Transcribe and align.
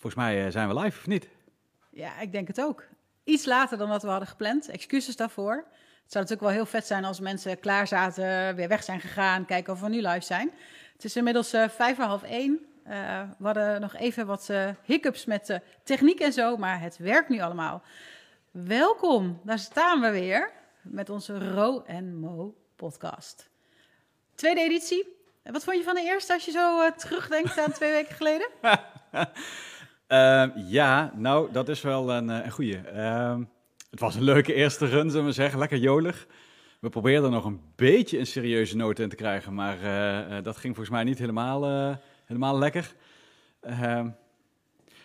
Volgens 0.00 0.22
mij 0.22 0.44
eh, 0.44 0.52
zijn 0.52 0.68
we 0.68 0.80
live, 0.80 0.98
of 0.98 1.06
niet? 1.06 1.28
Ja, 1.90 2.20
ik 2.20 2.32
denk 2.32 2.48
het 2.48 2.60
ook. 2.60 2.84
Iets 3.24 3.44
later 3.44 3.78
dan 3.78 3.88
wat 3.88 4.02
we 4.02 4.08
hadden 4.08 4.28
gepland. 4.28 4.68
Excuses 4.68 5.16
daarvoor. 5.16 5.54
Het 6.02 6.12
zou 6.12 6.24
natuurlijk 6.24 6.40
wel 6.40 6.50
heel 6.50 6.66
vet 6.66 6.86
zijn 6.86 7.04
als 7.04 7.20
mensen 7.20 7.60
klaar 7.60 7.86
zaten, 7.86 8.54
weer 8.54 8.68
weg 8.68 8.82
zijn 8.82 9.00
gegaan, 9.00 9.44
kijken 9.44 9.72
of 9.72 9.80
we 9.80 9.88
nu 9.88 10.00
live 10.00 10.24
zijn. 10.24 10.52
Het 10.92 11.04
is 11.04 11.16
inmiddels 11.16 11.54
uh, 11.54 11.68
vijf 11.68 11.96
voor 11.96 12.04
half 12.04 12.22
één. 12.22 12.66
Uh, 12.86 13.22
we 13.38 13.44
hadden 13.44 13.80
nog 13.80 13.96
even 13.96 14.26
wat 14.26 14.48
uh, 14.50 14.68
hiccups 14.82 15.24
met 15.24 15.60
techniek 15.84 16.20
en 16.20 16.32
zo, 16.32 16.56
maar 16.56 16.80
het 16.80 16.98
werkt 16.98 17.28
nu 17.28 17.40
allemaal. 17.40 17.82
Welkom, 18.50 19.40
daar 19.44 19.58
staan 19.58 20.00
we 20.00 20.10
weer 20.10 20.52
met 20.82 21.10
onze 21.10 21.52
Ro 21.52 21.82
en 21.86 22.14
Mo 22.18 22.54
podcast. 22.76 23.50
Tweede 24.34 24.60
editie. 24.60 25.16
Wat 25.42 25.64
vond 25.64 25.76
je 25.76 25.82
van 25.82 25.94
de 25.94 26.02
eerste 26.02 26.32
als 26.32 26.44
je 26.44 26.50
zo 26.50 26.94
terugdenkt 26.94 27.58
aan 27.58 27.72
twee 27.72 27.92
weken 27.92 28.14
geleden? 28.14 28.48
Uh, 30.12 30.44
ja, 30.56 31.12
nou, 31.16 31.52
dat 31.52 31.68
is 31.68 31.80
wel 31.80 32.10
een, 32.10 32.28
een 32.28 32.50
goeie. 32.50 32.80
Uh, 32.94 33.38
het 33.90 34.00
was 34.00 34.14
een 34.14 34.22
leuke 34.22 34.54
eerste 34.54 34.86
run, 34.86 35.10
zullen 35.10 35.26
we 35.26 35.32
zeggen. 35.32 35.58
Lekker 35.58 35.78
jolig. 35.78 36.26
We 36.80 36.88
probeerden 36.88 37.30
nog 37.30 37.44
een 37.44 37.60
beetje 37.76 38.18
een 38.18 38.26
serieuze 38.26 38.76
noot 38.76 38.98
in 38.98 39.08
te 39.08 39.16
krijgen, 39.16 39.54
maar 39.54 39.78
uh, 39.78 40.42
dat 40.42 40.56
ging 40.56 40.74
volgens 40.74 40.94
mij 40.94 41.04
niet 41.04 41.18
helemaal, 41.18 41.64
helemaal 42.24 42.58
lekker. 42.58 42.94
Ehm, 43.60 44.08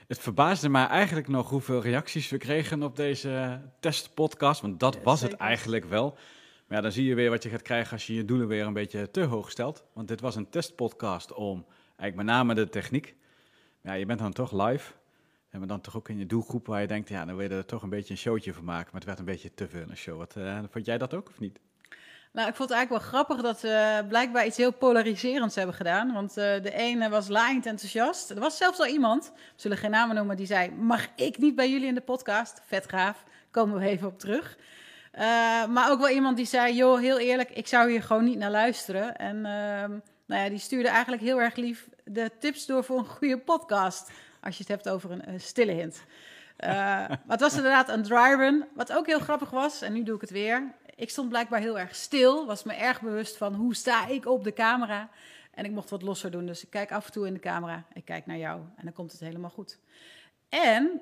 het 0.07 0.19
verbaasde 0.19 0.69
mij 0.69 0.87
eigenlijk 0.87 1.27
nog 1.27 1.49
hoeveel 1.49 1.81
reacties 1.81 2.29
we 2.29 2.37
kregen 2.37 2.83
op 2.83 2.95
deze 2.95 3.61
testpodcast, 3.79 4.61
want 4.61 4.79
dat 4.79 4.97
was 5.03 5.21
het 5.21 5.33
eigenlijk 5.33 5.85
wel. 5.85 6.09
Maar 6.67 6.77
ja, 6.77 6.81
dan 6.81 6.91
zie 6.91 7.05
je 7.05 7.15
weer 7.15 7.29
wat 7.29 7.43
je 7.43 7.49
gaat 7.49 7.61
krijgen 7.61 7.91
als 7.91 8.07
je 8.07 8.13
je 8.13 8.25
doelen 8.25 8.47
weer 8.47 8.65
een 8.65 8.73
beetje 8.73 9.11
te 9.11 9.23
hoog 9.23 9.51
stelt. 9.51 9.85
Want 9.93 10.07
dit 10.07 10.21
was 10.21 10.35
een 10.35 10.49
testpodcast 10.49 11.33
om 11.33 11.65
eigenlijk 11.87 12.15
met 12.15 12.25
name 12.25 12.53
de 12.53 12.69
techniek 12.69 13.15
ja, 13.85 13.93
je 13.93 14.05
bent 14.05 14.19
dan 14.19 14.33
toch 14.33 14.51
live. 14.51 14.91
En 15.61 15.67
dan 15.67 15.81
toch 15.81 15.97
ook 15.97 16.09
in 16.09 16.17
je 16.17 16.25
doelgroep 16.25 16.67
waar 16.67 16.81
je 16.81 16.87
denkt, 16.87 17.09
ja, 17.09 17.25
dan 17.25 17.35
wil 17.35 17.49
je 17.49 17.55
er 17.55 17.65
toch 17.65 17.83
een 17.83 17.89
beetje 17.89 18.13
een 18.13 18.19
showtje 18.19 18.53
van 18.53 18.63
maken. 18.63 18.89
Maar 18.91 19.01
het 19.01 19.05
werd 19.05 19.19
een 19.19 19.25
beetje 19.25 19.53
te 19.53 19.67
veel 19.67 19.85
een 19.89 19.97
show. 19.97 20.17
Wat, 20.17 20.35
uh, 20.37 20.59
vond 20.69 20.85
jij 20.85 20.97
dat 20.97 21.13
ook 21.13 21.29
of 21.29 21.39
niet? 21.39 21.59
Nou, 22.31 22.47
ik 22.47 22.55
vond 22.55 22.69
het 22.69 22.77
eigenlijk 22.77 22.89
wel 22.89 23.11
grappig 23.11 23.41
dat 23.41 23.61
we 23.61 24.05
blijkbaar 24.07 24.45
iets 24.45 24.57
heel 24.57 24.73
polariserends 24.73 25.55
hebben 25.55 25.75
gedaan. 25.75 26.13
Want 26.13 26.29
uh, 26.29 26.35
de 26.35 26.73
ene 26.73 27.09
was 27.09 27.27
laaiend 27.27 27.65
enthousiast. 27.65 28.29
Er 28.29 28.39
was 28.39 28.57
zelfs 28.57 28.79
al 28.79 28.87
iemand, 28.87 29.31
we 29.35 29.41
zullen 29.55 29.77
geen 29.77 29.91
namen 29.91 30.15
noemen, 30.15 30.37
die 30.37 30.45
zei... 30.45 30.71
mag 30.71 31.07
ik 31.15 31.37
niet 31.37 31.55
bij 31.55 31.71
jullie 31.71 31.87
in 31.87 31.95
de 31.95 32.01
podcast? 32.01 32.61
Vet 32.65 32.89
gaaf, 32.89 33.23
komen 33.51 33.79
we 33.79 33.85
even 33.85 34.07
op 34.07 34.19
terug. 34.19 34.57
Uh, 35.13 35.21
maar 35.67 35.91
ook 35.91 35.99
wel 35.99 36.09
iemand 36.09 36.37
die 36.37 36.45
zei, 36.45 36.75
joh, 36.75 36.99
heel 36.99 37.19
eerlijk, 37.19 37.49
ik 37.49 37.67
zou 37.67 37.89
hier 37.89 38.03
gewoon 38.03 38.23
niet 38.23 38.37
naar 38.37 38.51
luisteren. 38.51 39.15
En 39.15 39.41
nou 40.27 40.43
ja, 40.43 40.49
die 40.49 40.59
stuurde 40.59 40.89
eigenlijk 40.89 41.21
heel 41.21 41.41
erg 41.41 41.55
lief 41.55 41.89
de 42.03 42.31
tips 42.39 42.65
door 42.65 42.83
voor 42.83 42.97
een 42.97 43.05
goede 43.05 43.37
podcast. 43.37 44.11
Als 44.45 44.57
je 44.57 44.63
het 44.63 44.71
hebt 44.71 44.89
over 44.89 45.11
een, 45.11 45.41
stille 45.41 45.71
hint. 45.71 46.03
Uh, 46.59 46.69
maar 46.69 47.21
het 47.27 47.39
was 47.39 47.55
inderdaad 47.55 47.89
een 47.89 48.03
dry 48.03 48.33
run. 48.37 48.65
Wat 48.75 48.93
ook 48.93 49.05
heel 49.05 49.19
grappig 49.19 49.49
was, 49.49 49.81
en 49.81 49.93
nu 49.93 50.03
doe 50.03 50.15
ik 50.15 50.21
het 50.21 50.29
weer. 50.29 50.73
Ik 50.95 51.09
stond 51.09 51.29
blijkbaar 51.29 51.59
heel 51.59 51.79
erg 51.79 51.95
stil. 51.95 52.45
Was 52.45 52.63
me 52.63 52.73
erg 52.73 53.01
bewust 53.01 53.37
van 53.37 53.53
hoe 53.53 53.75
sta 53.75 54.07
ik 54.07 54.25
op 54.25 54.43
de 54.43 54.53
camera. 54.53 55.09
En 55.51 55.65
ik 55.65 55.71
mocht 55.71 55.89
wat 55.89 56.01
losser 56.01 56.31
doen. 56.31 56.45
Dus 56.45 56.63
ik 56.63 56.69
kijk 56.69 56.91
af 56.91 57.05
en 57.05 57.11
toe 57.11 57.27
in 57.27 57.33
de 57.33 57.39
camera. 57.39 57.85
Ik 57.93 58.05
kijk 58.05 58.25
naar 58.25 58.37
jou. 58.37 58.59
En 58.75 58.83
dan 58.83 58.93
komt 58.93 59.11
het 59.11 59.21
helemaal 59.21 59.49
goed. 59.49 59.79
En 60.49 61.01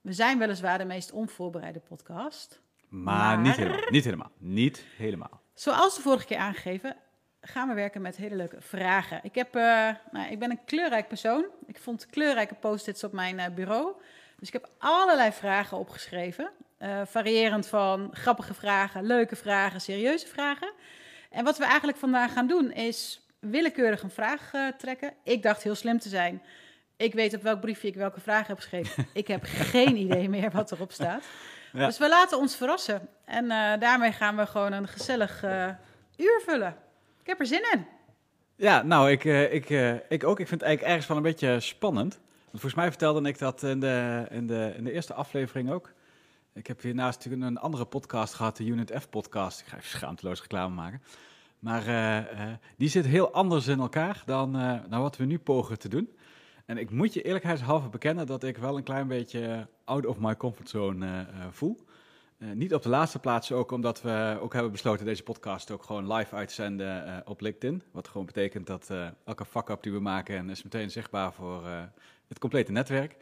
we 0.00 0.12
zijn 0.12 0.38
weliswaar 0.38 0.78
de 0.78 0.84
meest 0.84 1.12
onvoorbereide 1.12 1.80
podcast. 1.80 2.60
Maar, 2.88 3.14
maar... 3.14 3.38
niet 3.38 3.56
helemaal. 3.56 3.90
Niet 3.90 4.04
helemaal. 4.04 4.30
Niet 4.38 4.84
helemaal. 4.96 5.40
Zoals 5.54 5.94
de 5.94 6.02
vorige 6.02 6.26
keer 6.26 6.36
aangegeven, 6.36 6.96
gaan 7.42 7.68
we 7.68 7.74
werken 7.74 8.02
met 8.02 8.16
hele 8.16 8.36
leuke 8.36 8.60
vragen. 8.60 9.20
Ik, 9.22 9.34
heb, 9.34 9.56
uh, 9.56 9.88
nou, 10.10 10.30
ik 10.30 10.38
ben 10.38 10.50
een 10.50 10.64
kleurrijk 10.64 11.08
persoon. 11.08 11.44
Ik 11.66 11.78
vond 11.78 12.06
kleurrijke 12.06 12.54
post-its 12.54 13.04
op 13.04 13.12
mijn 13.12 13.38
uh, 13.38 13.46
bureau. 13.54 13.92
Dus 14.38 14.48
ik 14.48 14.52
heb 14.52 14.68
allerlei 14.78 15.32
vragen 15.32 15.78
opgeschreven. 15.78 16.50
Uh, 16.78 17.00
variërend 17.04 17.66
van 17.66 18.08
grappige 18.12 18.54
vragen, 18.54 19.06
leuke 19.06 19.36
vragen, 19.36 19.80
serieuze 19.80 20.26
vragen. 20.26 20.72
En 21.30 21.44
wat 21.44 21.58
we 21.58 21.64
eigenlijk 21.64 21.98
vandaag 21.98 22.32
gaan 22.32 22.46
doen 22.46 22.72
is 22.72 23.26
willekeurig 23.38 24.02
een 24.02 24.10
vraag 24.10 24.50
trekken. 24.78 25.12
Ik 25.24 25.42
dacht 25.42 25.62
heel 25.62 25.74
slim 25.74 25.98
te 25.98 26.08
zijn. 26.08 26.42
Ik 26.96 27.14
weet 27.14 27.34
op 27.34 27.42
welk 27.42 27.60
briefje 27.60 27.88
ik 27.88 27.94
welke 27.94 28.20
vraag 28.20 28.46
heb 28.46 28.56
geschreven. 28.56 29.06
ik 29.12 29.28
heb 29.28 29.42
geen 29.44 29.96
idee 29.96 30.28
meer 30.28 30.50
wat 30.50 30.72
erop 30.72 30.92
staat. 30.92 31.24
Ja. 31.74 31.86
Dus 31.86 31.98
we 31.98 32.08
laten 32.08 32.38
ons 32.38 32.56
verrassen. 32.56 33.08
En 33.24 33.48
daarmee 33.78 34.12
gaan 34.12 34.36
we 34.36 34.46
gewoon 34.46 34.72
een 34.72 34.88
gezellig 34.88 35.42
uur 36.16 36.40
vullen. 36.44 36.76
Ik 37.22 37.28
heb 37.28 37.40
er 37.40 37.46
zin 37.46 37.62
in. 37.72 37.86
Ja, 38.56 38.82
nou, 38.82 39.10
ik, 39.10 39.24
uh, 39.24 39.54
ik, 39.54 39.70
uh, 39.70 39.94
ik 40.08 40.24
ook. 40.24 40.40
Ik 40.40 40.48
vind 40.48 40.60
het 40.60 40.62
eigenlijk 40.62 40.82
ergens 40.82 41.06
wel 41.06 41.16
een 41.16 41.22
beetje 41.22 41.60
spannend. 41.60 42.14
Want 42.14 42.50
volgens 42.50 42.74
mij 42.74 42.88
vertelde 42.88 43.28
ik 43.28 43.38
dat 43.38 43.62
in 43.62 43.80
de, 43.80 44.26
in 44.30 44.46
de, 44.46 44.72
in 44.76 44.84
de 44.84 44.92
eerste 44.92 45.14
aflevering 45.14 45.70
ook. 45.70 45.92
Ik 46.54 46.66
heb 46.66 46.82
hiernaast 46.82 47.26
een 47.26 47.58
andere 47.58 47.84
podcast 47.84 48.34
gehad, 48.34 48.56
de 48.56 48.64
Unit 48.64 48.92
F 49.00 49.08
podcast. 49.08 49.60
Ik 49.60 49.66
ga 49.66 49.76
even 49.76 49.88
schaamteloos 49.88 50.40
reclame 50.40 50.74
maken. 50.74 51.02
Maar 51.58 51.84
die 52.76 52.88
zit 52.88 53.06
heel 53.06 53.32
anders 53.32 53.66
in 53.66 53.80
elkaar 53.80 54.22
dan, 54.26 54.52
dan 54.88 55.00
wat 55.00 55.16
we 55.16 55.24
nu 55.24 55.38
pogen 55.38 55.78
te 55.78 55.88
doen. 55.88 56.16
En 56.66 56.78
ik 56.78 56.90
moet 56.90 57.14
je 57.14 57.22
eerlijkheidshalve 57.22 57.88
bekennen 57.88 58.26
dat 58.26 58.42
ik 58.42 58.56
wel 58.56 58.76
een 58.76 58.82
klein 58.82 59.08
beetje 59.08 59.68
out 59.84 60.06
of 60.06 60.18
my 60.18 60.36
comfort 60.36 60.68
zone 60.68 61.26
voel. 61.50 61.84
Uh, 62.42 62.52
niet 62.52 62.74
op 62.74 62.82
de 62.82 62.88
laatste 62.88 63.18
plaats 63.18 63.52
ook 63.52 63.70
omdat 63.70 64.02
we 64.02 64.38
ook 64.40 64.52
hebben 64.52 64.72
besloten 64.72 65.06
deze 65.06 65.22
podcast 65.22 65.70
ook 65.70 65.82
gewoon 65.82 66.12
live 66.12 66.34
uitzenden 66.34 67.06
uh, 67.06 67.16
op 67.24 67.40
LinkedIn. 67.40 67.82
Wat 67.92 68.08
gewoon 68.08 68.26
betekent 68.26 68.66
dat 68.66 68.88
uh, 68.90 69.06
elke 69.24 69.44
fuck-up 69.44 69.82
die 69.82 69.92
we 69.92 70.00
maken 70.00 70.50
is 70.50 70.62
meteen 70.62 70.90
zichtbaar 70.90 71.32
voor 71.32 71.66
het 72.28 72.38
complete 72.38 72.72
netwerk. 72.72 73.16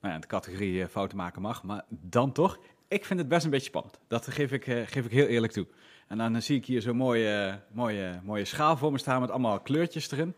Nou 0.00 0.14
ja, 0.14 0.20
de 0.20 0.26
categorie 0.26 0.88
fouten 0.88 1.16
maken 1.16 1.42
mag, 1.42 1.62
maar 1.62 1.84
dan 1.88 2.32
toch. 2.32 2.58
Ik 2.88 3.04
vind 3.04 3.18
het 3.18 3.28
best 3.28 3.44
een 3.44 3.50
beetje 3.50 3.66
spannend. 3.66 3.98
Dat 4.08 4.30
geef 4.30 4.52
ik, 4.52 4.64
geef 4.64 5.04
ik 5.04 5.10
heel 5.10 5.26
eerlijk 5.26 5.52
toe. 5.52 5.66
En 6.08 6.18
dan 6.18 6.42
zie 6.42 6.56
ik 6.56 6.66
hier 6.66 6.82
zo'n 6.82 6.96
mooie, 6.96 7.60
mooie, 7.72 8.20
mooie 8.22 8.44
schaal 8.44 8.76
voor 8.76 8.92
me 8.92 8.98
staan 8.98 9.20
met 9.20 9.30
allemaal 9.30 9.60
kleurtjes 9.60 10.10
erin. 10.10 10.34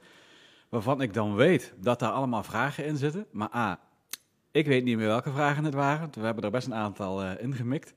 Waarvan 0.68 1.00
ik 1.00 1.14
dan 1.14 1.34
weet 1.34 1.74
dat 1.80 1.98
daar 1.98 2.12
allemaal 2.12 2.42
vragen 2.42 2.84
in 2.84 2.96
zitten. 2.96 3.26
Maar 3.30 3.54
A, 3.54 3.80
ik 4.50 4.66
weet 4.66 4.84
niet 4.84 4.96
meer 4.96 5.06
welke 5.06 5.32
vragen 5.32 5.64
het 5.64 5.74
waren. 5.74 6.10
We 6.12 6.20
hebben 6.20 6.44
er 6.44 6.50
best 6.50 6.66
een 6.66 6.74
aantal 6.74 7.36
ingemikt. 7.36 7.94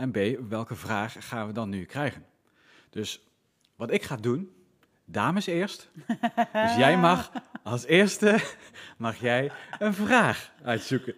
En 0.00 0.10
B, 0.10 0.48
welke 0.48 0.74
vraag 0.74 1.28
gaan 1.28 1.46
we 1.46 1.52
dan 1.52 1.68
nu 1.68 1.84
krijgen? 1.84 2.26
Dus 2.90 3.20
wat 3.76 3.90
ik 3.90 4.02
ga 4.02 4.16
doen, 4.16 4.54
dames 5.04 5.46
eerst. 5.46 5.90
dus 6.52 6.76
jij 6.76 6.96
mag 7.08 7.32
als 7.62 7.84
eerste 7.84 8.40
mag 8.96 9.16
jij 9.16 9.52
een 9.78 9.94
vraag 9.94 10.52
uitzoeken. 10.62 11.14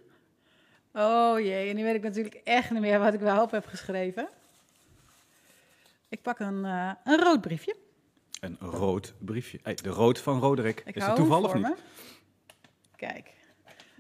Oh 0.93 1.41
jee, 1.41 1.69
en 1.69 1.77
nu 1.77 1.83
weet 1.83 1.95
ik 1.95 2.03
natuurlijk 2.03 2.35
echt 2.35 2.71
niet 2.71 2.81
meer 2.81 2.99
wat 2.99 3.15
ik 3.15 3.21
wel 3.21 3.43
op 3.43 3.51
heb 3.51 3.67
geschreven. 3.67 4.29
Ik 6.09 6.23
pak 6.23 6.39
een, 6.39 6.65
uh, 6.65 6.93
een 7.05 7.21
rood 7.21 7.41
briefje. 7.41 7.77
Een 8.41 8.57
rood 8.61 9.15
briefje. 9.19 9.61
Hey, 9.63 9.75
de 9.75 9.89
rood 9.89 10.19
van 10.19 10.41
Roderick. 10.41 10.83
Ik 10.85 10.95
Is 10.97 11.05
dat 11.05 11.17
toeval 11.17 11.43
of 11.43 11.55
niet? 11.55 11.75
Kijk. 12.97 13.35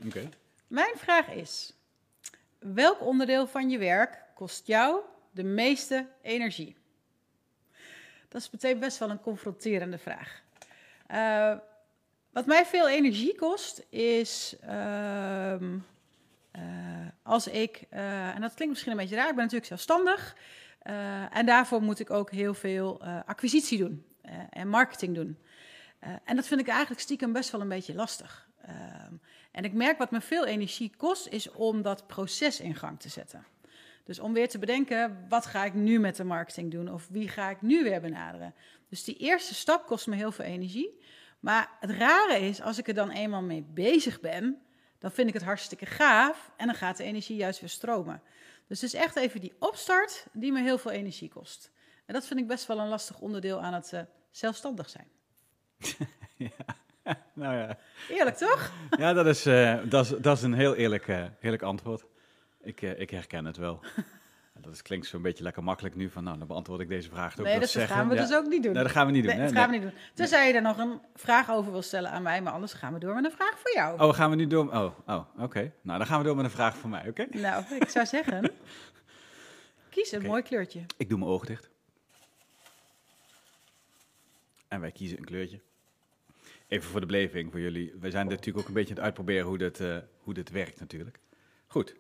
Oké. 0.07 0.29
Mijn 0.67 0.95
vraag 0.97 1.29
is: 1.29 1.75
welk 2.59 3.01
onderdeel 3.01 3.47
van 3.47 3.71
je 3.71 3.79
werk 3.79 4.22
kost 4.35 4.67
jou 4.67 5.01
de 5.31 5.45
meeste 5.45 6.09
energie? 6.23 6.77
Dat 8.29 8.41
is 8.41 8.51
meteen 8.51 8.79
best 8.79 8.99
wel 8.99 9.11
een 9.11 9.21
confronterende 9.21 9.99
vraag. 9.99 10.43
Uh, 11.11 11.55
wat 12.31 12.47
mij 12.47 12.67
veel 12.67 12.89
energie 12.89 13.35
kost, 13.35 13.87
is 13.89 14.57
uh, 14.65 15.61
uh, 15.61 15.71
als 17.23 17.47
ik, 17.47 17.85
eh, 17.91 18.35
en 18.35 18.41
dat 18.41 18.55
klinkt 18.55 18.73
misschien 18.73 18.93
een 18.93 18.99
beetje 18.99 19.17
raar, 19.17 19.29
ik 19.29 19.35
ben 19.35 19.45
natuurlijk 19.45 19.67
zelfstandig. 19.67 20.37
en 21.31 21.47
daarvoor 21.47 21.83
moet 21.83 22.01
ik 22.01 22.11
ook 22.11 22.31
heel 22.31 22.55
veel 22.55 23.05
acquisitie 23.05 23.79
doen 23.79 24.07
en 24.51 24.69
marketing 24.69 25.15
doen. 25.15 25.39
en 26.25 26.37
dat 26.37 26.47
vind 26.47 26.61
ik 26.61 26.69
eigenlijk 26.69 27.01
stiekem 27.01 27.33
best 27.33 27.51
wel 27.51 27.61
een 27.61 27.69
beetje 27.69 27.95
lastig. 27.95 28.49
Ehm, 28.63 29.15
en 29.51 29.65
ik 29.65 29.73
merk 29.73 29.99
wat 29.99 30.11
me 30.11 30.21
veel 30.21 30.47
energie 30.47 30.93
kost, 30.97 31.27
is 31.27 31.51
om 31.51 31.83
dat 31.83 32.07
proces 32.07 32.61
in 32.61 32.75
gang 32.75 33.01
te 33.01 33.09
zetten. 33.09 33.45
Dus 34.05 34.19
om 34.19 34.33
weer 34.33 34.49
te 34.49 34.59
bedenken, 34.59 35.27
wat 35.29 35.47
ga 35.47 35.65
ik 35.65 35.75
nu 35.75 35.99
met 35.99 36.17
de 36.17 36.25
marketing 36.25 36.71
doen? 36.71 36.93
Of 36.93 37.09
wie 37.11 37.29
ga 37.29 37.51
ik 37.51 37.63
nu 37.63 37.83
weer 37.83 38.01
benaderen? 38.01 38.55
Dus 38.89 39.05
die 39.05 39.17
eerste 39.17 39.55
stap 39.55 39.87
kost 39.87 40.07
me 40.07 40.17
heel 40.17 40.33
veel 40.33 40.45
energie. 40.45 41.01
Maar 41.41 41.71
het 41.81 41.91
rare 41.91 42.39
is, 42.39 42.63
als 42.63 42.79
ik 42.79 42.89
er 42.89 42.95
dan 42.95 43.11
eenmaal 43.11 43.43
mee 43.43 43.63
bezig 43.63 44.21
ben, 44.21 44.63
dan 44.99 45.13
vind 45.13 45.29
ik 45.29 45.35
het 45.35 45.43
hartstikke 45.43 45.87
gaaf 45.87 46.53
en 46.57 46.67
dan 46.67 46.75
gaat 46.75 46.97
de 46.97 47.05
energie 47.05 47.37
juist 47.37 47.61
weer 47.61 47.69
stromen. 47.69 48.23
Dus 48.67 48.81
het 48.81 48.93
is 48.93 49.01
echt 49.01 49.17
even 49.17 49.41
die 49.41 49.53
opstart 49.59 50.27
die 50.33 50.53
me 50.53 50.63
heel 50.63 50.79
veel 50.79 50.91
energie 50.91 51.29
kost. 51.29 51.71
En 52.07 52.15
dat 52.15 52.27
vind 52.27 52.41
ik 52.41 52.47
best 52.47 52.67
wel 52.67 52.79
een 52.79 52.89
lastig 52.89 53.21
onderdeel 53.21 53.61
aan 53.61 53.75
het 53.75 53.93
uh, 53.95 54.01
zelfstandig 54.31 54.91
zijn. 54.91 55.09
ja. 56.37 56.77
nou 57.35 57.57
ja. 57.57 57.79
Eerlijk 58.09 58.37
toch? 58.37 58.73
ja, 58.99 59.13
dat 59.13 59.27
is, 59.27 59.47
uh, 59.47 59.79
dat 59.89 60.05
is, 60.05 60.11
dat 60.21 60.37
is 60.37 60.43
een 60.43 60.55
heel 60.55 60.75
eerlijk, 60.75 61.07
uh, 61.07 61.25
eerlijk 61.41 61.63
antwoord. 61.63 62.05
Ik, 62.63 62.83
uh, 62.83 63.01
ik 63.01 63.11
herken 63.11 63.45
het 63.45 63.57
wel. 63.57 63.81
dat 64.61 64.73
is, 64.73 64.83
klinkt 64.83 65.07
zo'n 65.07 65.23
beetje 65.23 65.43
lekker 65.43 65.63
makkelijk 65.63 65.95
nu, 65.95 66.11
van 66.11 66.25
nou, 66.25 66.39
dan 66.39 66.47
beantwoord 66.47 66.81
ik 66.81 66.89
deze 66.89 67.11
vraag. 67.11 67.37
Nee, 67.37 67.61
dat, 67.61 67.73
dat 67.73 67.83
gaan 67.83 68.09
we 68.09 68.15
dus 68.15 68.35
ook 68.35 68.47
niet 68.47 68.63
doen. 68.63 68.73
Nee, 68.73 68.83
dat 68.83 68.93
gaan 68.93 69.07
we 69.07 69.13
niet 69.13 69.25
doen. 69.25 69.37
Nee, 69.37 69.45
dat 69.45 69.57
gaan 69.57 69.71
we 69.71 69.77
niet 69.77 69.83
doen. 69.83 69.93
Tenzij 70.15 70.49
je 70.49 70.55
er 70.55 70.63
nog 70.63 70.79
een 70.79 71.01
vraag 71.15 71.51
over 71.51 71.73
wil 71.73 71.83
stellen 71.83 72.11
aan 72.11 72.23
mij, 72.23 72.43
maar 72.43 72.53
anders 72.53 72.73
gaan 72.73 72.93
we 72.93 72.99
door 72.99 73.15
met 73.15 73.25
een 73.25 73.31
vraag 73.31 73.59
voor 73.59 73.73
jou. 73.75 74.01
Oh, 74.01 74.15
gaan 74.15 74.31
we 74.31 74.37
nu 74.37 74.47
door? 74.47 74.73
Oh, 74.73 74.99
oh 75.07 75.25
oké. 75.39 75.73
Nou, 75.83 75.99
dan 75.99 76.07
gaan 76.07 76.19
we 76.19 76.25
door 76.25 76.37
met 76.37 76.45
een 76.45 76.51
vraag 76.51 76.77
voor 76.77 76.91
mij, 76.91 77.09
oké? 77.09 77.27
Nou, 77.31 77.65
ik 77.81 77.89
zou 77.89 78.07
zeggen, 78.07 78.51
kies 79.91 80.13
een 80.13 80.23
mooi 80.23 80.43
kleurtje. 80.43 80.81
Ik 80.97 81.09
doe 81.09 81.19
mijn 81.19 81.31
ogen 81.31 81.47
dicht. 81.47 81.71
En 84.69 84.81
wij 84.81 84.93
kiezen 84.93 85.19
een 85.19 85.25
kleurtje. 85.25 85.61
Even 86.69 86.91
voor 86.91 87.01
de 87.01 87.07
beleving 87.07 87.51
voor 87.51 87.61
jullie. 87.61 87.95
We 88.01 88.11
zijn 88.11 88.29
natuurlijk 88.29 88.59
ook 88.59 88.69
een 88.69 88.75
beetje 88.75 88.91
aan 88.91 88.97
het 88.97 89.05
uitproberen 89.05 89.47
hoe 89.47 89.59
dit, 89.59 89.81
uh, 89.81 89.97
hoe 90.19 90.35
dit 90.35 90.51
werkt 90.51 90.81
natuurlijk. 90.81 91.19
Goed, 91.67 91.95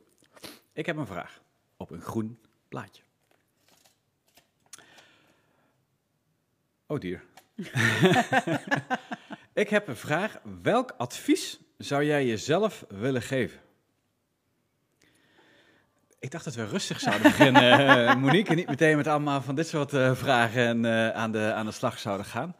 ik 0.72 0.86
heb 0.86 0.96
een 0.96 1.06
vraag 1.06 1.40
op 1.76 1.90
een 1.90 2.02
groen 2.02 2.38
plaatje. 2.68 3.02
Oh 6.86 7.00
dier. 7.00 7.24
ik 9.62 9.68
heb 9.68 9.88
een 9.88 9.96
vraag. 9.96 10.40
Welk 10.62 10.94
advies 10.96 11.60
zou 11.78 12.04
jij 12.04 12.26
jezelf 12.26 12.84
willen 12.88 13.22
geven? 13.22 13.60
Ik 16.18 16.30
dacht 16.30 16.44
dat 16.44 16.54
we 16.54 16.66
rustig 16.66 17.00
zouden 17.00 17.22
beginnen, 17.30 18.06
eh, 18.06 18.14
Monique, 18.14 18.50
en 18.50 18.56
niet 18.56 18.68
meteen 18.68 18.96
met 18.96 19.06
allemaal 19.06 19.42
van 19.42 19.54
dit 19.54 19.68
soort 19.68 19.92
uh, 19.92 20.14
vragen 20.14 20.84
uh, 20.84 21.08
aan, 21.08 21.32
de, 21.32 21.52
aan 21.52 21.66
de 21.66 21.72
slag 21.72 21.98
zouden 21.98 22.26
gaan. 22.26 22.56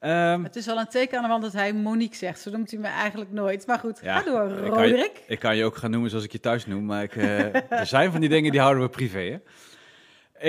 Um, 0.00 0.44
het 0.44 0.56
is 0.56 0.68
al 0.68 0.78
een 0.78 0.88
teken 0.88 1.16
aan 1.16 1.22
de 1.22 1.28
wand 1.28 1.42
dat 1.42 1.52
hij 1.52 1.72
Monique 1.72 2.16
zegt. 2.16 2.40
Zo 2.40 2.50
noemt 2.50 2.70
hij 2.70 2.80
me 2.80 2.86
eigenlijk 2.86 3.32
nooit. 3.32 3.66
Maar 3.66 3.78
goed, 3.78 3.98
ga 3.98 4.22
door, 4.22 4.48
Roderick. 4.48 5.18
Ik, 5.18 5.24
ik 5.26 5.38
kan 5.38 5.56
je 5.56 5.64
ook 5.64 5.76
gaan 5.76 5.90
noemen 5.90 6.10
zoals 6.10 6.24
ik 6.24 6.32
je 6.32 6.40
thuis 6.40 6.66
noem. 6.66 6.84
Maar 6.84 7.02
ik, 7.02 7.14
uh, 7.14 7.54
er 7.80 7.86
zijn 7.86 8.10
van 8.10 8.20
die 8.20 8.28
dingen 8.28 8.50
die 8.50 8.60
houden 8.60 8.82
we 8.82 8.88
privé. 8.88 9.18
Hè? 9.18 9.38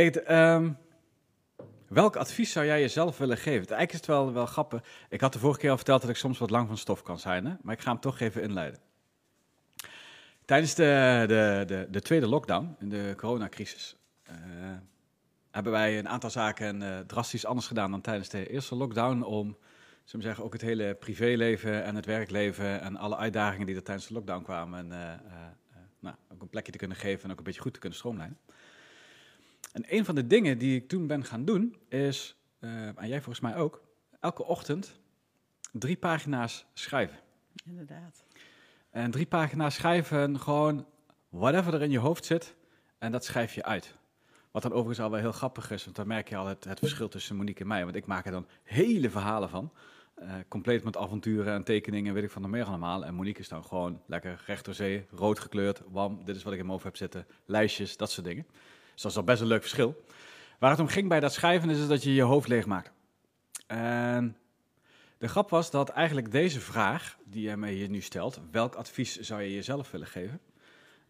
Ik, 0.02 0.30
um, 0.30 0.78
welk 1.88 2.16
advies 2.16 2.52
zou 2.52 2.66
jij 2.66 2.80
jezelf 2.80 3.18
willen 3.18 3.38
geven? 3.38 3.58
Eigenlijk 3.58 3.92
is 3.92 3.98
het 3.98 4.06
wel, 4.06 4.34
wel 4.34 4.46
grappig. 4.46 4.82
Ik 5.10 5.22
had 5.22 5.34
de 5.34 5.40
vorige 5.40 5.60
keer 5.60 5.70
al 5.70 5.76
verteld 5.76 6.02
dat 6.02 6.10
ik 6.10 6.16
soms 6.16 6.38
wat 6.38 6.50
lang 6.50 6.68
van 6.68 6.78
stof 6.78 7.02
kan 7.02 7.20
zijn. 7.20 7.46
Hè? 7.46 7.54
Maar 7.62 7.74
ik 7.74 7.82
ga 7.82 7.92
hem 7.92 8.00
toch 8.00 8.20
even 8.20 8.42
inleiden. 8.42 8.80
Tijdens 10.46 10.76
de, 10.76 11.24
de, 11.28 11.64
de, 11.68 11.88
de 11.90 12.02
tweede 12.02 12.28
lockdown, 12.28 12.76
in 12.80 12.90
de 12.90 13.14
coronacrisis... 13.18 13.96
Uh, 14.30 14.36
hebben 15.58 15.76
wij 15.76 16.00
een 16.00 16.10
aantal 16.10 16.30
zaken 16.30 16.82
uh, 16.82 17.00
drastisch 17.00 17.46
anders 17.46 17.68
gedaan 17.68 17.92
dan 17.92 18.02
tijdens 18.02 18.30
de 18.30 18.50
eerste 18.50 18.76
lockdown. 18.76 19.22
Om 19.22 19.58
zullen 20.04 20.26
zeggen, 20.26 20.44
ook 20.44 20.54
het 20.54 20.62
hele 20.62 20.96
privéleven 20.96 21.84
en 21.84 21.96
het 21.96 22.06
werkleven 22.06 22.82
en 22.82 22.96
alle 22.96 23.16
uitdagingen 23.16 23.66
die 23.66 23.76
er 23.76 23.84
tijdens 23.84 24.08
de 24.08 24.14
lockdown 24.14 24.44
kwamen, 24.44 24.86
uh, 24.92 25.14
nou, 26.00 26.16
ook 26.34 26.42
een 26.42 26.50
plekje 26.50 26.72
te 26.72 26.78
kunnen 26.78 26.98
geven 26.98 27.24
en 27.24 27.32
ook 27.32 27.38
een 27.38 27.44
beetje 27.44 27.62
goed 27.62 27.74
te 27.74 27.80
kunnen 27.80 27.98
stroomlijnen. 27.98 28.38
En 29.74 29.84
een 29.88 30.06
van 30.06 30.16
de 30.16 30.28
dingen 30.28 30.58
die 30.58 30.76
ik 30.76 30.88
toen 30.88 31.08
ben 31.08 31.24
gaan 31.24 31.46
doen 31.46 31.78
is, 31.90 32.36
en 32.60 33.08
jij 33.08 33.22
volgens 33.22 33.40
mij 33.40 33.56
ook, 33.56 33.82
elke 34.20 34.46
ochtend 34.46 35.00
drie 35.72 35.98
pagina's 35.98 36.66
schrijven. 36.74 37.20
Inderdaad. 37.66 38.26
En 38.90 39.12
drie 39.12 39.26
pagina's 39.26 39.76
schrijven, 39.76 40.40
gewoon 40.40 40.86
whatever 41.30 41.74
er 41.74 41.82
in 41.82 41.92
je 41.92 42.00
hoofd 42.00 42.26
zit, 42.26 42.56
en 42.98 43.12
dat 43.12 43.26
schrijf 43.26 43.54
je 43.54 43.64
uit. 43.64 43.96
Wat 44.52 44.62
dan 44.62 44.72
overigens 44.72 45.00
al 45.00 45.12
wel 45.12 45.20
heel 45.20 45.32
grappig 45.32 45.72
is, 45.72 45.84
want 45.84 45.96
dan 45.96 46.08
merk 46.08 46.30
je 46.30 46.36
al 46.36 46.48
het, 46.48 46.64
het 46.64 46.80
verschil 46.80 47.08
tussen 47.08 47.36
Monique 47.36 47.62
en 47.62 47.68
mij. 47.68 47.84
Want 47.84 47.96
ik 47.96 48.06
maak 48.06 48.26
er 48.26 48.32
dan 48.32 48.48
hele 48.64 49.10
verhalen 49.10 49.50
van. 49.50 49.72
Uh, 50.22 50.34
compleet 50.48 50.84
met 50.84 50.98
avonturen 50.98 51.54
en 51.54 51.64
tekeningen, 51.64 52.14
weet 52.14 52.24
ik 52.24 52.32
van 52.32 52.42
nog 52.42 52.52
meer 52.52 52.66
allemaal. 52.66 53.06
En 53.06 53.14
Monique 53.14 53.42
is 53.42 53.48
dan 53.48 53.64
gewoon 53.64 54.02
lekker 54.06 54.44
recht 54.46 54.66
door 54.66 54.74
zee, 54.74 55.06
rood 55.12 55.40
gekleurd. 55.40 55.82
Wam, 55.90 56.26
dit 56.26 56.36
is 56.36 56.44
wat 56.44 56.54
ik 56.54 56.60
in 56.60 56.66
mijn 56.66 56.80
heb 56.84 56.98
zitten. 56.98 57.28
Lijstjes, 57.46 57.98
dat 57.98 58.12
soort 58.12 58.26
dingen. 58.26 58.46
Dus 58.94 59.02
dat 59.02 59.12
is 59.12 59.18
al 59.18 59.24
best 59.24 59.42
een 59.42 59.48
leuk 59.48 59.62
verschil. 59.62 60.04
Waar 60.60 60.72
het 60.72 60.80
om 60.80 60.88
ging 60.88 61.10
bij 61.10 61.20
dat 61.20 61.34
schrijven 61.34 61.70
is 61.70 61.88
dat 61.88 62.04
je 62.04 62.14
je 62.14 62.22
hoofd 62.22 62.48
leeg 62.48 62.66
maakt. 62.66 62.92
En 63.68 64.38
de 65.18 65.28
grap 65.28 65.50
was 65.50 65.72
dat 65.72 65.90
eigenlijk 65.90 66.32
deze 66.32 66.60
vraag, 66.60 67.18
die 67.26 67.42
jij 67.42 67.58
mij 67.58 67.74
hier 67.74 67.90
nu 67.90 68.02
stelt, 68.02 68.40
welk 68.52 68.76
advies 68.76 69.20
zou 69.20 69.42
je 69.42 69.54
jezelf 69.54 69.92
willen 69.92 70.08
geven? 70.08 70.40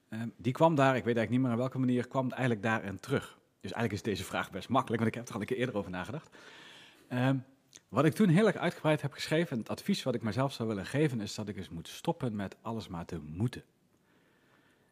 Um, 0.09 0.33
die 0.37 0.53
kwam 0.53 0.75
daar, 0.75 0.95
ik 0.95 1.03
weet 1.03 1.17
eigenlijk 1.17 1.29
niet 1.29 1.41
meer 1.41 1.51
op 1.51 1.57
welke 1.57 1.79
manier, 1.79 2.07
kwam 2.07 2.31
eigenlijk 2.31 2.63
daarin 2.63 2.99
terug. 2.99 3.37
Dus 3.59 3.71
eigenlijk 3.71 3.93
is 3.93 4.11
deze 4.11 4.23
vraag 4.23 4.51
best 4.51 4.69
makkelijk, 4.69 5.01
want 5.01 5.15
ik 5.15 5.19
heb 5.19 5.27
er 5.27 5.33
al 5.33 5.41
een 5.41 5.47
keer 5.47 5.57
eerder 5.57 5.77
over 5.77 5.91
nagedacht. 5.91 6.35
Um, 7.09 7.45
wat 7.89 8.05
ik 8.05 8.13
toen 8.13 8.29
heel 8.29 8.45
erg 8.47 8.55
uitgebreid 8.55 9.01
heb 9.01 9.11
geschreven, 9.11 9.51
en 9.51 9.57
het 9.57 9.69
advies 9.69 10.03
wat 10.03 10.15
ik 10.15 10.21
mezelf 10.21 10.53
zou 10.53 10.69
willen 10.69 10.85
geven, 10.85 11.21
is 11.21 11.35
dat 11.35 11.47
ik 11.47 11.57
eens 11.57 11.69
moet 11.69 11.87
stoppen 11.87 12.35
met 12.35 12.55
alles 12.61 12.87
maar 12.87 13.05
te 13.05 13.19
moeten. 13.19 13.63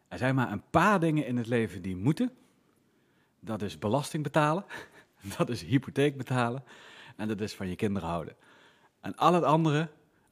Er 0.07 0.17
zijn 0.17 0.35
maar 0.35 0.51
een 0.51 0.69
paar 0.69 0.99
dingen 0.99 1.25
in 1.25 1.37
het 1.37 1.47
leven 1.47 1.81
die 1.81 1.95
moeten. 1.95 2.31
Dat 3.39 3.61
is 3.61 3.79
belasting 3.79 4.23
betalen, 4.23 4.65
dat 5.37 5.49
is 5.49 5.61
hypotheek 5.61 6.17
betalen 6.17 6.63
en 7.15 7.27
dat 7.27 7.41
is 7.41 7.55
van 7.55 7.67
je 7.67 7.75
kinderen 7.75 8.09
houden. 8.09 8.35
En 9.01 9.15
al 9.15 9.33
het 9.33 9.43
andere, 9.43 9.89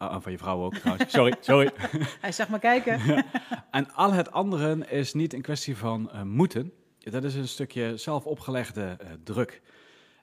Oh, 0.09 0.21
van 0.21 0.31
je 0.31 0.37
vrouw 0.37 0.63
ook 0.63 0.75
trouwens. 0.75 1.11
Sorry, 1.13 1.35
sorry. 1.39 1.71
Hij 2.21 2.31
zag 2.31 2.49
maar 2.49 2.59
kijken. 2.59 2.99
En 3.71 3.93
al 3.93 4.11
het 4.11 4.31
andere 4.31 4.87
is 4.89 5.13
niet 5.13 5.33
een 5.33 5.41
kwestie 5.41 5.77
van 5.77 6.09
uh, 6.13 6.21
moeten. 6.21 6.73
Dat 6.99 7.23
is 7.23 7.35
een 7.35 7.47
stukje 7.47 7.97
zelfopgelegde 7.97 8.97
uh, 9.01 9.07
druk. 9.23 9.61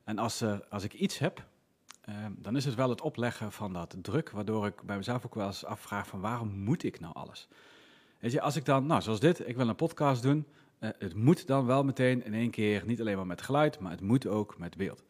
En 0.05 0.19
als, 0.19 0.43
uh, 0.43 0.59
als 0.69 0.85
ik 0.85 0.93
iets 0.93 1.19
heb, 1.19 1.49
dan 2.31 2.57
is 2.57 2.65
het 2.65 2.75
wel 2.75 2.89
het 2.89 3.01
opleggen 3.01 3.53
van 3.53 3.73
dat 3.73 3.97
druk, 4.03 4.31
waardoor 4.31 4.67
ik 4.67 4.83
bij 4.83 4.97
mezelf 4.97 5.27
ook 5.27 5.35
wel 5.35 5.47
eens 5.47 5.65
afvraag 5.65 6.07
van 6.07 6.21
waarom 6.21 6.49
moet 6.49 6.83
ik 6.83 7.01
nou 7.01 7.15
alles? 7.15 7.49
Weet 8.19 8.33
je, 8.33 8.41
als 8.41 8.57
ik 8.57 8.65
dan, 8.65 8.87
nou 8.87 9.03
zoals 9.03 9.21
dit, 9.21 9.49
ik 9.49 9.57
wil 9.57 9.69
een 9.69 9.77
podcast 9.77 10.23
doen, 10.23 10.47
het 10.79 11.15
moet 11.15 11.47
dan 11.47 11.67
wel 11.67 11.85
meteen 11.85 12.25
in 12.25 12.35
één 12.35 12.51
keer, 12.51 12.83
niet 12.87 13.01
alleen 13.01 13.17
maar 13.17 13.27
met 13.27 13.43
geluid, 13.43 13.79
maar 13.79 13.91
het 13.91 14.01
moet 14.01 14.27
ook 14.27 14.59
met 14.59 14.77
beeld. 14.77 15.03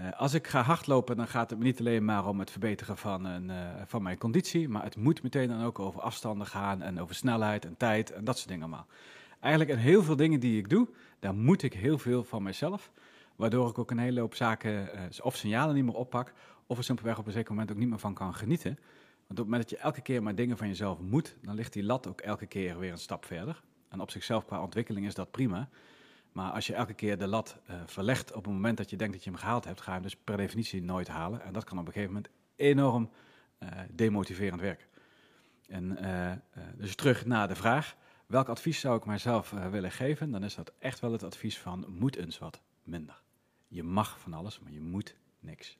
Uh, 0.00 0.10
als 0.16 0.34
ik 0.34 0.46
ga 0.46 0.62
hardlopen, 0.62 1.16
dan 1.16 1.28
gaat 1.28 1.50
het 1.50 1.58
niet 1.58 1.78
alleen 1.78 2.04
maar 2.04 2.26
om 2.26 2.38
het 2.38 2.50
verbeteren 2.50 2.96
van, 2.96 3.24
een, 3.24 3.48
uh, 3.48 3.56
van 3.86 4.02
mijn 4.02 4.18
conditie, 4.18 4.68
maar 4.68 4.82
het 4.82 4.96
moet 4.96 5.22
meteen 5.22 5.48
dan 5.48 5.62
ook 5.62 5.78
over 5.78 6.00
afstanden 6.00 6.46
gaan 6.46 6.82
en 6.82 7.00
over 7.00 7.14
snelheid 7.14 7.64
en 7.64 7.76
tijd 7.76 8.12
en 8.12 8.24
dat 8.24 8.36
soort 8.36 8.48
dingen 8.48 8.62
allemaal. 8.62 8.86
Eigenlijk 9.40 9.72
in 9.72 9.78
heel 9.78 10.02
veel 10.02 10.16
dingen 10.16 10.40
die 10.40 10.58
ik 10.58 10.68
doe, 10.68 10.88
daar 11.18 11.34
moet 11.34 11.62
ik 11.62 11.72
heel 11.72 11.98
veel 11.98 12.24
van 12.24 12.42
mezelf, 12.42 12.90
waardoor 13.36 13.68
ik 13.68 13.78
ook 13.78 13.90
een 13.90 13.98
hele 13.98 14.20
hoop 14.20 14.34
zaken 14.34 14.90
uh, 14.94 15.00
of 15.22 15.36
signalen 15.36 15.74
niet 15.74 15.84
meer 15.84 15.94
oppak, 15.94 16.32
of 16.66 16.78
er 16.78 16.84
simpelweg 16.84 17.18
op 17.18 17.26
een 17.26 17.32
zeker 17.32 17.50
moment 17.50 17.70
ook 17.70 17.78
niet 17.78 17.88
meer 17.88 17.98
van 17.98 18.14
kan 18.14 18.34
genieten. 18.34 18.78
Want 19.26 19.30
op 19.30 19.36
het 19.36 19.44
moment 19.44 19.62
dat 19.62 19.70
je 19.70 19.84
elke 19.84 20.00
keer 20.00 20.22
maar 20.22 20.34
dingen 20.34 20.56
van 20.56 20.68
jezelf 20.68 21.00
moet, 21.00 21.36
dan 21.42 21.54
ligt 21.54 21.72
die 21.72 21.84
lat 21.84 22.06
ook 22.06 22.20
elke 22.20 22.46
keer 22.46 22.78
weer 22.78 22.92
een 22.92 22.98
stap 22.98 23.24
verder. 23.24 23.62
En 23.88 24.00
op 24.00 24.10
zichzelf 24.10 24.44
qua 24.44 24.62
ontwikkeling 24.62 25.06
is 25.06 25.14
dat 25.14 25.30
prima. 25.30 25.68
Maar 26.32 26.50
als 26.50 26.66
je 26.66 26.74
elke 26.74 26.94
keer 26.94 27.18
de 27.18 27.26
lat 27.26 27.56
uh, 27.70 27.76
verlegt 27.86 28.32
op 28.32 28.44
het 28.44 28.52
moment 28.52 28.76
dat 28.76 28.90
je 28.90 28.96
denkt 28.96 29.12
dat 29.12 29.24
je 29.24 29.30
hem 29.30 29.38
gehaald 29.38 29.64
hebt, 29.64 29.80
ga 29.80 29.86
je 29.86 29.92
hem 29.92 30.02
dus 30.02 30.16
per 30.16 30.36
definitie 30.36 30.82
nooit 30.82 31.08
halen. 31.08 31.42
En 31.42 31.52
dat 31.52 31.64
kan 31.64 31.78
op 31.78 31.86
een 31.86 31.92
gegeven 31.92 32.14
moment 32.14 32.32
enorm 32.56 33.10
uh, 33.58 33.68
demotiverend 33.90 34.60
werken. 34.60 34.86
En 35.66 35.98
uh, 36.02 36.32
dus 36.76 36.94
terug 36.94 37.26
naar 37.26 37.48
de 37.48 37.54
vraag, 37.54 37.96
welk 38.26 38.48
advies 38.48 38.80
zou 38.80 38.96
ik 38.96 39.04
mijzelf 39.04 39.50
willen 39.70 39.90
geven? 39.90 40.30
Dan 40.30 40.44
is 40.44 40.54
dat 40.54 40.72
echt 40.78 41.00
wel 41.00 41.12
het 41.12 41.22
advies 41.22 41.58
van 41.58 41.84
moet 41.88 42.16
eens 42.16 42.38
wat 42.38 42.60
minder. 42.82 43.22
Je 43.68 43.82
mag 43.82 44.18
van 44.18 44.32
alles, 44.32 44.60
maar 44.60 44.72
je 44.72 44.80
moet 44.80 45.16
niks. 45.40 45.78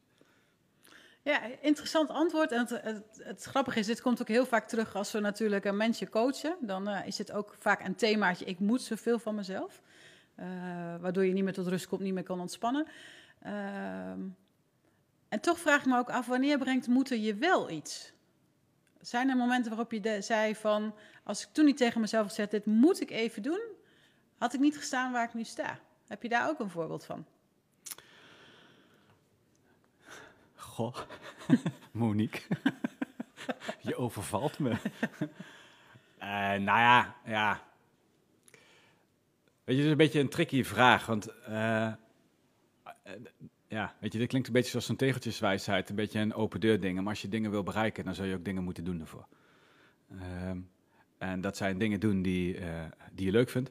Ja, 1.23 1.43
interessant 1.61 2.09
antwoord. 2.09 2.53
En 2.53 2.59
het, 2.59 2.71
het, 2.71 3.21
het, 3.23 3.45
grappige 3.45 3.79
is, 3.79 3.87
dit 3.87 4.01
komt 4.01 4.21
ook 4.21 4.29
heel 4.29 4.47
vaak 4.47 4.69
terug 4.69 4.95
als 4.95 5.13
we 5.13 5.21
natuurlijk 5.21 5.65
een 5.65 5.77
mensje 5.77 6.09
coachen. 6.09 6.57
Dan 6.61 6.89
is 6.89 7.19
het 7.19 7.33
ook 7.33 7.57
vaak 7.59 7.85
een 7.85 7.95
themaatje, 7.95 8.45
ik 8.45 8.59
moet 8.59 8.83
zoveel 8.83 9.19
van 9.19 9.35
mezelf. 9.35 9.83
Uh, 10.41 10.47
waardoor 11.01 11.25
je 11.25 11.33
niet 11.33 11.45
meer 11.45 11.53
tot 11.53 11.67
rust 11.67 11.87
komt, 11.87 12.01
niet 12.01 12.15
meer 12.15 12.23
kan 12.23 12.41
ontspannen. 12.41 12.87
Uh, 13.47 14.11
en 15.29 15.41
toch 15.41 15.59
vraag 15.59 15.81
ik 15.81 15.87
me 15.87 15.99
ook 15.99 16.11
af, 16.11 16.27
wanneer 16.27 16.59
brengt 16.59 16.87
moeten 16.87 17.21
je 17.21 17.35
wel 17.35 17.71
iets? 17.71 18.13
Zijn 19.01 19.29
er 19.29 19.37
momenten 19.37 19.71
waarop 19.71 19.93
je 19.93 20.21
zei 20.21 20.55
van, 20.55 20.95
als 21.25 21.43
ik 21.43 21.49
toen 21.53 21.65
niet 21.65 21.77
tegen 21.77 22.01
mezelf 22.01 22.27
gezegd, 22.27 22.51
dit 22.51 22.67
moet 22.67 23.01
ik 23.01 23.11
even 23.11 23.43
doen, 23.43 23.61
had 24.39 24.55
ik 24.55 24.61
niet 24.61 24.77
gestaan 24.77 25.13
waar 25.13 25.25
ik 25.25 25.35
nu 25.35 25.45
sta. 25.45 25.79
Heb 26.07 26.23
je 26.23 26.29
daar 26.29 26.49
ook 26.49 26.61
een 26.61 26.71
voorbeeld 26.71 27.05
van? 27.05 27.27
Goh, 30.55 30.97
Monique, 31.91 32.43
je 33.89 33.97
overvalt 33.97 34.59
me. 34.59 34.71
uh, 34.71 36.53
nou 36.69 36.79
ja, 36.79 37.15
ja, 37.25 37.63
Weet 39.65 39.77
je, 39.77 39.83
het 39.83 39.85
is 39.85 39.91
een 39.91 39.97
beetje 39.97 40.21
een 40.21 40.29
tricky 40.29 40.65
vraag, 40.65 41.07
want 41.07 41.29
uh, 41.49 41.93
ja, 43.69 43.95
weet 44.01 44.13
je, 44.13 44.19
dit 44.19 44.29
klinkt 44.29 44.47
een 44.47 44.53
beetje 44.53 44.71
zoals 44.71 44.89
een 44.89 44.97
tegeltjeswijsheid, 44.97 45.89
een 45.89 45.97
beetje 45.97 46.21
een 46.21 46.35
open 46.35 46.61
deur 46.61 46.81
ding. 46.81 46.99
Maar 46.99 47.09
als 47.09 47.23
je 47.23 47.29
dingen 47.29 47.51
wil 47.51 47.63
bereiken, 47.63 48.05
dan 48.05 48.15
zul 48.15 48.25
je 48.25 48.35
ook 48.35 48.45
dingen 48.45 48.63
moeten 48.63 48.85
doen 48.85 49.01
ervoor. 49.01 49.27
Uh, 50.13 50.51
en 51.19 51.41
dat 51.41 51.57
zijn 51.57 51.79
dingen 51.79 52.01
doen 52.01 52.23
die, 52.23 52.59
uh, 52.59 52.85
die 53.13 53.27
je 53.27 53.33
leuk 53.33 53.51
vindt. 53.51 53.71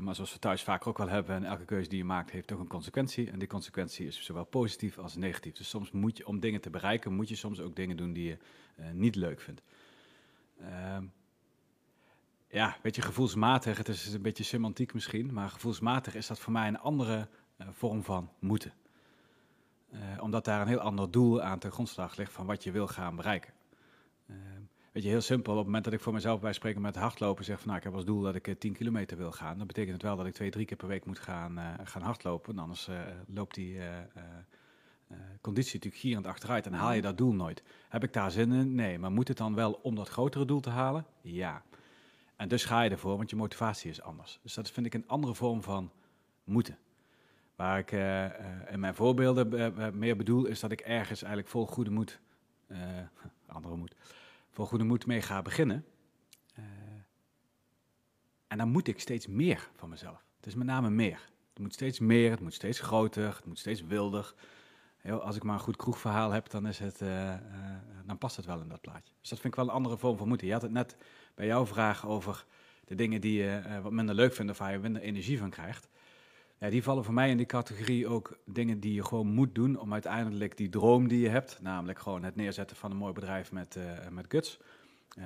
maar 0.00 0.14
zoals 0.14 0.32
we 0.32 0.38
thuis 0.38 0.62
vaak 0.62 0.86
ook 0.86 0.98
wel 0.98 1.08
hebben, 1.08 1.34
en 1.34 1.44
elke 1.44 1.64
keuze 1.64 1.88
die 1.88 1.98
je 1.98 2.04
maakt 2.04 2.30
heeft 2.30 2.52
ook 2.52 2.60
een 2.60 2.66
consequentie. 2.66 3.30
En 3.30 3.38
die 3.38 3.48
consequentie 3.48 4.06
is 4.06 4.24
zowel 4.24 4.44
positief 4.44 4.98
als 4.98 5.16
negatief. 5.16 5.52
Dus 5.52 5.68
soms 5.68 5.90
moet 5.90 6.16
je, 6.16 6.26
om 6.26 6.40
dingen 6.40 6.60
te 6.60 6.70
bereiken, 6.70 7.12
moet 7.12 7.28
je 7.28 7.36
soms 7.36 7.60
ook 7.60 7.76
dingen 7.76 7.96
doen 7.96 8.12
die 8.12 8.28
je 8.28 8.36
niet 8.92 9.14
leuk 9.14 9.40
vindt. 9.40 9.62
Ehm, 10.60 11.04
ja, 12.54 12.76
weet 12.82 12.96
je, 12.96 13.02
gevoelsmatig, 13.02 13.76
het 13.78 13.88
is 13.88 14.12
een 14.12 14.22
beetje 14.22 14.44
semantiek 14.44 14.94
misschien, 14.94 15.32
maar 15.32 15.48
gevoelsmatig 15.48 16.14
is 16.14 16.26
dat 16.26 16.38
voor 16.38 16.52
mij 16.52 16.68
een 16.68 16.78
andere 16.78 17.28
uh, 17.60 17.66
vorm 17.70 18.02
van 18.02 18.30
moeten. 18.38 18.72
Uh, 19.92 20.00
omdat 20.20 20.44
daar 20.44 20.60
een 20.60 20.66
heel 20.66 20.80
ander 20.80 21.10
doel 21.10 21.42
aan 21.42 21.58
ten 21.58 21.72
grondslag 21.72 22.16
ligt 22.16 22.32
van 22.32 22.46
wat 22.46 22.64
je 22.64 22.70
wil 22.70 22.86
gaan 22.86 23.16
bereiken. 23.16 23.52
Uh, 24.26 24.36
weet 24.92 25.02
je, 25.02 25.08
heel 25.08 25.20
simpel, 25.20 25.52
op 25.52 25.58
het 25.58 25.66
moment 25.66 25.84
dat 25.84 25.92
ik 25.92 26.00
voor 26.00 26.12
mezelf 26.12 26.40
bij 26.40 26.52
spreken 26.52 26.80
met 26.80 26.96
hardlopen 26.96 27.44
zeg 27.44 27.58
van 27.58 27.66
nou, 27.66 27.78
ik 27.78 27.84
heb 27.84 27.94
als 27.94 28.04
doel 28.04 28.22
dat 28.22 28.34
ik 28.34 28.60
10 28.60 28.72
kilometer 28.72 29.16
wil 29.16 29.32
gaan, 29.32 29.58
dan 29.58 29.66
betekent 29.66 29.92
het 29.92 30.02
wel 30.02 30.16
dat 30.16 30.26
ik 30.26 30.34
twee, 30.34 30.50
drie 30.50 30.66
keer 30.66 30.76
per 30.76 30.88
week 30.88 31.04
moet 31.04 31.18
gaan, 31.18 31.78
gaan 31.84 32.02
hardlopen, 32.02 32.58
anders 32.58 32.88
loopt 33.26 33.54
die 33.54 33.78
conditie 35.40 35.74
natuurlijk 35.74 36.02
gierend 36.02 36.26
achteruit 36.26 36.66
en 36.66 36.72
haal 36.72 36.92
je 36.92 37.02
dat 37.02 37.18
doel 37.18 37.32
nooit. 37.32 37.62
Heb 37.88 38.02
ik 38.02 38.12
daar 38.12 38.30
zin 38.30 38.52
in? 38.52 38.74
Nee, 38.74 38.98
maar 38.98 39.12
moet 39.12 39.28
het 39.28 39.36
dan 39.36 39.54
wel 39.54 39.72
om 39.82 39.94
dat 39.94 40.08
grotere 40.08 40.44
doel 40.44 40.60
te 40.60 40.70
halen? 40.70 41.06
Ja. 41.20 41.62
En 42.36 42.48
dus 42.48 42.64
ga 42.64 42.82
je 42.82 42.90
ervoor, 42.90 43.16
want 43.16 43.30
je 43.30 43.36
motivatie 43.36 43.90
is 43.90 44.02
anders. 44.02 44.38
Dus 44.42 44.54
dat 44.54 44.70
vind 44.70 44.86
ik 44.86 44.94
een 44.94 45.08
andere 45.08 45.34
vorm 45.34 45.62
van 45.62 45.92
moeten. 46.44 46.78
Waar 47.56 47.78
ik 47.78 47.92
uh, 47.92 48.24
in 48.70 48.80
mijn 48.80 48.94
voorbeelden 48.94 49.52
uh, 49.54 49.88
meer 49.90 50.16
bedoel, 50.16 50.44
is 50.44 50.60
dat 50.60 50.70
ik 50.70 50.80
ergens 50.80 51.22
eigenlijk 51.22 51.52
vol 51.52 51.66
goede 51.66 51.90
moed, 51.90 52.20
andere 53.46 53.76
moed, 53.76 53.94
vol 54.50 54.66
goede 54.66 54.84
moed 54.84 55.06
mee 55.06 55.22
ga 55.22 55.42
beginnen. 55.42 55.84
en 58.46 58.58
dan 58.58 58.68
moet 58.68 58.88
ik 58.88 59.00
steeds 59.00 59.26
meer 59.26 59.68
van 59.74 59.88
mezelf. 59.88 60.24
Het 60.36 60.46
is 60.46 60.54
met 60.54 60.66
name 60.66 60.90
meer. 60.90 61.30
Het 61.52 61.58
moet 61.58 61.72
steeds 61.72 61.98
meer, 61.98 62.30
het 62.30 62.40
moet 62.40 62.54
steeds 62.54 62.80
groter, 62.80 63.34
het 63.36 63.46
moet 63.46 63.58
steeds 63.58 63.82
wilder. 63.82 64.34
Als 65.04 65.36
ik 65.36 65.42
maar 65.42 65.54
een 65.54 65.60
goed 65.60 65.76
kroegverhaal 65.76 66.30
heb, 66.30 66.50
dan, 66.50 66.66
is 66.66 66.78
het, 66.78 67.00
past 68.24 68.36
het 68.36 68.46
wel 68.46 68.60
in 68.60 68.68
dat 68.68 68.80
plaatje. 68.80 69.12
Dus 69.20 69.28
dat 69.28 69.40
vind 69.40 69.52
ik 69.52 69.58
wel 69.58 69.68
een 69.68 69.74
andere 69.74 69.98
vorm 69.98 70.16
van 70.16 70.28
moeten. 70.28 70.46
Je 70.46 70.52
had 70.52 70.62
het 70.62 70.70
net 70.70 70.96
bij 71.34 71.46
jouw 71.46 71.66
vraag 71.66 72.06
over 72.06 72.44
de 72.84 72.94
dingen 72.94 73.20
die 73.20 73.42
je 73.42 73.62
uh, 73.66 73.80
wat 73.80 73.92
minder 73.92 74.14
leuk 74.14 74.34
vindt 74.34 74.50
of 74.50 74.58
waar 74.58 74.72
je 74.72 74.78
minder 74.78 75.02
energie 75.02 75.38
van 75.38 75.50
krijgt. 75.50 75.88
Ja, 76.58 76.70
die 76.70 76.82
vallen 76.82 77.04
voor 77.04 77.14
mij 77.14 77.30
in 77.30 77.36
die 77.36 77.46
categorie 77.46 78.06
ook 78.08 78.38
dingen 78.44 78.80
die 78.80 78.94
je 78.94 79.04
gewoon 79.04 79.26
moet 79.26 79.54
doen 79.54 79.78
om 79.78 79.92
uiteindelijk 79.92 80.56
die 80.56 80.68
droom 80.68 81.08
die 81.08 81.20
je 81.20 81.28
hebt, 81.28 81.58
namelijk 81.60 81.98
gewoon 81.98 82.22
het 82.22 82.36
neerzetten 82.36 82.76
van 82.76 82.90
een 82.90 82.96
mooi 82.96 83.12
bedrijf 83.12 83.52
met, 83.52 83.76
uh, 83.76 84.08
met 84.08 84.26
guts, 84.28 84.58
uh, 85.18 85.24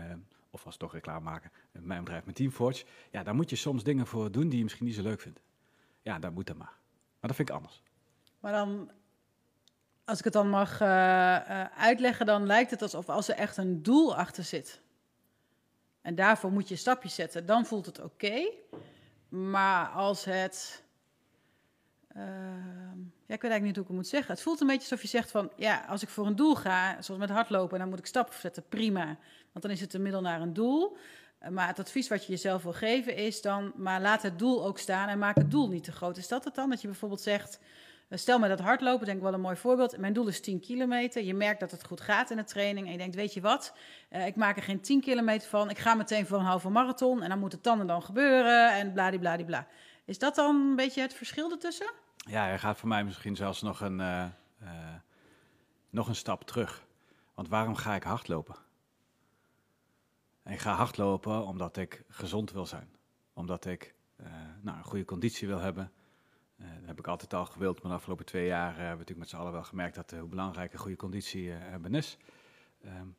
of 0.50 0.66
als 0.66 0.76
toch 0.76 0.92
reclame 0.92 1.24
maken, 1.24 1.50
mijn 1.72 2.04
bedrijf 2.04 2.24
met 2.24 2.34
Teamforge, 2.34 2.84
ja, 3.10 3.22
daar 3.22 3.34
moet 3.34 3.50
je 3.50 3.56
soms 3.56 3.84
dingen 3.84 4.06
voor 4.06 4.30
doen 4.30 4.48
die 4.48 4.58
je 4.58 4.64
misschien 4.64 4.86
niet 4.86 4.94
zo 4.94 5.02
leuk 5.02 5.20
vindt. 5.20 5.40
Ja, 6.02 6.18
dat 6.18 6.32
moet 6.32 6.46
dan 6.46 6.56
maar. 6.56 6.76
Maar 7.20 7.30
dat 7.30 7.34
vind 7.34 7.48
ik 7.48 7.54
anders. 7.54 7.82
Maar 8.40 8.52
dan, 8.52 8.90
als 10.08 10.18
ik 10.18 10.24
het 10.24 10.32
dan 10.32 10.48
mag 10.48 10.80
uitleggen, 11.76 12.26
dan 12.26 12.46
lijkt 12.46 12.70
het 12.70 12.82
alsof 12.82 13.08
als 13.08 13.28
er 13.28 13.34
echt 13.34 13.56
een 13.56 13.82
doel 13.82 14.16
achter 14.16 14.44
zit. 14.44 14.80
En 16.02 16.14
daarvoor 16.14 16.52
moet 16.52 16.68
je 16.68 16.76
stapjes 16.76 17.14
zetten. 17.14 17.46
Dan 17.46 17.66
voelt 17.66 17.86
het 17.86 18.00
oké. 18.00 18.50
Maar 19.28 19.88
als 19.88 20.24
het. 20.24 20.82
Uh, 22.16 22.22
ja, 23.26 23.34
ik 23.34 23.42
weet 23.42 23.50
eigenlijk 23.50 23.62
niet 23.62 23.74
hoe 23.74 23.82
ik 23.82 23.88
het 23.88 23.96
moet 23.96 24.08
zeggen. 24.08 24.32
Het 24.32 24.42
voelt 24.42 24.60
een 24.60 24.66
beetje 24.66 24.82
alsof 24.82 25.02
je 25.02 25.08
zegt 25.08 25.30
van... 25.30 25.50
ja, 25.56 25.84
als 25.88 26.02
ik 26.02 26.08
voor 26.08 26.26
een 26.26 26.36
doel 26.36 26.54
ga, 26.54 27.02
zoals 27.02 27.20
met 27.20 27.30
hardlopen... 27.30 27.78
dan 27.78 27.88
moet 27.88 27.98
ik 27.98 28.06
stappen 28.06 28.40
zetten, 28.40 28.68
prima. 28.68 29.04
Want 29.52 29.64
dan 29.64 29.70
is 29.70 29.80
het 29.80 29.94
een 29.94 30.02
middel 30.02 30.20
naar 30.20 30.40
een 30.40 30.52
doel. 30.52 30.96
Maar 31.50 31.66
het 31.66 31.78
advies 31.78 32.08
wat 32.08 32.24
je 32.24 32.32
jezelf 32.32 32.62
wil 32.62 32.72
geven 32.72 33.16
is 33.16 33.42
dan... 33.42 33.72
maar 33.76 34.00
laat 34.00 34.22
het 34.22 34.38
doel 34.38 34.64
ook 34.64 34.78
staan 34.78 35.08
en 35.08 35.18
maak 35.18 35.36
het 35.36 35.50
doel 35.50 35.68
niet 35.68 35.84
te 35.84 35.92
groot. 35.92 36.16
Is 36.16 36.28
dat 36.28 36.44
het 36.44 36.54
dan? 36.54 36.70
Dat 36.70 36.80
je 36.80 36.88
bijvoorbeeld 36.88 37.20
zegt... 37.20 37.58
Eh, 38.08 38.18
stel 38.18 38.38
me 38.38 38.48
dat 38.48 38.60
hardlopen, 38.60 39.06
denk 39.06 39.18
ik 39.18 39.22
wel 39.22 39.32
een 39.32 39.40
mooi 39.40 39.56
voorbeeld. 39.56 39.98
Mijn 39.98 40.12
doel 40.12 40.26
is 40.26 40.40
10 40.40 40.60
kilometer. 40.60 41.22
Je 41.22 41.34
merkt 41.34 41.60
dat 41.60 41.70
het 41.70 41.84
goed 41.84 42.00
gaat 42.00 42.30
in 42.30 42.36
de 42.36 42.44
training. 42.44 42.86
En 42.86 42.92
je 42.92 42.98
denkt, 42.98 43.14
weet 43.14 43.34
je 43.34 43.40
wat, 43.40 43.74
uh, 44.10 44.26
ik 44.26 44.36
maak 44.36 44.56
er 44.56 44.62
geen 44.62 44.80
10 44.80 45.00
kilometer 45.00 45.48
van. 45.48 45.70
Ik 45.70 45.78
ga 45.78 45.94
meteen 45.94 46.26
voor 46.26 46.38
een 46.38 46.44
halve 46.44 46.68
marathon. 46.68 47.22
En 47.22 47.28
dan 47.28 47.38
moet 47.38 47.52
het 47.52 47.64
dan 47.64 47.80
en 47.80 47.86
dan 47.86 48.02
gebeuren. 48.02 48.72
En 48.72 48.92
bladibladibla. 48.92 49.66
Is 50.04 50.18
dat 50.18 50.34
dan 50.34 50.56
een 50.56 50.76
beetje 50.76 51.00
het 51.00 51.14
verschil 51.14 51.50
ertussen? 51.50 51.90
Ja, 52.16 52.44
hij 52.44 52.58
gaat 52.58 52.78
voor 52.78 52.88
mij 52.88 53.04
misschien 53.04 53.36
zelfs 53.36 53.62
nog 53.62 53.80
een, 53.80 53.98
uh, 53.98 54.26
nog 55.90 56.08
een 56.08 56.14
stap 56.14 56.44
terug. 56.44 56.86
Want 57.34 57.48
waarom 57.48 57.74
ga 57.74 57.94
ik 57.94 58.02
hardlopen? 58.02 58.56
ik 60.44 60.58
ga 60.58 60.74
hardlopen 60.74 61.46
omdat 61.46 61.76
ik 61.76 62.02
gezond 62.08 62.52
wil 62.52 62.66
zijn. 62.66 62.88
Omdat 63.32 63.64
ik 63.64 63.94
nou, 64.60 64.78
een 64.78 64.84
goede 64.84 65.04
conditie 65.04 65.48
wil 65.48 65.58
hebben 65.58 65.92
uh, 66.60 66.66
dat 66.78 66.86
heb 66.86 66.98
ik 66.98 67.06
altijd 67.06 67.34
al 67.34 67.46
gewild, 67.46 67.82
maar 67.82 67.90
de 67.90 67.96
afgelopen 67.96 68.24
twee 68.24 68.46
jaar 68.46 68.70
uh, 68.70 68.76
hebben 68.76 68.90
we 68.90 68.98
natuurlijk 68.98 69.18
met 69.18 69.28
z'n 69.28 69.36
allen 69.36 69.52
wel 69.52 69.64
gemerkt 69.64 69.94
dat, 69.94 70.12
uh, 70.12 70.20
hoe 70.20 70.28
belangrijk 70.28 70.72
een 70.72 70.78
goede 70.78 70.96
conditie 70.96 71.50
hebben 71.50 71.94
is. 71.94 72.16
Um, 72.84 73.16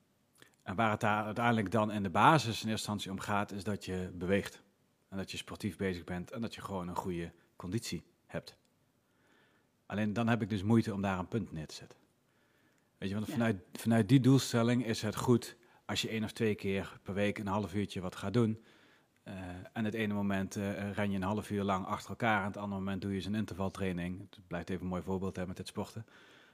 en 0.63 0.75
waar 0.75 0.91
het 0.91 0.99
daar 0.99 1.25
uiteindelijk 1.25 1.71
dan 1.71 1.91
in 1.91 2.03
de 2.03 2.09
basis 2.09 2.45
in 2.45 2.51
eerste 2.51 2.69
instantie 2.69 3.11
om 3.11 3.19
gaat, 3.19 3.51
is 3.51 3.63
dat 3.63 3.85
je 3.85 4.11
beweegt. 4.13 4.61
En 5.07 5.17
dat 5.17 5.31
je 5.31 5.37
sportief 5.37 5.77
bezig 5.77 6.03
bent 6.03 6.31
en 6.31 6.41
dat 6.41 6.55
je 6.55 6.61
gewoon 6.61 6.87
een 6.87 6.95
goede 6.95 7.31
conditie 7.55 8.03
hebt. 8.25 8.55
Alleen 9.85 10.13
dan 10.13 10.27
heb 10.27 10.41
ik 10.41 10.49
dus 10.49 10.63
moeite 10.63 10.93
om 10.93 11.01
daar 11.01 11.19
een 11.19 11.27
punt 11.27 11.51
neer 11.51 11.67
te 11.67 11.75
zetten. 11.75 11.99
Weet 12.97 13.09
je, 13.09 13.15
want 13.15 13.29
vanuit, 13.29 13.57
vanuit 13.73 14.09
die 14.09 14.19
doelstelling 14.19 14.85
is 14.85 15.01
het 15.01 15.15
goed 15.15 15.55
als 15.85 16.01
je 16.01 16.09
één 16.09 16.23
of 16.23 16.31
twee 16.31 16.55
keer 16.55 16.99
per 17.03 17.13
week 17.13 17.37
een 17.37 17.47
half 17.47 17.73
uurtje 17.73 18.01
wat 18.01 18.15
gaat 18.15 18.33
doen. 18.33 18.63
Uh, 19.29 19.35
en 19.73 19.85
het 19.85 19.93
ene 19.93 20.13
moment 20.13 20.57
uh, 20.57 20.91
ren 20.91 21.11
je 21.11 21.15
een 21.15 21.23
half 21.23 21.49
uur 21.49 21.63
lang 21.63 21.85
achter 21.85 22.09
elkaar, 22.09 22.39
en 22.39 22.47
het 22.47 22.57
andere 22.57 22.81
moment 22.81 23.01
doe 23.01 23.15
je 23.15 23.25
een 23.25 23.35
intervaltraining. 23.35 24.19
Het 24.19 24.47
blijft 24.47 24.69
even 24.69 24.81
een 24.83 24.89
mooi 24.89 25.01
voorbeeld 25.01 25.35
hè, 25.35 25.47
met 25.47 25.57
het 25.57 25.67
sporten. 25.67 26.05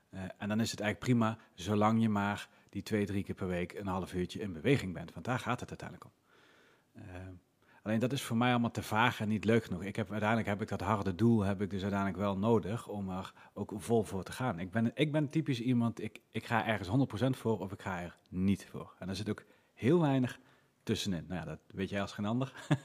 Uh, 0.10 0.20
en 0.38 0.48
dan 0.48 0.60
is 0.60 0.72
het 0.72 0.80
eigenlijk 0.80 1.12
prima, 1.12 1.38
zolang 1.54 2.02
je 2.02 2.10
maar 2.10 2.50
die 2.70 2.84
twee, 2.84 3.06
drie 3.06 3.24
keer 3.24 3.36
per 3.36 3.48
week 3.48 3.74
een 3.74 3.88
half 3.88 4.14
uurtje 4.14 4.40
in 4.40 4.54
beweging 4.54 4.94
bent. 4.94 5.14
Want 5.14 5.26
daar 5.26 5.40
gaat 5.40 5.60
het 5.60 5.70
uiteindelijk 5.70 6.10
om. 6.10 6.14
alleen 7.84 8.00
dat 8.00 8.12
is 8.12 8.22
voor 8.24 8.38
mij 8.38 8.52
allemaal 8.52 8.72
te 8.72 8.84
vaag 8.84 9.20
en 9.20 9.28
niet 9.28 9.46
leuk 9.46 9.64
genoeg. 9.64 9.84
Ik 9.84 9.96
heb, 9.96 10.12
uiteindelijk 10.12 10.50
heb 10.50 10.62
ik 10.62 10.68
dat 10.68 10.82
harde 10.82 11.16
doel 11.16 11.42
heb 11.42 11.62
ik 11.62 11.70
dus 11.70 11.82
uiteindelijk 11.82 12.22
wel 12.22 12.38
nodig 12.38 12.88
om 12.88 13.10
er 13.10 13.34
ook 13.54 13.74
vol 13.76 14.04
voor 14.04 14.24
te 14.24 14.32
gaan. 14.32 14.60
Ik 14.60 14.72
ben, 14.72 14.92
ik 14.94 15.12
ben 15.12 15.30
typisch 15.30 15.62
iemand, 15.62 16.02
ik, 16.02 16.22
ik 16.32 16.46
ga 16.46 16.66
ergens 16.66 16.90
100% 17.26 17.30
voor 17.30 17.60
of 17.60 17.72
ik 17.72 17.82
ga 17.82 18.02
er 18.02 18.18
niet 18.30 18.66
voor. 18.66 18.96
En 19.00 19.10
er 19.10 19.16
zit 19.16 19.30
ook 19.30 19.44
heel 19.74 20.02
weinig 20.02 20.40
tussenin. 20.86 21.26
Nou 21.28 21.40
ja, 21.40 21.46
dat 21.46 21.60
weet 21.68 21.90
jij 21.90 22.02
als 22.02 22.12
geen 22.12 22.26
ander. 22.26 22.54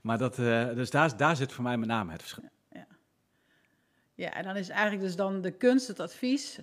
maar 0.00 0.18
dat, 0.18 0.38
uh, 0.38 0.74
dus 0.74 0.90
daar, 0.90 1.16
daar 1.16 1.36
zit 1.36 1.52
voor 1.52 1.64
mij 1.64 1.76
met 1.76 1.88
name 1.88 2.12
het 2.12 2.20
verschil. 2.20 2.48
Ja, 2.70 2.86
ja. 4.14 4.32
en 4.32 4.44
dan 4.44 4.56
is 4.56 4.68
eigenlijk 4.68 5.02
dus 5.02 5.16
dan 5.16 5.40
de 5.40 5.50
kunst, 5.50 5.88
het 5.88 6.00
advies, 6.00 6.58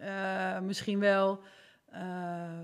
uh, 0.00 0.60
misschien 0.60 0.98
wel... 0.98 1.40
Uh, 1.92 2.60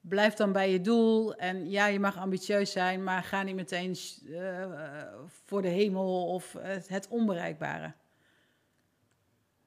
blijf 0.00 0.34
dan 0.34 0.52
bij 0.52 0.72
je 0.72 0.80
doel. 0.80 1.34
En 1.34 1.70
ja, 1.70 1.86
je 1.86 2.00
mag 2.00 2.16
ambitieus 2.16 2.72
zijn, 2.72 3.04
maar 3.04 3.22
ga 3.22 3.42
niet 3.42 3.54
meteen 3.54 3.96
voor 5.44 5.62
de 5.62 5.68
hemel 5.68 6.26
of 6.26 6.52
het, 6.52 6.88
het 6.88 7.08
onbereikbare. 7.08 7.92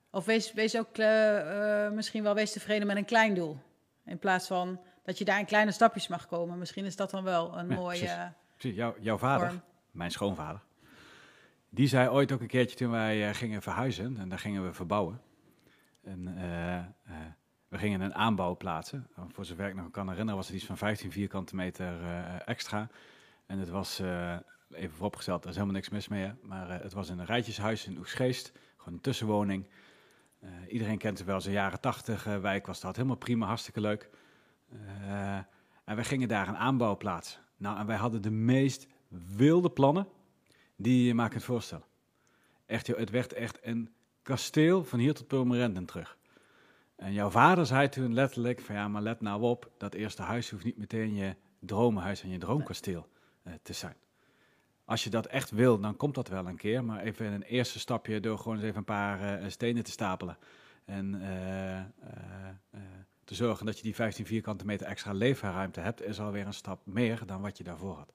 Of 0.09 0.25
wees, 0.25 0.53
wees 0.53 0.77
ook 0.77 0.97
misschien 1.93 2.23
wel 2.23 2.33
wees 2.33 2.51
tevreden 2.51 2.87
met 2.87 2.97
een 2.97 3.05
klein 3.05 3.33
doel. 3.33 3.57
In 4.05 4.19
plaats 4.19 4.47
van 4.47 4.79
dat 5.11 5.19
je 5.19 5.25
daar 5.25 5.39
in 5.39 5.45
kleine 5.45 5.71
stapjes 5.71 6.07
mag 6.07 6.27
komen. 6.27 6.57
Misschien 6.57 6.85
is 6.85 6.95
dat 6.95 7.11
dan 7.11 7.23
wel 7.23 7.57
een 7.57 7.67
mooie. 7.67 8.33
Precies. 8.57 8.83
jouw 8.99 9.17
vader, 9.17 9.61
mijn 9.91 10.11
schoonvader, 10.11 10.61
die 11.69 11.87
zei 11.87 12.09
ooit 12.09 12.31
ook 12.31 12.41
een 12.41 12.47
keertje 12.47 12.77
toen 12.77 12.91
wij 12.91 13.27
uh, 13.27 13.33
gingen 13.33 13.61
verhuizen 13.61 14.17
en 14.17 14.29
daar 14.29 14.39
gingen 14.39 14.63
we 14.65 14.73
verbouwen. 14.73 15.21
En 16.03 16.27
uh, 16.27 16.75
uh, 16.75 16.83
we 17.67 17.77
gingen 17.77 18.01
een 18.01 18.15
aanbouw 18.15 18.57
plaatsen. 18.57 19.07
Voor 19.27 19.45
zover 19.45 19.67
ik 19.67 19.75
nog 19.75 19.91
kan 19.91 20.07
herinneren 20.07 20.35
was 20.35 20.47
het 20.47 20.55
iets 20.55 20.65
van 20.65 20.77
15 20.77 21.11
vierkante 21.11 21.55
meter 21.55 21.93
extra. 22.45 22.89
En 23.45 23.59
het 23.59 23.69
was, 23.69 24.01
even 24.71 24.95
vooropgesteld, 24.95 25.43
er 25.43 25.49
is 25.49 25.55
helemaal 25.55 25.75
niks 25.75 25.89
mis 25.89 26.07
mee, 26.07 26.31
maar 26.41 26.81
het 26.81 26.93
was 26.93 27.09
in 27.09 27.19
een 27.19 27.25
rijtjeshuis 27.25 27.87
in 27.87 27.97
Oegsgeest, 27.97 28.51
gewoon 28.77 28.93
een 28.93 29.01
tussenwoning. 29.01 29.67
iedereen 30.67 30.97
kent 30.97 31.17
het 31.17 31.27
wel, 31.27 31.41
zijn 31.41 31.53
jaren 31.53 31.79
80 31.79 32.23
wijk 32.23 32.65
was 32.65 32.79
dat, 32.79 32.95
helemaal 32.95 33.17
prima, 33.17 33.45
hartstikke 33.45 33.81
leuk. 33.81 34.09
Uh, 34.73 35.35
en 35.83 35.95
wij 35.95 36.03
gingen 36.03 36.27
daar 36.27 36.47
een 36.47 36.57
aanbouw 36.57 36.97
plaatsen. 36.97 37.41
Nou, 37.57 37.79
en 37.79 37.85
wij 37.85 37.97
hadden 37.97 38.21
de 38.21 38.31
meest 38.31 38.87
wilde 39.35 39.69
plannen 39.69 40.07
die 40.75 41.05
je 41.05 41.13
maar 41.13 41.29
kunt 41.29 41.43
voorstellen. 41.43 41.85
Echt, 42.65 42.87
joh, 42.87 42.97
het 42.97 43.09
werd 43.09 43.33
echt 43.33 43.59
een 43.61 43.89
kasteel 44.21 44.83
van 44.83 44.99
hier 44.99 45.13
tot 45.13 45.27
Purmerend 45.27 45.77
en 45.77 45.85
terug. 45.85 46.17
En 46.95 47.13
jouw 47.13 47.29
vader 47.29 47.65
zei 47.65 47.89
toen 47.89 48.13
letterlijk 48.13 48.61
van 48.61 48.75
ja, 48.75 48.87
maar 48.87 49.01
let 49.01 49.21
nou 49.21 49.41
op, 49.41 49.71
dat 49.77 49.93
eerste 49.93 50.21
huis 50.21 50.49
hoeft 50.49 50.63
niet 50.63 50.77
meteen 50.77 51.15
je 51.15 51.35
dromenhuis 51.59 52.23
en 52.23 52.29
je 52.29 52.37
droomkasteel 52.37 53.07
uh, 53.43 53.53
te 53.61 53.73
zijn. 53.73 53.95
Als 54.85 55.03
je 55.03 55.09
dat 55.09 55.25
echt 55.25 55.51
wil, 55.51 55.79
dan 55.79 55.95
komt 55.95 56.15
dat 56.15 56.27
wel 56.27 56.47
een 56.47 56.57
keer, 56.57 56.83
maar 56.83 56.99
even 56.99 57.31
een 57.31 57.41
eerste 57.41 57.79
stapje 57.79 58.19
door 58.19 58.37
gewoon 58.37 58.55
eens 58.55 58.65
even 58.65 58.77
een 58.77 58.83
paar 58.83 59.41
uh, 59.41 59.49
stenen 59.49 59.83
te 59.83 59.91
stapelen. 59.91 60.37
En 60.85 61.21
te 63.31 63.37
zorgen 63.37 63.65
dat 63.65 63.77
je 63.77 63.83
die 63.83 63.95
15 63.95 64.25
vierkante 64.25 64.65
meter 64.65 64.87
extra 64.87 65.11
leefruimte 65.11 65.79
hebt, 65.79 66.01
is 66.01 66.19
alweer 66.19 66.45
een 66.45 66.53
stap 66.53 66.85
meer 66.85 67.21
dan 67.25 67.41
wat 67.41 67.57
je 67.57 67.63
daarvoor 67.63 67.95
had. 67.95 68.13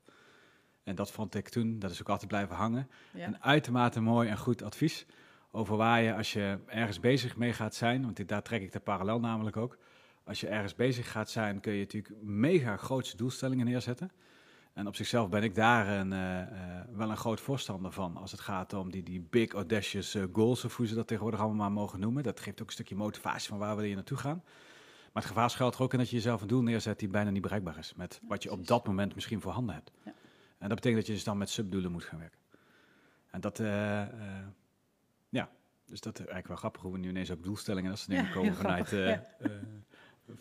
En 0.85 0.95
dat 0.95 1.11
vond 1.11 1.35
ik 1.35 1.49
toen, 1.49 1.79
dat 1.79 1.91
is 1.91 2.01
ook 2.01 2.09
altijd 2.09 2.29
blijven 2.29 2.57
hangen, 2.57 2.91
een 3.13 3.43
uitermate 3.43 4.01
mooi 4.01 4.29
en 4.29 4.39
goed 4.39 4.63
advies. 4.63 5.07
Over 5.51 5.77
waar 5.77 6.03
je, 6.03 6.15
als 6.15 6.33
je 6.33 6.59
ergens 6.67 7.01
bezig 7.01 7.37
mee 7.37 7.53
gaat 7.53 7.75
zijn, 7.75 8.03
want 8.03 8.29
daar 8.29 8.43
trek 8.43 8.63
ik 8.63 8.73
de 8.73 8.81
parallel 8.81 9.21
namelijk 9.21 9.57
ook. 9.57 9.79
als 10.25 10.41
je 10.41 10.49
ergens 10.49 10.75
bezig 10.75 11.11
gaat 11.11 11.31
zijn, 11.31 11.61
kun 11.61 11.73
je 11.73 11.81
natuurlijk 11.81 12.15
mega 12.23 12.77
grootse 12.77 13.17
doelstellingen 13.17 13.67
neerzetten. 13.67 14.11
En 14.73 14.87
op 14.87 14.97
zichzelf 14.97 15.29
ben 15.29 15.43
ik 15.43 15.55
daar 15.55 15.89
een, 15.89 16.13
uh, 16.13 16.41
uh, 16.41 16.47
wel 16.93 17.11
een 17.11 17.17
groot 17.17 17.41
voorstander 17.41 17.93
van. 17.93 18.17
Als 18.17 18.31
het 18.31 18.41
gaat 18.41 18.73
om 18.73 18.91
die, 18.91 19.03
die 19.03 19.27
big 19.31 19.53
audacious 19.53 20.15
uh, 20.15 20.25
goals, 20.33 20.65
of 20.65 20.77
hoe 20.77 20.87
ze 20.87 20.95
dat 20.95 21.07
tegenwoordig 21.07 21.41
allemaal 21.41 21.59
maar 21.71 21.81
mogen 21.81 22.01
noemen. 22.01 22.23
Dat 22.23 22.41
geeft 22.41 22.61
ook 22.61 22.67
een 22.67 22.73
stukje 22.73 22.97
motivatie 22.97 23.49
van 23.49 23.59
waar 23.59 23.77
we 23.77 23.87
hier 23.87 23.95
naartoe 23.95 24.17
gaan. 24.17 24.43
Maar 25.17 25.25
het 25.25 25.35
gevaar 25.35 25.51
schuilt 25.51 25.75
er 25.75 25.83
ook 25.83 25.93
in 25.93 25.99
dat 25.99 26.11
je 26.11 26.17
jezelf 26.17 26.41
een 26.41 26.49
doel 26.49 26.63
neerzet 26.63 26.99
die 26.99 27.09
bijna 27.09 27.31
niet 27.31 27.43
bereikbaar 27.43 27.79
is. 27.79 27.95
Met 27.95 28.21
wat 28.27 28.43
je 28.43 28.51
op 28.51 28.67
dat 28.67 28.87
moment 28.87 29.15
misschien 29.15 29.41
voorhanden 29.41 29.75
hebt. 29.75 29.93
Ja. 30.03 30.13
En 30.59 30.69
dat 30.69 30.75
betekent 30.75 30.97
dat 30.97 31.07
je 31.07 31.13
dus 31.13 31.25
dan 31.25 31.39
met 31.39 31.51
subdoelen 31.51 31.93
moet 31.93 32.05
gaan 32.05 32.19
werken. 32.19 32.39
En 33.31 33.41
dat, 33.41 33.59
ja, 35.29 35.51
dus 35.87 36.01
dat 36.01 36.13
is 36.13 36.19
eigenlijk 36.19 36.47
wel 36.47 36.57
grappig 36.57 36.83
hoe 36.83 36.93
we 36.93 36.99
nu 36.99 37.09
ineens 37.09 37.31
op 37.31 37.43
doelstellingen 37.43 37.85
en 37.85 37.91
dat 37.91 37.99
soort 37.99 38.17
dingen 38.17 38.33
komen 38.33 38.55
vanuit, 38.55 38.91
ja. 38.91 39.23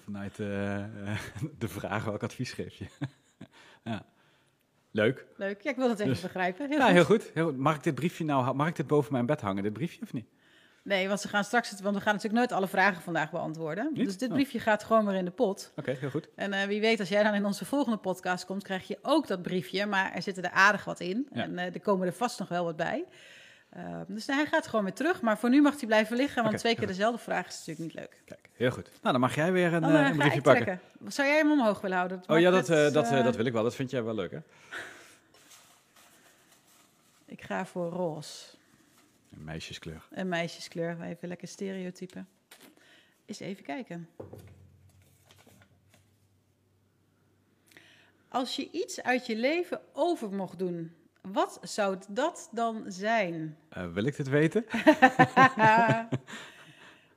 vanuit 0.04 0.36
de 1.64 1.68
vraag 1.68 2.04
welk 2.04 2.24
advies 2.24 2.54
geef 2.54 2.74
je. 2.74 2.86
ja. 3.92 4.06
Leuk. 4.92 5.26
Leuk. 5.36 5.62
Ja, 5.62 5.70
ik 5.70 5.76
wil 5.76 5.88
dat 5.88 6.00
even 6.00 6.12
dus, 6.12 6.22
begrijpen. 6.22 6.70
Heel 6.70 6.78
ja, 6.78 6.86
goed. 6.86 6.94
Heel, 6.94 7.06
goed. 7.06 7.32
heel 7.34 7.46
goed. 7.46 7.58
Mag 7.58 7.76
ik 7.76 7.84
dit 7.84 7.96
briefje 7.96 8.24
nou, 8.24 8.56
mag 8.56 8.68
ik 8.68 8.76
dit 8.76 8.88
boven 8.88 9.12
mijn 9.12 9.26
bed 9.26 9.42
hangen, 9.42 9.64
dit 9.64 9.74
briefje 9.74 10.02
of 10.02 10.14
niet? 10.14 10.28
Nee, 10.86 11.08
want 11.08 11.22
ze 11.22 11.28
gaan 11.28 11.44
straks, 11.44 11.82
want 11.82 11.96
we 11.96 12.02
gaan 12.02 12.14
natuurlijk 12.14 12.40
nooit 12.40 12.52
alle 12.52 12.68
vragen 12.68 13.02
vandaag 13.02 13.32
beantwoorden. 13.32 13.90
Niet? 13.94 14.06
Dus 14.06 14.18
dit 14.18 14.30
oh. 14.30 14.36
briefje 14.36 14.60
gaat 14.60 14.84
gewoon 14.84 15.06
weer 15.06 15.16
in 15.16 15.26
de 15.26 15.32
pot. 15.32 15.72
Oké, 15.76 15.92
heel 15.92 16.10
goed. 16.10 16.28
En 16.36 16.54
uh, 16.54 16.64
wie 16.64 16.82
weet, 16.82 17.00
als 17.00 17.10
jij 17.10 17.24
dan 17.24 17.34
in 17.34 17.46
onze 17.46 17.66
volgende 17.66 17.98
podcast 17.98 18.46
komt, 18.46 18.64
krijg 18.64 18.88
je 18.88 18.98
ook 19.02 19.28
dat 19.28 19.42
briefje. 19.42 19.86
Maar 19.86 20.14
er 20.14 20.22
zitten 20.22 20.44
er 20.44 20.50
aardig 20.50 20.86
wat 20.86 21.00
in. 21.00 21.28
Ja. 21.32 21.42
En 21.42 21.52
uh, 21.52 21.64
er 21.64 21.80
komen 21.80 22.08
er 22.08 22.14
vast 22.14 22.40
nog 22.40 22.48
wel 22.48 22.64
wat 22.64 22.76
bij. 22.76 23.06
Uh, 23.78 24.02
dus 24.08 24.28
hij 24.28 24.46
gaat 24.46 24.68
gewoon 24.68 24.86
weer 24.86 24.94
terug. 24.94 25.22
Maar 25.22 25.38
voor 25.38 25.50
nu 25.50 25.62
mag 25.62 25.78
hij 25.80 25.88
blijven 25.88 26.18
liggen, 26.18 26.36
want 26.36 26.48
okay, 26.48 26.60
twee 26.60 26.76
keer 26.76 26.88
dezelfde 26.88 27.22
vraag 27.22 27.48
is 27.48 27.58
natuurlijk 27.58 27.80
niet 27.80 27.94
leuk. 27.94 28.22
Kijk, 28.26 28.50
heel 28.54 28.72
goed. 28.72 28.90
Nou, 29.02 29.12
dan 29.12 29.20
mag 29.20 29.36
jij 29.36 29.52
weer 29.52 29.74
een, 29.74 29.84
een 29.84 30.18
briefje 30.18 30.42
pakken. 30.42 30.64
Trekken. 30.64 31.12
Zou 31.12 31.28
jij 31.28 31.38
hem 31.38 31.52
omhoog 31.52 31.82
willen 31.82 31.98
houden? 31.98 32.18
Dat 32.18 32.36
oh 32.36 32.40
ja, 32.40 32.52
dat, 32.52 32.68
het, 32.68 32.94
dat, 32.94 33.10
dat 33.10 33.36
wil 33.36 33.46
ik 33.46 33.54
wel. 33.54 33.64
Dat 33.64 33.76
vind 33.76 33.92
jij 33.92 34.04
wel 34.04 34.16
leuk, 34.16 34.32
hè? 34.32 34.40
Ik 37.26 37.42
ga 37.42 37.66
voor 37.66 37.90
roze. 37.90 38.44
Een 39.36 39.44
meisjeskleur. 39.44 40.08
Een 40.12 40.28
meisjeskleur, 40.28 41.02
even 41.02 41.28
lekker 41.28 41.48
stereotypen. 41.48 42.28
Eens 43.26 43.40
even 43.40 43.64
kijken. 43.64 44.10
Als 48.28 48.56
je 48.56 48.72
iets 48.72 49.02
uit 49.02 49.26
je 49.26 49.36
leven 49.36 49.82
over 49.94 50.34
mocht 50.34 50.60
doen, 50.60 50.96
wat 51.22 51.60
zou 51.62 51.98
dat 52.10 52.50
dan 52.52 52.84
zijn? 52.88 53.58
Uh, 53.78 53.94
wil 53.94 54.04
ik 54.04 54.16
dit 54.16 54.28
weten? 54.28 54.66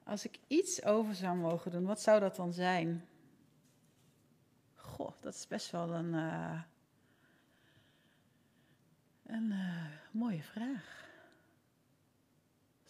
Als 0.04 0.24
ik 0.24 0.38
iets 0.46 0.84
over 0.84 1.14
zou 1.14 1.36
mogen 1.36 1.70
doen, 1.70 1.84
wat 1.84 2.00
zou 2.00 2.20
dat 2.20 2.36
dan 2.36 2.52
zijn? 2.52 3.08
Goh, 4.74 5.12
dat 5.20 5.34
is 5.34 5.46
best 5.46 5.70
wel 5.70 5.90
een, 5.90 6.14
uh, 6.14 6.60
een 9.26 9.50
uh, 9.50 9.84
mooie 10.10 10.42
vraag. 10.42 11.07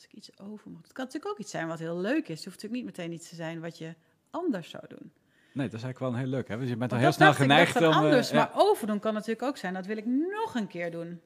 Ik 0.09 0.15
iets 0.15 0.39
over 0.39 0.71
moet. 0.71 0.83
Het 0.83 0.93
kan 0.93 1.05
natuurlijk 1.05 1.33
ook 1.33 1.39
iets 1.39 1.51
zijn 1.51 1.69
wat 1.69 1.79
heel 1.79 1.99
leuk 1.99 2.29
is. 2.29 2.37
Het 2.37 2.45
hoeft 2.45 2.63
natuurlijk 2.63 2.73
niet 2.73 2.85
meteen 2.85 3.13
iets 3.13 3.29
te 3.29 3.35
zijn 3.35 3.61
wat 3.61 3.79
je 3.79 3.95
anders 4.31 4.71
zou 4.71 4.85
doen. 4.89 5.13
Nee, 5.53 5.69
dat 5.69 5.79
is 5.79 5.83
eigenlijk 5.85 5.99
wel 5.99 6.09
een 6.09 6.19
heel 6.19 6.37
leuk. 6.37 6.49
Hè? 6.49 6.59
Dus 6.59 6.69
je 6.69 6.77
bent 6.77 6.93
al 6.93 6.99
heel 6.99 7.13
snel 7.13 7.35
geneigd 7.35 7.77
om... 7.77 7.93
anders, 7.93 8.29
uh, 8.29 8.37
maar 8.37 8.51
overdoen 8.55 8.99
kan 8.99 9.15
natuurlijk 9.15 9.43
ook 9.43 9.57
zijn. 9.57 9.75
Dat 9.75 9.87
wil 9.87 9.97
ik 9.97 10.07
nog 10.07 10.55
een 10.55 10.67
keer 10.67 10.91
doen. 10.91 11.21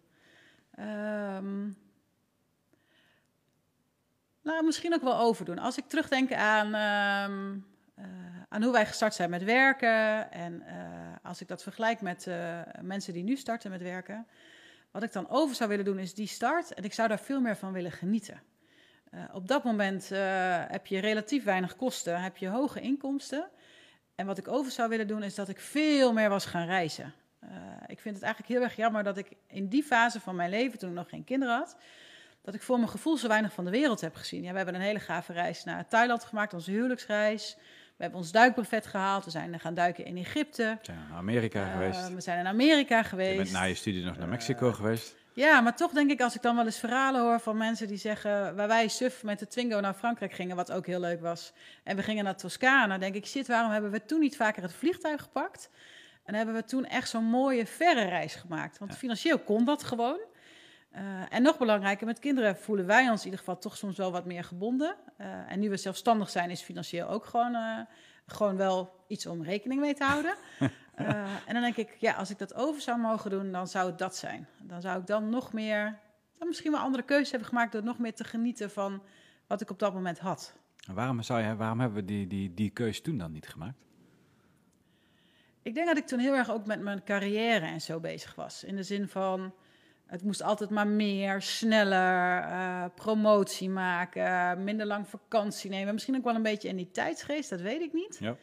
Um, 0.79 1.77
nou, 4.43 4.65
misschien 4.65 4.95
ook 4.95 5.03
wel 5.03 5.19
overdoen. 5.19 5.59
Als 5.59 5.79
ik 5.79 5.89
terugdenk 5.89 6.33
aan, 6.33 6.67
um, 6.67 7.67
uh, 7.99 8.05
aan 8.49 8.63
hoe 8.63 8.73
wij 8.73 8.87
gestart 8.87 9.15
zijn 9.15 9.31
met 9.31 9.45
werken... 9.45 10.31
en 10.33 10.63
uh, 10.67 11.17
als 11.23 11.41
ik 11.41 11.49
dat 11.49 11.63
vergelijk 11.63 12.01
met 12.01 12.31
mensen 12.81 13.13
die 13.13 13.23
nu 13.23 13.37
starten 13.37 13.71
met 13.71 13.83
werken... 13.83 14.27
Wat 14.91 15.03
ik 15.03 15.13
dan 15.13 15.29
over 15.29 15.55
zou 15.55 15.69
willen 15.69 15.85
doen 15.85 15.99
is 15.99 16.15
die 16.15 16.27
start 16.27 16.75
en 16.75 16.85
ik 16.85 16.93
zou 16.93 17.09
daar 17.09 17.21
veel 17.21 17.41
meer 17.41 17.57
van 17.57 17.73
willen 17.73 17.93
genieten. 17.93 18.43
Uh, 19.15 19.21
op 19.33 19.49
dat 19.49 19.65
moment 19.65 20.09
uh, 20.13 20.19
heb 20.69 20.87
je 20.87 20.99
relatief 20.99 21.45
weinig 21.45 21.77
kosten, 21.77 22.23
heb 22.23 22.37
je 22.37 22.49
hoge 22.49 22.81
inkomsten. 22.81 23.49
En 24.15 24.27
wat 24.27 24.39
ik 24.39 24.49
over 24.49 24.73
zou 24.73 24.89
willen 24.89 25.07
doen 25.07 25.23
is 25.23 25.35
dat 25.35 25.49
ik 25.49 25.61
veel 25.61 26.13
meer 26.13 26.29
was 26.29 26.45
gaan 26.45 26.67
reizen. 26.67 27.15
Uh, 27.45 27.49
ik 27.87 28.01
vind 28.01 28.15
het 28.15 28.25
eigenlijk 28.25 28.53
heel 28.53 28.63
erg 28.63 28.77
jammer 28.77 29.03
dat 29.03 29.17
ik 29.17 29.33
in 29.47 29.69
die 29.69 29.83
fase 29.83 30.21
van 30.21 30.37
mijn 30.37 30.51
leven, 30.51 30.79
toen 30.79 30.89
ik 30.89 30.95
nog 30.95 31.09
geen 31.09 31.25
kinderen 31.25 31.55
had, 31.55 31.77
dat 32.43 32.55
ik 32.55 32.63
voor 32.63 32.77
mijn 32.77 32.91
gevoel 32.91 33.17
zo 33.17 33.29
weinig 33.29 33.53
van 33.53 33.65
de 33.65 33.71
wereld 33.71 34.01
heb 34.01 34.15
gezien. 34.15 34.43
Ja, 34.43 34.51
we 34.51 34.57
hebben 34.57 34.75
een 34.75 34.81
hele 34.81 35.01
gave 35.01 35.33
reis 35.33 35.65
naar 35.65 35.89
Thailand 35.89 36.25
gemaakt, 36.25 36.55
onze 36.55 36.71
huwelijksreis. 36.71 37.57
We 37.97 38.03
hebben 38.03 38.19
ons 38.19 38.33
duikbrevet 38.33 38.87
gehaald. 38.87 39.25
We 39.25 39.31
zijn 39.31 39.61
gaan 39.61 39.75
duiken 39.75 40.05
in 40.05 40.17
Egypte. 40.17 40.79
We 40.81 40.85
zijn 40.85 40.99
naar 41.09 41.19
Amerika 41.19 41.67
uh, 41.67 41.73
geweest. 41.73 42.15
We 42.15 42.21
zijn 42.21 42.39
in 42.39 42.47
Amerika 42.47 43.03
geweest. 43.03 43.31
Je 43.31 43.37
bent 43.37 43.53
na 43.53 43.63
je 43.63 43.75
studie 43.75 44.05
nog 44.05 44.19
naar 44.19 44.29
Mexico 44.29 44.69
uh, 44.69 44.75
geweest. 44.75 45.15
Ja, 45.35 45.61
maar 45.61 45.77
toch 45.77 45.93
denk 45.93 46.11
ik 46.11 46.21
als 46.21 46.35
ik 46.35 46.43
dan 46.43 46.57
wel 46.57 46.65
eens 46.65 46.79
verhalen 46.79 47.21
hoor 47.21 47.41
van 47.41 47.57
mensen 47.57 47.89
die 47.89 47.97
zeggen... 47.97 48.57
waar 48.57 48.69
wij 48.69 48.89
suf 48.89 49.23
met 49.23 49.39
de 49.39 49.47
Twingo 49.47 49.81
naar 49.81 49.95
Frankrijk 49.95 50.33
gingen, 50.33 50.57
wat 50.57 50.73
ook 50.73 50.87
heel 50.87 51.01
leuk 51.01 51.21
was... 51.21 51.53
en 51.85 51.97
we 51.97 52.03
gingen 52.03 52.25
naar 52.25 52.37
Toscane, 52.37 52.99
denk 52.99 53.15
ik, 53.15 53.27
shit, 53.27 53.47
waarom 53.47 53.71
hebben 53.71 53.91
we 53.91 54.05
toen 54.05 54.21
niet 54.21 54.37
vaker 54.37 54.63
het 54.63 54.73
vliegtuig 54.73 55.23
gepakt... 55.23 55.71
En 56.25 56.35
hebben 56.35 56.55
we 56.55 56.65
toen 56.65 56.85
echt 56.85 57.09
zo'n 57.09 57.25
mooie 57.25 57.67
verre 57.67 58.05
reis 58.05 58.35
gemaakt. 58.35 58.79
Want 58.79 58.91
ja. 58.91 58.97
financieel 58.97 59.39
kon 59.39 59.65
dat 59.65 59.83
gewoon. 59.83 60.19
Uh, 60.95 61.01
en 61.29 61.43
nog 61.43 61.59
belangrijker, 61.59 62.07
met 62.07 62.19
kinderen 62.19 62.57
voelen 62.57 62.87
wij 62.87 63.11
ons 63.11 63.19
in 63.19 63.25
ieder 63.25 63.39
geval 63.39 63.59
toch 63.59 63.77
soms 63.77 63.97
wel 63.97 64.13
wat 64.13 64.25
meer 64.25 64.45
gebonden. 64.45 64.97
Uh, 65.21 65.27
en 65.53 65.61
nu 65.61 65.71
we 65.71 65.77
zelfstandig 65.77 66.31
zijn, 66.31 66.51
is 66.51 66.63
financieel 66.63 67.09
ook 67.09 67.25
gewoon, 67.25 67.55
uh, 67.55 67.79
gewoon 68.27 68.57
wel 68.57 69.05
iets 69.07 69.27
om 69.27 69.43
rekening 69.43 69.81
mee 69.81 69.95
te 69.95 70.05
houden. 70.05 70.35
en 70.95 71.53
dan 71.53 71.61
denk 71.63 71.77
ik, 71.77 71.97
ja, 71.99 72.13
als 72.13 72.31
ik 72.31 72.39
dat 72.39 72.55
over 72.55 72.81
zou 72.81 72.99
mogen 72.99 73.31
doen, 73.31 73.53
dan 73.53 73.69
zou 73.69 73.87
het 73.87 73.99
dat 73.99 74.17
zijn. 74.17 74.49
Dan 74.63 74.81
zou 74.81 75.01
ik 75.01 75.07
dan 75.07 75.29
nog 75.29 75.53
meer, 75.53 75.99
dan 76.39 76.49
misschien 76.49 76.73
wel 76.73 76.81
andere 76.81 77.03
keuzes 77.03 77.31
hebben 77.31 77.49
gemaakt 77.49 77.73
door 77.73 77.85
nog 77.85 77.99
meer 77.99 78.15
te 78.15 78.25
genieten 78.25 78.71
van 78.71 79.03
wat 79.47 79.61
ik 79.61 79.71
op 79.71 79.79
dat 79.79 79.95
moment 79.95 80.19
had. 80.19 80.55
En 80.89 80.95
waarom, 80.95 81.23
zou 81.23 81.43
je, 81.43 81.57
waarom 81.57 81.81
hebben 81.81 81.99
we 81.99 82.05
die, 82.05 82.27
die, 82.27 82.55
die 82.55 82.71
keuze 82.71 83.03
toen 83.03 83.19
dan 83.19 83.33
niet 83.33 83.49
gemaakt? 83.49 83.79
Ik 85.63 85.75
denk 85.75 85.87
dat 85.87 85.97
ik 85.97 86.07
toen 86.07 86.19
heel 86.19 86.35
erg 86.35 86.51
ook 86.51 86.67
met 86.67 86.81
mijn 86.81 87.05
carrière 87.05 87.67
en 87.67 87.81
zo 87.81 88.01
bezig 88.01 88.35
was. 88.35 88.65
In 88.65 88.77
de 88.77 88.83
zin 88.83 89.09
van, 89.09 89.55
het 90.07 90.23
moest 90.23 90.43
altijd 90.43 90.71
maar 90.71 90.87
meer, 90.87 91.43
sneller, 91.43 92.43
uh, 92.43 92.85
promotie 92.95 93.71
maken, 93.71 94.65
minder 94.65 94.87
lang 94.87 95.09
vakantie 95.09 95.71
nemen. 95.71 95.93
Misschien 95.93 96.17
ook 96.17 96.25
wel 96.25 96.35
een 96.35 96.43
beetje 96.43 96.69
in 96.69 96.77
die 96.77 96.91
tijdsgeest, 96.91 97.51
dat 97.51 97.61
weet 97.61 97.81
ik 97.81 97.93
niet. 97.93 98.17
Ja. 98.21 98.37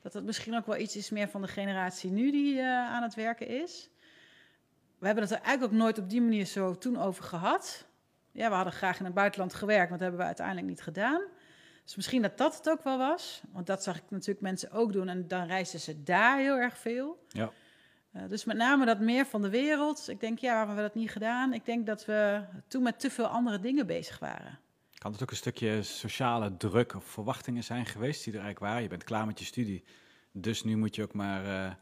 Dat 0.00 0.12
dat 0.12 0.22
misschien 0.22 0.56
ook 0.56 0.66
wel 0.66 0.76
iets 0.76 0.96
is 0.96 1.10
meer 1.10 1.28
van 1.28 1.42
de 1.42 1.48
generatie 1.48 2.10
nu 2.10 2.30
die 2.30 2.54
uh, 2.54 2.66
aan 2.66 3.02
het 3.02 3.14
werken 3.14 3.46
is. 3.48 3.90
We 4.98 5.06
hebben 5.06 5.24
het 5.24 5.32
er 5.32 5.40
eigenlijk 5.40 5.72
ook 5.72 5.78
nooit 5.78 5.98
op 5.98 6.08
die 6.10 6.20
manier 6.20 6.44
zo 6.44 6.78
toen 6.78 6.96
over 6.96 7.24
gehad. 7.24 7.86
Ja, 8.32 8.48
we 8.48 8.54
hadden 8.54 8.72
graag 8.72 8.98
in 8.98 9.04
het 9.04 9.14
buitenland 9.14 9.54
gewerkt, 9.54 9.88
maar 9.88 9.98
dat 9.98 10.00
hebben 10.00 10.20
we 10.20 10.26
uiteindelijk 10.26 10.66
niet 10.66 10.82
gedaan. 10.82 11.22
Dus 11.84 11.96
misschien 11.96 12.22
dat 12.22 12.38
dat 12.38 12.56
het 12.56 12.70
ook 12.70 12.82
wel 12.84 12.98
was. 12.98 13.42
Want 13.52 13.66
dat 13.66 13.82
zag 13.82 13.96
ik 13.96 14.10
natuurlijk 14.10 14.40
mensen 14.40 14.70
ook 14.70 14.92
doen. 14.92 15.08
En 15.08 15.28
dan 15.28 15.46
reisden 15.46 15.80
ze 15.80 16.02
daar 16.02 16.38
heel 16.38 16.56
erg 16.56 16.78
veel. 16.78 17.24
Ja. 17.28 17.50
Uh, 18.16 18.22
dus 18.28 18.44
met 18.44 18.56
name 18.56 18.86
dat 18.86 19.00
meer 19.00 19.26
van 19.26 19.42
de 19.42 19.50
wereld. 19.50 20.08
Ik 20.08 20.20
denk, 20.20 20.38
ja, 20.38 20.50
waarom 20.50 20.66
hebben 20.66 20.84
we 20.84 20.90
dat 20.92 21.00
niet 21.00 21.10
gedaan? 21.10 21.52
Ik 21.52 21.64
denk 21.64 21.86
dat 21.86 22.04
we 22.04 22.44
toen 22.66 22.82
met 22.82 23.00
te 23.00 23.10
veel 23.10 23.26
andere 23.26 23.60
dingen 23.60 23.86
bezig 23.86 24.18
waren. 24.18 24.58
Kan 25.00 25.12
het 25.12 25.22
ook 25.22 25.30
een 25.30 25.36
stukje 25.36 25.82
sociale 25.82 26.56
druk 26.56 26.94
of 26.94 27.04
verwachtingen 27.04 27.64
zijn 27.64 27.86
geweest 27.86 28.24
die 28.24 28.32
er 28.32 28.40
eigenlijk 28.40 28.70
waren? 28.70 28.82
Je 28.82 28.88
bent 28.88 29.04
klaar 29.04 29.26
met 29.26 29.38
je 29.38 29.44
studie, 29.44 29.84
dus 30.32 30.62
nu 30.62 30.76
moet 30.76 30.94
je 30.94 31.02
ook 31.02 31.12
maar 31.12 31.44
uh, 31.44 31.72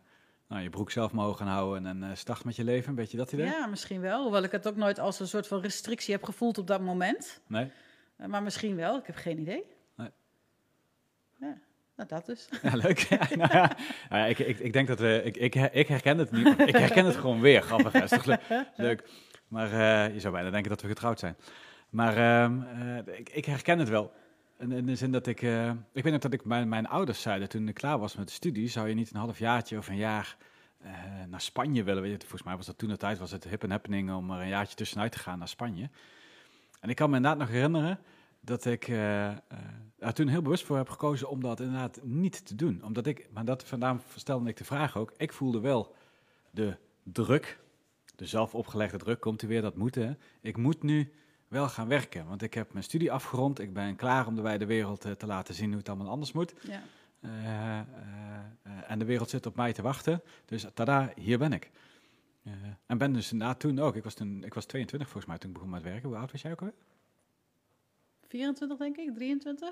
nou, 0.49 0.63
je 0.63 0.71
broek 0.71 0.91
zelf 0.91 1.13
mogen 1.13 1.47
houden 1.47 1.87
en 1.87 2.03
uh, 2.03 2.15
start 2.15 2.45
met 2.45 2.57
je 2.57 2.65
leven. 2.65 2.89
Een 2.89 2.95
beetje 2.95 3.17
dat 3.17 3.33
idee? 3.33 3.47
Ja, 3.47 3.67
misschien 3.67 4.01
wel. 4.01 4.23
Hoewel 4.23 4.43
ik 4.43 4.51
het 4.51 4.69
ook 4.69 4.77
nooit 4.77 4.99
als 4.99 5.21
een 5.21 5.29
soort 5.29 5.47
van 5.47 5.61
restrictie 5.61 6.15
heb 6.15 6.25
gevoeld 6.25 6.59
op 6.59 6.67
dat 6.67 6.81
moment. 6.81 7.41
Nee. 7.47 7.71
maar 8.27 8.43
misschien 8.43 8.77
wel, 8.77 8.99
ik 8.99 9.07
heb 9.07 9.17
geen 9.17 9.39
idee. 9.39 9.65
Nee. 9.97 10.11
Ja. 11.41 11.59
Nou, 11.97 12.09
dat 12.09 12.27
dus. 12.27 12.49
Ja, 12.63 12.77
leuk. 12.77 12.99
Ja, 13.09 13.37
nou 13.37 13.53
ja, 13.53 13.77
nou 14.09 14.23
ja 14.23 14.27
ik, 14.27 14.39
ik, 14.39 14.59
ik, 14.59 14.73
denk 14.73 14.89
dat 14.89 14.99
we... 14.99 15.21
Ik, 15.25 15.37
ik, 15.37 15.55
ik 15.55 15.89
herken 15.89 16.19
het 16.19 16.31
niet. 16.31 16.59
Ik 16.59 16.77
herken 16.77 17.05
het 17.05 17.17
gewoon 17.17 17.41
weer. 17.41 17.63
Grappig, 17.63 17.95
is 17.95 18.11
toch 18.11 18.25
leuk? 18.25 18.41
leuk. 18.77 19.09
Maar 19.49 19.73
uh, 19.73 20.15
je 20.15 20.21
zou 20.21 20.35
bijna 20.35 20.51
denken 20.51 20.71
dat 20.71 20.83
we 20.83 20.89
getrouwd 20.89 21.19
zijn. 21.19 21.37
Maar 21.91 22.17
uh, 22.17 23.07
uh, 23.07 23.19
ik, 23.19 23.31
ik, 23.31 23.45
herken 23.45 23.79
het 23.79 23.89
wel. 23.89 24.13
In, 24.59 24.73
in 24.73 24.87
de 24.87 24.97
zin 24.97 25.13
dat 25.13 25.27
ik... 25.27 25.43
Uh, 25.43 25.71
ik 25.93 26.03
weet 26.03 26.13
nog 26.13 26.23
dat 26.23 26.33
ik 26.33 26.45
mijn, 26.45 26.69
mijn 26.69 26.87
ouders 26.87 27.21
zeiden 27.21 27.49
toen 27.49 27.69
ik 27.69 27.75
klaar 27.75 27.99
was 27.99 28.17
met 28.17 28.27
de 28.27 28.33
studie... 28.33 28.69
zou 28.69 28.89
je 28.89 28.95
niet 28.95 29.11
een 29.11 29.21
half 29.21 29.39
jaartje 29.39 29.79
of 29.79 29.89
een 29.89 29.97
jaar 29.97 30.37
naar 31.29 31.41
Spanje 31.41 31.83
willen. 31.83 32.03
Weet 32.03 32.11
je, 32.11 32.19
volgens 32.19 32.43
mij 32.43 32.57
was 32.57 32.67
dat 32.67 32.79
toen 32.79 32.89
de 32.89 32.97
tijd 32.97 33.19
was 33.19 33.31
het 33.31 33.45
hip 33.45 33.63
en 33.63 33.71
happening... 33.71 34.13
om 34.13 34.31
er 34.31 34.41
een 34.41 34.49
jaartje 34.49 34.77
tussenuit 34.77 35.13
te 35.13 35.19
gaan 35.19 35.39
naar 35.39 35.49
Spanje. 35.49 35.91
En 36.81 36.89
ik 36.89 36.97
kan 36.97 37.11
me 37.11 37.17
inderdaad 37.17 37.41
nog 37.41 37.49
herinneren 37.49 37.99
dat 38.41 38.65
ik 38.65 38.89
er 39.99 40.15
toen 40.15 40.29
heel 40.29 40.43
bewust 40.43 40.65
voor 40.65 40.77
heb 40.77 40.89
gekozen 40.89 41.29
om 41.29 41.41
dat 41.41 41.61
inderdaad 41.61 42.01
niet 42.03 42.47
te 42.47 42.55
doen. 42.55 42.83
Omdat 42.85 43.07
ik, 43.07 43.29
maar 43.33 43.45
dat, 43.45 43.65
vandaan 43.65 44.03
stelde 44.17 44.49
ik 44.49 44.57
de 44.57 44.65
vraag 44.65 44.97
ook, 44.97 45.13
ik 45.17 45.33
voelde 45.33 45.61
wel 45.61 45.95
de 46.51 46.77
druk, 47.03 47.61
de 48.17 48.27
zelf 48.27 48.55
opgelegde 48.55 48.99
druk, 48.99 49.21
komt 49.21 49.43
er 49.43 49.49
weer, 49.49 49.63
dat 49.63 49.77
moeten. 49.77 50.19
Ik 50.41 50.57
moet 50.57 50.83
nu 50.83 51.13
wel 51.49 51.69
gaan 51.69 51.89
werken, 51.89 52.27
want 52.27 52.43
ik 52.43 52.55
heb 52.55 52.73
mijn 52.73 52.85
studie 52.85 53.13
afgerond, 53.13 53.59
ik 53.59 53.73
ben 53.73 53.97
klaar 53.97 54.27
om 54.27 54.35
de 54.35 54.43
wijde 54.43 54.67
wereld 54.67 55.07
uh, 55.07 55.13
te 55.13 55.27
laten 55.27 55.55
zien 55.55 55.69
hoe 55.69 55.79
het 55.79 55.89
allemaal 55.89 56.09
anders 56.09 56.33
moet. 56.33 56.55
Ja. 56.63 56.83
en 58.87 58.99
de 58.99 59.05
wereld 59.05 59.31
zit 59.31 59.47
op 59.47 59.57
mij 59.57 59.73
te 59.73 59.83
wachten. 59.83 60.23
Dus 60.45 60.67
tada, 60.75 61.13
hier 61.15 61.39
ben 61.39 61.53
ik. 61.53 61.71
en 62.87 62.99
ben 62.99 63.13
dus 63.13 63.33
na 63.33 63.55
toen 63.55 63.79
ook. 63.79 63.97
Ik 63.97 64.05
was, 64.05 64.15
toen, 64.15 64.45
ik 64.45 64.55
was 64.55 64.65
22 64.65 65.09
volgens 65.09 65.33
mij 65.33 65.39
toen 65.39 65.51
ik 65.51 65.57
begon 65.57 65.71
met 65.71 65.83
werken. 65.83 66.09
Hoe 66.09 66.19
oud 66.19 66.33
was 66.33 66.43
jij 66.43 66.53
ook 66.53 66.61
alweer? 66.61 66.75
24 68.29 68.79
denk 68.79 68.97
ik, 68.97 69.15
23. 69.15 69.71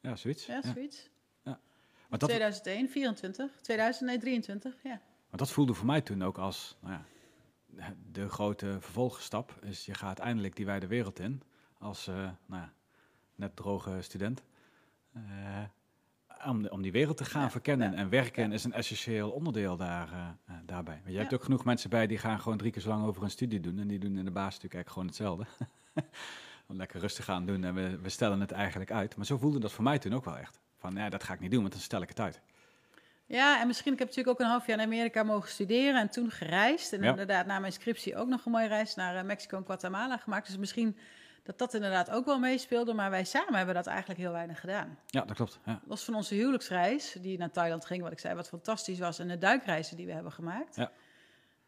Ja, 0.00 0.16
zoiets. 0.16 0.46
Ja, 0.46 0.62
zoiets. 0.74 1.10
Ja. 1.42 1.60
Maar 2.08 2.18
dat, 2.18 2.28
2001, 2.28 2.88
24. 2.88 3.50
2000, 3.60 4.08
nee, 4.08 4.18
23, 4.18 4.74
ja. 4.82 5.00
Maar 5.30 5.38
dat 5.38 5.50
voelde 5.50 5.74
voor 5.74 5.86
mij 5.86 6.00
toen 6.00 6.22
ook 6.22 6.38
als 6.38 6.76
nou 6.80 6.92
ja, 6.92 7.04
de 8.12 8.28
grote 8.28 8.76
vervolgstap. 8.80 9.54
Is 9.62 9.86
je 9.86 9.94
gaat 9.94 10.18
eindelijk 10.18 10.56
die 10.56 10.66
wijde 10.66 10.86
wereld 10.86 11.18
in 11.18 11.42
als 11.78 12.08
uh, 12.08 12.14
nou 12.46 12.62
ja, 12.62 12.72
net 13.34 13.56
droge 13.56 14.02
student. 14.02 14.42
Uh, 15.16 15.22
om, 16.46 16.66
om 16.66 16.82
die 16.82 16.92
wereld 16.92 17.16
te 17.16 17.24
gaan 17.24 17.50
verkennen 17.50 17.94
en 17.94 18.08
werken 18.08 18.52
is 18.52 18.64
een 18.64 18.72
essentieel 18.72 19.30
onderdeel 19.30 19.76
daar, 19.76 20.08
uh, 20.12 20.56
daarbij. 20.64 21.00
Maar 21.02 21.12
je 21.12 21.18
hebt 21.18 21.34
ook 21.34 21.44
genoeg 21.44 21.64
mensen 21.64 21.90
bij 21.90 22.06
die 22.06 22.18
gaan 22.18 22.40
gewoon 22.40 22.58
drie 22.58 22.70
keer 22.70 22.82
zo 22.82 22.88
lang 22.88 23.06
over 23.06 23.22
een 23.22 23.30
studie 23.30 23.60
doen. 23.60 23.78
En 23.78 23.88
die 23.88 23.98
doen 23.98 24.18
in 24.18 24.24
de 24.24 24.30
basis 24.30 24.62
natuurlijk 24.62 24.74
eigenlijk 24.74 24.90
gewoon 24.90 25.06
hetzelfde. 25.06 25.46
lekker 26.66 27.00
rustig 27.00 27.24
gaan 27.24 27.46
doen 27.46 27.64
en 27.64 27.74
we, 27.74 27.98
we 27.98 28.08
stellen 28.08 28.40
het 28.40 28.52
eigenlijk 28.52 28.90
uit. 28.90 29.16
Maar 29.16 29.26
zo 29.26 29.38
voelde 29.38 29.58
dat 29.58 29.72
voor 29.72 29.84
mij 29.84 29.98
toen 29.98 30.14
ook 30.14 30.24
wel 30.24 30.36
echt. 30.36 30.60
Van 30.76 30.94
ja, 30.94 31.08
dat 31.08 31.24
ga 31.24 31.32
ik 31.32 31.40
niet 31.40 31.50
doen, 31.50 31.60
want 31.60 31.72
dan 31.72 31.82
stel 31.82 32.02
ik 32.02 32.08
het 32.08 32.20
uit. 32.20 32.40
Ja, 33.26 33.60
en 33.60 33.66
misschien, 33.66 33.92
ik 33.92 33.98
heb 33.98 34.08
natuurlijk 34.08 34.38
ook 34.38 34.44
een 34.44 34.52
half 34.52 34.66
jaar 34.66 34.78
in 34.78 34.84
Amerika 34.84 35.22
mogen 35.22 35.48
studeren 35.48 36.00
en 36.00 36.10
toen 36.10 36.30
gereisd. 36.30 36.92
En 36.92 37.02
inderdaad 37.02 37.46
na 37.46 37.58
mijn 37.58 37.72
scriptie 37.72 38.16
ook 38.16 38.28
nog 38.28 38.44
een 38.44 38.52
mooie 38.52 38.66
reis 38.66 38.94
naar 38.94 39.16
uh, 39.16 39.22
Mexico 39.22 39.56
en 39.56 39.64
Guatemala 39.64 40.16
gemaakt. 40.16 40.46
Dus 40.46 40.56
misschien 40.56 40.96
dat 41.42 41.58
dat 41.58 41.74
inderdaad 41.74 42.10
ook 42.10 42.24
wel 42.24 42.38
meespeelde, 42.38 42.92
maar 42.92 43.10
wij 43.10 43.24
samen 43.24 43.54
hebben 43.54 43.74
dat 43.74 43.86
eigenlijk 43.86 44.20
heel 44.20 44.32
weinig 44.32 44.60
gedaan. 44.60 44.98
Ja, 45.06 45.24
dat 45.24 45.36
klopt. 45.36 45.58
Ja. 45.64 45.72
Dat 45.72 45.80
was 45.84 46.04
van 46.04 46.14
onze 46.14 46.34
huwelijksreis, 46.34 47.16
die 47.20 47.38
naar 47.38 47.50
Thailand 47.50 47.84
ging, 47.84 48.02
wat 48.02 48.12
ik 48.12 48.18
zei, 48.18 48.34
wat 48.34 48.48
fantastisch 48.48 48.98
was. 48.98 49.18
En 49.18 49.28
de 49.28 49.38
duikreizen 49.38 49.96
die 49.96 50.06
we 50.06 50.12
hebben 50.12 50.32
gemaakt. 50.32 50.76
Ja. 50.76 50.90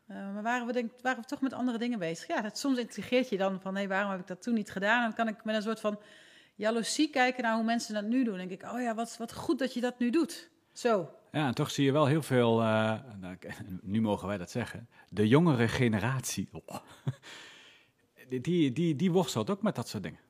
Uh, 0.09 0.17
maar 0.17 0.43
waren 0.43 0.67
we, 0.67 0.73
denk, 0.73 0.93
waren 1.01 1.23
we 1.23 1.29
toch 1.29 1.41
met 1.41 1.53
andere 1.53 1.79
dingen 1.79 1.99
bezig? 1.99 2.27
Ja, 2.27 2.41
dat, 2.41 2.59
soms 2.59 2.79
integreert 2.79 3.29
je 3.29 3.37
dan 3.37 3.61
van, 3.61 3.73
hé, 3.73 3.79
hey, 3.79 3.89
waarom 3.89 4.11
heb 4.11 4.21
ik 4.21 4.27
dat 4.27 4.43
toen 4.43 4.55
niet 4.55 4.71
gedaan? 4.71 4.97
En 4.99 5.05
dan 5.05 5.15
kan 5.15 5.29
ik 5.29 5.45
met 5.45 5.55
een 5.55 5.63
soort 5.63 5.81
van 5.81 5.99
jaloezie 6.55 7.11
kijken 7.11 7.43
naar 7.43 7.55
hoe 7.55 7.65
mensen 7.65 7.95
dat 7.95 8.05
nu 8.05 8.25
doen. 8.25 8.39
Dan 8.39 8.49
denk 8.49 8.63
ik, 8.63 8.73
oh 8.73 8.81
ja, 8.81 8.95
wat, 8.95 9.17
wat 9.17 9.35
goed 9.35 9.59
dat 9.59 9.75
je 9.75 9.81
dat 9.81 9.99
nu 9.99 10.11
doet. 10.11 10.51
Zo. 10.73 11.11
Ja, 11.33 11.47
en 11.47 11.55
toch 11.55 11.71
zie 11.71 11.85
je 11.85 11.93
wel 11.93 12.07
heel 12.07 12.23
veel, 12.23 12.61
uh, 12.61 12.67
nou, 13.21 13.37
nu 13.83 14.01
mogen 14.01 14.29
wij 14.29 14.39
dat 14.39 14.51
zeggen, 14.51 14.89
de 15.09 15.29
jongere 15.29 15.69
generatie. 15.69 16.49
Oh. 18.29 18.41
die, 18.43 18.73
die, 18.73 18.97
die 18.97 19.13
worstelt 19.13 19.51
ook 19.51 19.63
met 19.63 19.75
dat 19.75 19.89
soort 19.89 20.03
dingen. 20.03 20.21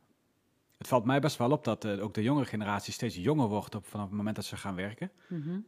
Het 0.78 0.88
valt 0.88 1.04
mij 1.04 1.20
best 1.20 1.36
wel 1.36 1.50
op 1.50 1.64
dat 1.64 1.84
uh, 1.84 2.02
ook 2.02 2.14
de 2.14 2.22
jongere 2.22 2.46
generatie 2.46 2.92
steeds 2.92 3.16
jonger 3.16 3.48
wordt 3.48 3.74
op, 3.74 3.86
vanaf 3.86 4.06
het 4.06 4.16
moment 4.16 4.36
dat 4.36 4.44
ze 4.44 4.56
gaan 4.56 4.74
werken. 4.74 5.10
Mm 5.28 5.42
-hmm. 5.42 5.66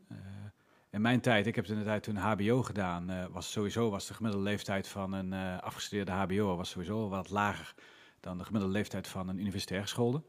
In 0.90 1.00
mijn 1.00 1.20
tijd, 1.20 1.46
ik 1.46 1.54
heb 1.54 1.66
in 1.66 1.78
de 1.78 1.84
tijd 1.84 2.02
toen 2.02 2.16
HBO 2.16 2.62
gedaan, 2.62 3.30
was 3.32 3.52
sowieso 3.52 3.90
was 3.90 4.06
de 4.06 4.14
gemiddelde 4.14 4.46
leeftijd 4.46 4.88
van 4.88 5.12
een 5.12 5.60
afgestudeerde 5.60 6.12
HBO 6.12 6.56
was 6.56 6.70
sowieso 6.70 7.08
wat 7.08 7.30
lager 7.30 7.74
dan 8.20 8.38
de 8.38 8.44
gemiddelde 8.44 8.74
leeftijd 8.74 9.08
van 9.08 9.28
een 9.28 9.38
universitair 9.38 9.80
geschoolde. 9.80 10.22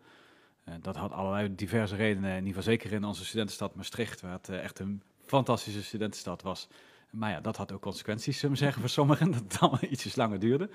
Uh, 0.70 0.76
dat 0.82 0.96
had 0.96 1.12
allerlei 1.12 1.56
diverse 1.56 1.96
redenen, 1.96 2.30
in 2.30 2.36
ieder 2.46 2.48
geval 2.48 2.64
zeker 2.64 2.92
in 2.92 3.04
onze 3.04 3.26
studentenstad 3.26 3.76
Maastricht, 3.76 4.22
waar 4.22 4.32
het 4.32 4.50
echt 4.50 4.80
een 4.80 5.02
fantastische 5.26 5.84
studentenstad 5.84 6.42
was. 6.42 6.68
Maar 7.10 7.32
ja, 7.32 7.42
dat 7.42 7.58
had 7.58 7.72
ook 7.72 7.82
consequenties, 7.82 8.40
zullen 8.40 8.56
we 8.56 8.62
zeggen, 8.62 8.82
voor 8.82 8.90
sommigen, 8.90 9.32
dat 9.32 9.42
het 9.42 9.60
allemaal 9.60 9.84
ietsjes 9.90 10.16
langer 10.16 10.40
duurde. 10.40 10.70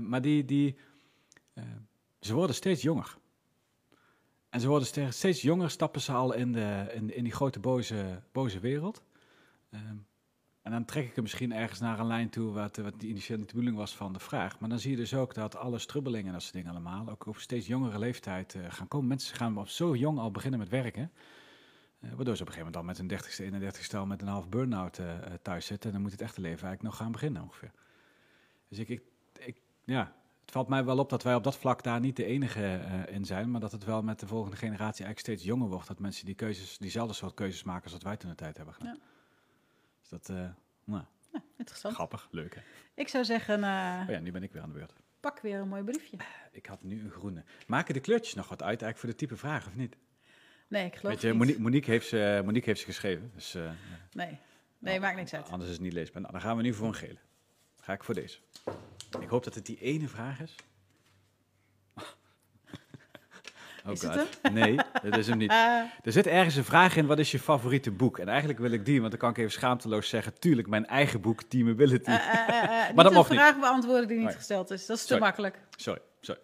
maar 0.00 0.22
die, 0.22 0.44
die, 0.44 0.76
ze 2.20 2.34
worden 2.34 2.56
steeds 2.56 2.82
jonger. 2.82 3.16
En 4.48 4.60
ze 4.60 4.68
worden 4.68 5.12
steeds 5.12 5.42
jonger, 5.42 5.70
stappen 5.70 6.00
ze 6.00 6.12
al 6.12 6.32
in, 6.32 6.52
de, 6.52 6.90
in, 6.94 7.14
in 7.16 7.24
die 7.24 7.32
grote 7.32 7.60
boze, 7.60 8.22
boze 8.32 8.58
wereld. 8.58 9.02
Ehm, 9.70 9.96
en 10.62 10.70
dan 10.70 10.84
trek 10.84 11.06
ik 11.06 11.16
er 11.16 11.22
misschien 11.22 11.52
ergens 11.52 11.80
naar 11.80 11.98
een 11.98 12.06
lijn 12.06 12.28
toe 12.28 12.52
wat, 12.52 12.76
wat 12.76 13.00
de 13.00 13.38
bedoeling 13.38 13.76
was 13.76 13.96
van 13.96 14.12
de 14.12 14.18
vraag. 14.18 14.58
Maar 14.58 14.68
dan 14.68 14.78
zie 14.78 14.90
je 14.90 14.96
dus 14.96 15.14
ook 15.14 15.34
dat 15.34 15.56
alle 15.56 15.78
strubbelingen 15.78 16.26
en 16.26 16.32
dat 16.32 16.42
soort 16.42 16.54
dingen 16.54 16.70
allemaal 16.70 17.08
ook 17.08 17.26
op 17.26 17.36
steeds 17.36 17.66
jongere 17.66 17.98
leeftijd 17.98 18.54
uh, 18.54 18.62
gaan 18.68 18.88
komen. 18.88 19.08
Mensen 19.08 19.36
gaan 19.36 19.58
op 19.58 19.68
zo 19.68 19.96
jong 19.96 20.18
al 20.18 20.30
beginnen 20.30 20.58
met 20.58 20.68
werken. 20.68 21.12
Uh, 22.00 22.12
waardoor 22.14 22.36
ze 22.36 22.42
op 22.42 22.48
een 22.48 22.54
gegeven 22.54 22.72
moment 22.72 23.00
al 23.00 23.06
met 23.06 23.22
een 23.22 23.52
30ste, 23.52 23.74
31ste 23.84 23.96
al 23.96 24.06
met 24.06 24.22
een 24.22 24.28
half 24.28 24.48
burn-out 24.48 24.98
uh, 24.98 25.14
thuis 25.42 25.66
zitten. 25.66 25.86
En 25.86 25.92
dan 25.94 26.02
moet 26.02 26.12
het 26.12 26.20
echte 26.20 26.40
leven 26.40 26.66
eigenlijk 26.66 26.82
nog 26.82 26.96
gaan 26.96 27.12
beginnen 27.12 27.42
ongeveer. 27.42 27.70
Dus 28.68 28.78
ik, 28.78 28.88
ik, 28.88 29.02
ik 29.38 29.60
ja, 29.84 30.14
het 30.40 30.50
valt 30.50 30.68
mij 30.68 30.84
wel 30.84 30.98
op 30.98 31.10
dat 31.10 31.22
wij 31.22 31.34
op 31.34 31.44
dat 31.44 31.56
vlak 31.56 31.82
daar 31.82 32.00
niet 32.00 32.16
de 32.16 32.24
enige 32.24 32.80
in 33.08 33.24
zijn, 33.24 33.50
maar 33.50 33.60
dat 33.60 33.72
het 33.72 33.84
wel 33.84 34.02
met 34.02 34.20
de 34.20 34.26
volgende 34.26 34.56
generatie 34.56 35.04
eigenlijk 35.04 35.18
steeds 35.18 35.44
jonger 35.44 35.68
wordt. 35.68 35.86
Dat 35.86 35.98
mensen 35.98 36.26
die 36.26 36.34
keuzes, 36.34 36.78
diezelfde 36.78 37.14
soort 37.14 37.34
keuzes 37.34 37.62
maken 37.62 37.82
als 37.82 37.92
wat 37.92 38.02
wij 38.02 38.16
toen 38.16 38.30
de 38.30 38.36
tijd 38.36 38.56
hebben 38.56 38.74
gedaan. 38.74 38.94
Ja. 38.94 39.19
Dat, 40.10 40.28
uh, 40.28 40.36
nou, 40.84 41.04
ja, 41.32 41.42
interessant. 41.56 41.94
Grappig, 41.94 42.28
leuk 42.30 42.54
hè? 42.54 42.60
Ik 42.94 43.08
zou 43.08 43.24
zeggen... 43.24 43.58
Uh, 43.58 44.00
oh 44.02 44.10
ja, 44.10 44.18
nu 44.18 44.32
ben 44.32 44.42
ik 44.42 44.52
weer 44.52 44.62
aan 44.62 44.68
de 44.68 44.74
beurt. 44.74 44.92
Pak 45.20 45.40
weer 45.40 45.58
een 45.58 45.68
mooi 45.68 45.82
briefje. 45.82 46.16
Ik 46.52 46.66
had 46.66 46.82
nu 46.82 47.04
een 47.04 47.10
groene. 47.10 47.44
Maken 47.66 47.94
de 47.94 48.00
kleurtjes 48.00 48.34
nog 48.34 48.48
wat 48.48 48.62
uit 48.62 48.82
eigenlijk 48.82 48.98
voor 48.98 49.08
de 49.08 49.14
type 49.14 49.36
vraag 49.36 49.66
of 49.66 49.74
niet? 49.74 49.96
Nee, 50.68 50.86
ik 50.86 50.96
geloof 50.96 51.14
Weet 51.14 51.22
je, 51.22 51.32
Monique, 51.32 51.60
Monique, 51.60 51.90
heeft 51.90 52.08
ze, 52.08 52.42
Monique 52.44 52.68
heeft 52.68 52.80
ze 52.80 52.86
geschreven. 52.86 53.30
Dus, 53.34 53.52
nee, 53.52 53.66
nee, 54.12 54.38
nou, 54.78 55.00
maakt 55.00 55.16
niks 55.16 55.34
uit. 55.34 55.48
Anders 55.50 55.70
is 55.70 55.76
het 55.76 55.84
niet 55.84 55.92
leesbaar. 55.92 56.20
Nou, 56.20 56.32
dan 56.32 56.42
gaan 56.42 56.56
we 56.56 56.62
nu 56.62 56.74
voor 56.74 56.86
een 56.86 56.94
gele. 56.94 57.18
ga 57.80 57.92
ik 57.92 58.04
voor 58.04 58.14
deze. 58.14 58.38
Ik 59.20 59.28
hoop 59.28 59.44
dat 59.44 59.54
het 59.54 59.66
die 59.66 59.80
ene 59.80 60.08
vraag 60.08 60.40
is 60.40 60.54
Oh 63.86 63.92
is 63.92 64.02
het 64.02 64.38
Nee, 64.52 64.76
dat 65.02 65.16
is 65.16 65.26
hem 65.26 65.38
niet. 65.38 65.52
Er 66.02 66.12
zit 66.12 66.26
ergens 66.26 66.56
een 66.56 66.64
vraag 66.64 66.96
in, 66.96 67.06
wat 67.06 67.18
is 67.18 67.30
je 67.30 67.38
favoriete 67.38 67.90
boek? 67.90 68.18
En 68.18 68.28
eigenlijk 68.28 68.58
wil 68.58 68.70
ik 68.70 68.84
die, 68.84 68.98
want 68.98 69.10
dan 69.10 69.20
kan 69.20 69.30
ik 69.30 69.36
even 69.36 69.52
schaamteloos 69.52 70.08
zeggen... 70.08 70.38
tuurlijk, 70.38 70.68
mijn 70.68 70.86
eigen 70.86 71.20
boek, 71.20 71.42
Team 71.42 71.68
Ability. 71.68 72.10
Uh, 72.10 72.16
uh, 72.16 72.48
uh, 72.48 72.94
maar 72.94 73.04
dat 73.04 73.12
mag 73.12 73.28
niet. 73.28 73.38
een 73.38 73.44
vraag 73.44 73.58
beantwoorden 73.60 74.08
die 74.08 74.18
niet 74.18 74.34
gesteld 74.34 74.70
is. 74.70 74.86
Dat 74.86 74.96
is 74.96 75.04
te 75.04 75.18
makkelijk. 75.18 75.60
Sorry, 75.76 76.00
sorry. 76.20 76.40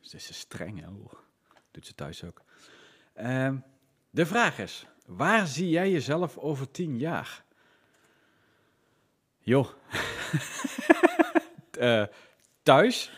Ze 0.00 0.16
is 0.16 0.34
streng, 0.34 0.80
hè? 0.80 0.86
Doet 1.70 1.86
ze 1.86 1.94
thuis 1.94 2.24
ook. 2.24 2.42
Ehm, 3.14 3.56
de 4.10 4.26
vraag 4.26 4.58
is, 4.58 4.86
waar 5.06 5.46
zie 5.46 5.68
jij 5.68 5.90
jezelf 5.90 6.38
over 6.38 6.70
tien 6.70 6.98
jaar? 6.98 7.44
Joh. 9.38 9.68
thuis? 12.62 13.10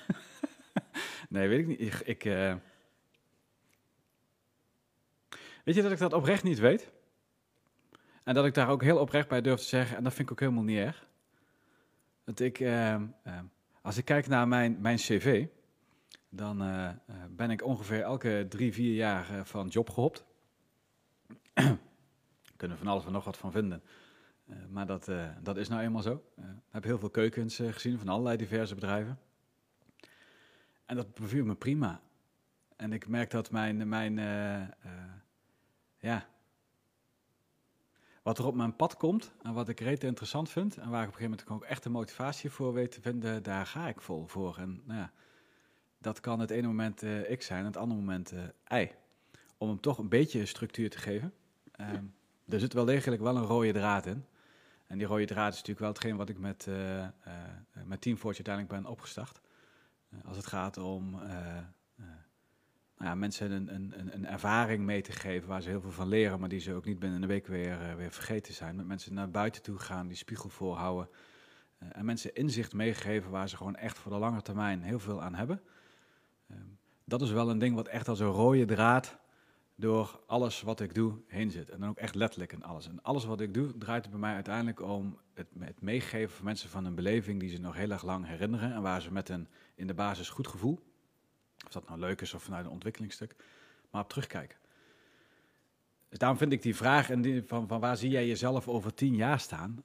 nee, 1.29 1.49
weet 1.49 1.59
ik 1.59 1.67
niet. 1.67 1.81
Ik, 1.81 2.01
ik 2.05 2.25
uh... 2.25 2.55
Weet 5.65 5.75
je 5.75 5.83
dat 5.83 5.93
ik 5.93 5.99
dat 5.99 6.13
oprecht 6.13 6.43
niet 6.43 6.59
weet? 6.59 6.93
En 8.23 8.35
dat 8.35 8.45
ik 8.45 8.55
daar 8.55 8.69
ook 8.69 8.83
heel 8.83 8.99
oprecht 8.99 9.29
bij 9.29 9.41
durf 9.41 9.61
te 9.61 9.67
zeggen, 9.67 9.97
en 9.97 10.05
dat 10.05 10.15
vind 10.15 10.27
ik 10.27 10.33
ook 10.33 10.41
helemaal 10.41 10.63
niet 10.63 10.79
erg. 10.79 11.07
Dat 12.25 12.41
ik, 12.41 12.61
uh, 12.61 13.03
als 13.83 13.97
ik 13.97 14.05
kijk 14.05 14.27
naar 14.27 14.49
mijn, 14.49 14.81
mijn 14.81 14.97
cv, 14.97 15.47
dan 16.29 16.59
ben 17.31 17.51
ik 17.51 17.65
ongeveer 17.65 18.03
elke 18.03 18.47
drie, 18.49 18.73
vier 18.73 18.95
jaar 18.95 19.47
van 19.47 19.69
job 19.69 19.91
gehopt. 19.91 20.25
Kunnen 22.57 22.79
van 22.79 22.87
alles 22.87 23.05
en 23.05 23.13
nog 23.13 23.25
wat 23.25 23.37
van 23.37 23.53
vinden. 23.53 23.83
Maar 24.69 24.87
dat, 24.87 25.11
dat 25.43 25.57
is 25.57 25.69
nou 25.69 25.83
eenmaal 25.83 26.03
zo. 26.03 26.23
Ik 26.37 26.45
heb 26.71 26.85
heel 26.85 26.99
veel 26.99 27.11
keukens 27.11 27.57
gezien 27.57 27.99
van 27.99 28.09
allerlei 28.09 28.37
diverse 28.37 28.75
bedrijven. 28.75 29.19
En 30.87 30.97
dat 30.97 31.15
beviel 31.15 31.45
me 31.45 31.55
prima. 31.55 32.01
En 32.77 32.93
ik 32.93 33.09
merk 33.09 33.31
dat 33.31 33.51
mijn, 33.51 33.89
mijn 33.89 34.19
ja, 36.05 36.27
wat 38.23 38.39
er 38.39 38.47
op 38.47 38.55
mijn 38.55 38.77
pad 38.77 38.97
komt 38.97 39.33
en 39.43 39.53
wat 39.53 39.69
ik 39.69 39.81
reet 39.81 40.05
interessant 40.05 40.51
vind 40.51 40.77
en 40.77 40.91
waar 40.91 41.03
ik 41.03 41.09
op 41.09 41.15
een 41.15 41.21
gegeven 41.21 41.45
moment 41.49 41.63
ook 41.65 41.71
echt 41.71 41.83
de 41.83 41.91
motivatie 41.91 42.51
voor 42.51 42.73
weet 42.73 42.91
te 42.91 43.01
vinden, 43.01 43.43
daar 43.43 43.67
ga 43.67 43.89
ik 43.89 44.01
vol 44.01 44.27
voor. 44.27 44.57
En 44.59 44.83
nou 44.85 45.01
ja, 45.01 45.13
dat 45.99 46.21
kan 46.21 46.41
het 46.41 46.51
ene 46.51 46.67
moment 46.67 47.03
ik 47.29 47.43
zijn 47.43 47.65
het 47.65 47.77
andere 47.77 48.01
moment 48.01 48.33
ei. 48.65 48.91
Om 49.59 49.69
hem 49.69 49.81
toch 49.81 49.99
een 49.99 50.09
beetje 50.09 50.47
structuur 50.47 50.91
te 50.91 50.99
geven. 50.99 51.33
Ehm, 51.73 52.05
er 52.49 52.61
zit 52.61 52.73
wel 52.73 52.85
degelijk 52.85 53.23
wel 53.23 53.37
een 53.37 53.45
rode 53.45 53.73
draad 53.73 54.07
in. 54.07 54.25
En 54.87 54.99
die 54.99 55.07
rode 55.07 55.25
draad 55.25 55.53
is 55.53 55.59
natuurlijk 55.59 55.79
wel 55.79 55.89
hetgeen 55.89 56.17
wat 56.17 56.29
ik 56.29 56.39
met, 56.39 56.67
uh, 56.69 56.99
uh, 56.99 57.97
Team 57.99 58.17
Forge 58.17 58.45
uiteindelijk 58.45 58.83
ben 58.83 58.93
opgestart. 58.93 59.41
Uh, 60.11 60.19
als 60.25 60.37
het 60.37 60.47
gaat 60.47 60.77
om 60.77 61.21
nou 62.97 63.11
ja, 63.11 63.15
mensen 63.15 63.51
een, 63.51 63.75
een, 63.75 64.15
een, 64.15 64.27
ervaring 64.27 64.85
mee 64.85 65.03
te 65.03 65.13
geven 65.13 65.49
waar 65.49 65.63
ze 65.63 65.69
heel 65.69 65.81
veel 65.81 65.91
van 65.91 66.09
leren, 66.09 66.41
maar 66.41 66.49
die 66.49 66.61
ze 66.61 66.75
ook 66.75 66.85
niet 66.85 66.99
binnen 66.99 67.23
een 67.23 67.29
week 67.29 67.47
weer, 67.47 67.97
weer 67.97 68.11
vergeten 68.11 68.55
zijn. 68.55 68.77
Met 68.77 68.87
mensen 68.87 69.15
naar 69.15 69.31
buiten 69.31 69.63
toe 69.63 69.79
gaan, 69.79 70.07
die 70.07 70.17
spiegel 70.17 70.49
voorhouden. 70.49 71.09
en 71.79 72.05
mensen 72.05 72.35
inzicht 72.35 72.73
meegeven 72.73 73.31
waar 73.31 73.49
ze 73.49 73.57
gewoon 73.57 73.77
echt 73.77 73.99
voor 73.99 74.13
de 74.13 74.19
lange 74.19 74.43
termijn 74.43 74.83
heel 74.83 74.99
veel 74.99 75.23
aan 75.23 75.35
hebben. 75.35 75.63
Ehm, 76.49 76.59
dat 77.05 77.23
is 77.23 77.31
wel 77.31 77.51
een 77.51 77.59
ding 77.59 77.75
wat 77.75 77.89
echt 77.89 78.09
als 78.09 78.21
een 78.21 78.27
rode 78.27 78.65
draad 78.65 79.19
door 79.77 80.21
alles 80.27 80.63
wat 80.63 80.81
ik 80.81 80.95
doe 80.95 81.19
heen 81.27 81.51
zit. 81.51 81.71
En 81.71 81.81
dan 81.81 81.89
ook 81.89 81.99
echt 81.99 82.15
letterlijk 82.15 82.53
in 82.53 82.65
alles. 82.65 82.89
En 82.89 83.03
alles 83.03 83.25
wat 83.25 83.41
ik 83.41 83.55
doe, 83.55 83.79
draait 83.79 84.11
bij 84.11 84.19
mij 84.19 84.35
uiteindelijk 84.35 84.81
om 84.81 85.19
het, 85.35 85.47
het 85.59 85.81
meegeven 85.81 86.37
van 86.37 86.45
mensen 86.45 86.69
van 86.69 86.85
een 86.85 86.95
beleving 86.95 87.41
die 87.41 87.49
ze 87.49 87.61
nog 87.61 87.75
heel 87.75 87.91
erg 87.91 88.05
lang 88.05 88.27
herinneren. 88.27 88.73
En 88.73 88.83
waar 88.83 89.03
ze 89.03 89.13
met 89.13 89.29
een 89.29 89.49
in 89.75 89.87
de 89.87 89.95
basis 89.95 90.29
goed 90.29 90.49
gevoel, 90.49 90.94
of 91.67 91.73
dat 91.73 91.89
nou 91.89 92.01
leuk 92.01 92.21
is 92.21 92.35
of 92.35 92.43
vanuit 92.43 92.65
een 92.65 92.71
ontwikkelingsstuk, 92.71 93.35
maar 93.91 94.03
op 94.03 94.09
terugkijken. 94.09 94.59
dus 96.09 96.19
daarom 96.19 96.39
vind 96.39 96.53
ik 96.53 96.63
die 96.63 96.77
vraag 96.77 97.11
en 97.11 97.23
die, 97.23 97.43
van, 97.43 97.69
van 97.69 97.81
waar 97.81 97.97
zie 97.97 98.11
jij 98.11 98.27
jezelf 98.27 98.69
over 98.69 98.95
tien 98.95 99.15
jaar 99.15 99.41
staan, 99.41 99.85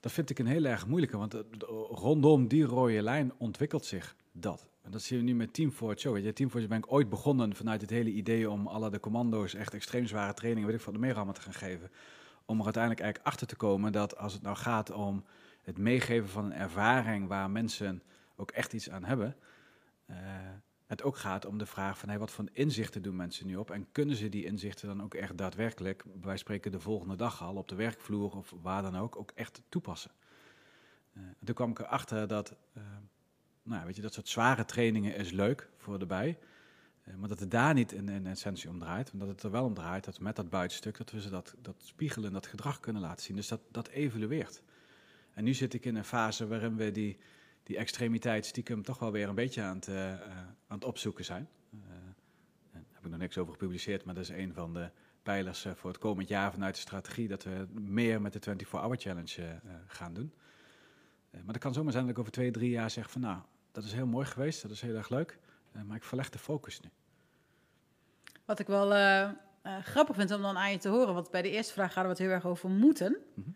dat 0.00 0.12
vind 0.12 0.30
ik 0.30 0.38
een 0.38 0.46
heel 0.46 0.64
erg 0.64 0.86
moeilijke. 0.86 1.16
Want 1.16 1.42
rondom 1.90 2.48
die 2.48 2.64
rode 2.64 3.02
lijn 3.02 3.32
ontwikkelt 3.38 3.84
zich 3.84 4.16
dat. 4.32 4.66
En 4.82 4.90
dat 4.90 5.02
zien 5.02 5.18
we 5.18 5.24
nu 5.24 5.34
met 5.34 5.54
Team 5.54 5.70
Forge 5.70 6.20
je, 6.20 6.32
Team 6.32 6.50
Forge 6.50 6.66
ben 6.66 6.78
ik 6.78 6.92
ooit 6.92 7.08
begonnen 7.08 7.54
vanuit 7.54 7.80
het 7.80 7.90
hele 7.90 8.10
idee 8.10 8.50
om 8.50 8.66
alle 8.66 8.90
de 8.90 9.00
commando's 9.00 9.54
echt 9.54 9.74
extreem 9.74 10.06
zware 10.06 10.34
trainingen, 10.34 10.68
weet 10.68 10.78
ik 10.78 10.84
van 10.84 10.92
de 10.92 10.98
meer 10.98 11.14
te 11.14 11.40
gaan 11.40 11.52
geven. 11.52 11.90
Om 12.44 12.58
er 12.58 12.64
uiteindelijk 12.64 13.02
eigenlijk 13.02 13.32
achter 13.32 13.46
te 13.46 13.56
komen 13.56 13.92
dat 13.92 14.16
als 14.16 14.32
het 14.32 14.42
nou 14.42 14.56
gaat 14.56 14.90
om 14.90 15.24
het 15.62 15.78
meegeven 15.78 16.28
van 16.28 16.44
een 16.44 16.52
ervaring 16.52 17.28
waar 17.28 17.50
mensen 17.50 18.02
ook 18.36 18.50
echt 18.50 18.72
iets 18.72 18.90
aan 18.90 19.04
hebben, 19.04 19.36
het 20.86 21.02
ook 21.02 21.16
gaat 21.16 21.46
om 21.46 21.58
de 21.58 21.66
vraag 21.66 21.98
van 21.98 22.18
wat 22.18 22.30
voor 22.30 22.44
inzichten 22.52 23.02
doen 23.02 23.16
mensen 23.16 23.46
nu 23.46 23.56
op 23.56 23.70
en 23.70 23.86
kunnen 23.92 24.16
ze 24.16 24.28
die 24.28 24.44
inzichten 24.44 24.88
dan 24.88 25.02
ook 25.02 25.14
echt 25.14 25.38
daadwerkelijk, 25.38 26.04
wij 26.20 26.36
spreken 26.36 26.72
de 26.72 26.80
volgende 26.80 27.16
dag 27.16 27.42
al 27.42 27.56
op 27.56 27.68
de 27.68 27.74
werkvloer 27.74 28.36
of 28.36 28.54
waar 28.62 28.82
dan 28.82 28.96
ook, 28.96 29.16
ook 29.16 29.32
echt 29.34 29.62
toepassen. 29.68 30.10
Uh, 31.16 31.22
toen 31.44 31.54
kwam 31.54 31.70
ik 31.70 31.78
erachter 31.78 32.28
dat 32.28 32.54
uh, 32.76 32.82
nou, 33.62 33.86
weet 33.86 33.96
je, 33.96 34.02
dat 34.02 34.14
soort 34.14 34.28
zware 34.28 34.64
trainingen 34.64 35.16
is 35.16 35.30
leuk 35.30 35.68
voor 35.76 35.98
erbij. 35.98 36.38
Uh, 37.04 37.14
maar 37.14 37.28
dat 37.28 37.40
het 37.40 37.50
daar 37.50 37.74
niet 37.74 37.92
in, 37.92 38.26
essentie 38.26 38.70
om 38.70 38.78
draait. 38.78 39.12
omdat 39.12 39.28
het 39.28 39.42
er 39.42 39.50
wel 39.50 39.64
om 39.64 39.74
draait 39.74 40.04
dat 40.04 40.20
met 40.20 40.36
dat 40.36 40.50
buitenstuk, 40.50 40.96
dat 40.96 41.10
we 41.10 41.20
ze 41.20 41.30
dat, 41.30 41.54
dat 41.62 41.74
spiegelen, 41.78 42.32
dat 42.32 42.46
gedrag 42.46 42.80
kunnen 42.80 43.02
laten 43.02 43.24
zien. 43.24 43.36
Dus 43.36 43.48
dat, 43.48 43.60
dat 43.70 43.88
evolueert. 43.88 44.62
En 45.34 45.44
nu 45.44 45.54
zit 45.54 45.74
ik 45.74 45.84
in 45.84 45.96
een 45.96 46.04
fase 46.04 46.46
waarin 46.46 46.76
we 46.76 46.90
die, 46.90 47.18
die 47.62 47.76
extremiteit 47.76 48.46
stiekem 48.46 48.82
toch 48.82 48.98
wel 48.98 49.12
weer 49.12 49.28
een 49.28 49.34
beetje 49.34 49.62
aan 49.62 49.76
het, 49.76 49.88
uh, 49.88 50.10
aan 50.66 50.78
het 50.78 50.84
opzoeken 50.84 51.24
zijn. 51.24 51.48
Uh, 51.74 51.80
daar 52.72 52.82
heb 52.92 53.04
ik 53.04 53.10
nog 53.10 53.20
niks 53.20 53.38
over 53.38 53.52
gepubliceerd, 53.52 54.04
maar 54.04 54.14
dat 54.14 54.22
is 54.22 54.28
een 54.28 54.52
van 54.54 54.74
de 54.74 54.90
pijlers 55.22 55.66
voor 55.74 55.90
het 55.90 55.98
komend 55.98 56.28
jaar 56.28 56.52
vanuit 56.52 56.74
de 56.74 56.80
strategie. 56.80 57.28
Dat 57.28 57.44
we 57.44 57.66
meer 57.72 58.20
met 58.20 58.32
de 58.32 58.40
24-hour 58.40 58.96
challenge 58.96 59.60
gaan 59.86 60.14
doen. 60.14 60.32
maar 61.30 61.52
dat 61.52 61.58
kan 61.58 61.72
zomaar 61.72 61.92
zijn 61.92 62.04
dat 62.04 62.12
ik 62.12 62.18
over 62.18 62.32
twee, 62.32 62.50
drie 62.50 62.70
jaar 62.70 62.90
zeg 62.90 63.10
van 63.10 63.20
nou, 63.20 63.38
dat 63.72 63.84
is 63.84 63.92
heel 63.92 64.06
mooi 64.06 64.26
geweest, 64.26 64.62
dat 64.62 64.70
is 64.70 64.80
heel 64.80 64.94
erg 64.94 65.08
leuk. 65.08 65.38
Maar 65.86 65.96
ik 65.96 66.04
verleg 66.04 66.30
de 66.30 66.38
focus 66.38 66.80
nu. 66.80 66.90
Wat 68.44 68.58
ik 68.58 68.66
wel 68.66 68.92
uh, 68.92 69.30
uh, 69.66 69.78
grappig 69.82 70.16
vind 70.16 70.30
om 70.30 70.42
dan 70.42 70.56
aan 70.56 70.70
je 70.70 70.78
te 70.78 70.88
horen, 70.88 71.14
want 71.14 71.30
bij 71.30 71.42
de 71.42 71.50
eerste 71.50 71.72
vraag 71.72 71.94
hadden 71.94 72.12
we 72.16 72.22
het 72.22 72.28
heel 72.28 72.36
erg 72.36 72.46
over 72.46 72.70
moeten. 72.70 73.16
Mm 73.34 73.44
-hmm. 73.44 73.54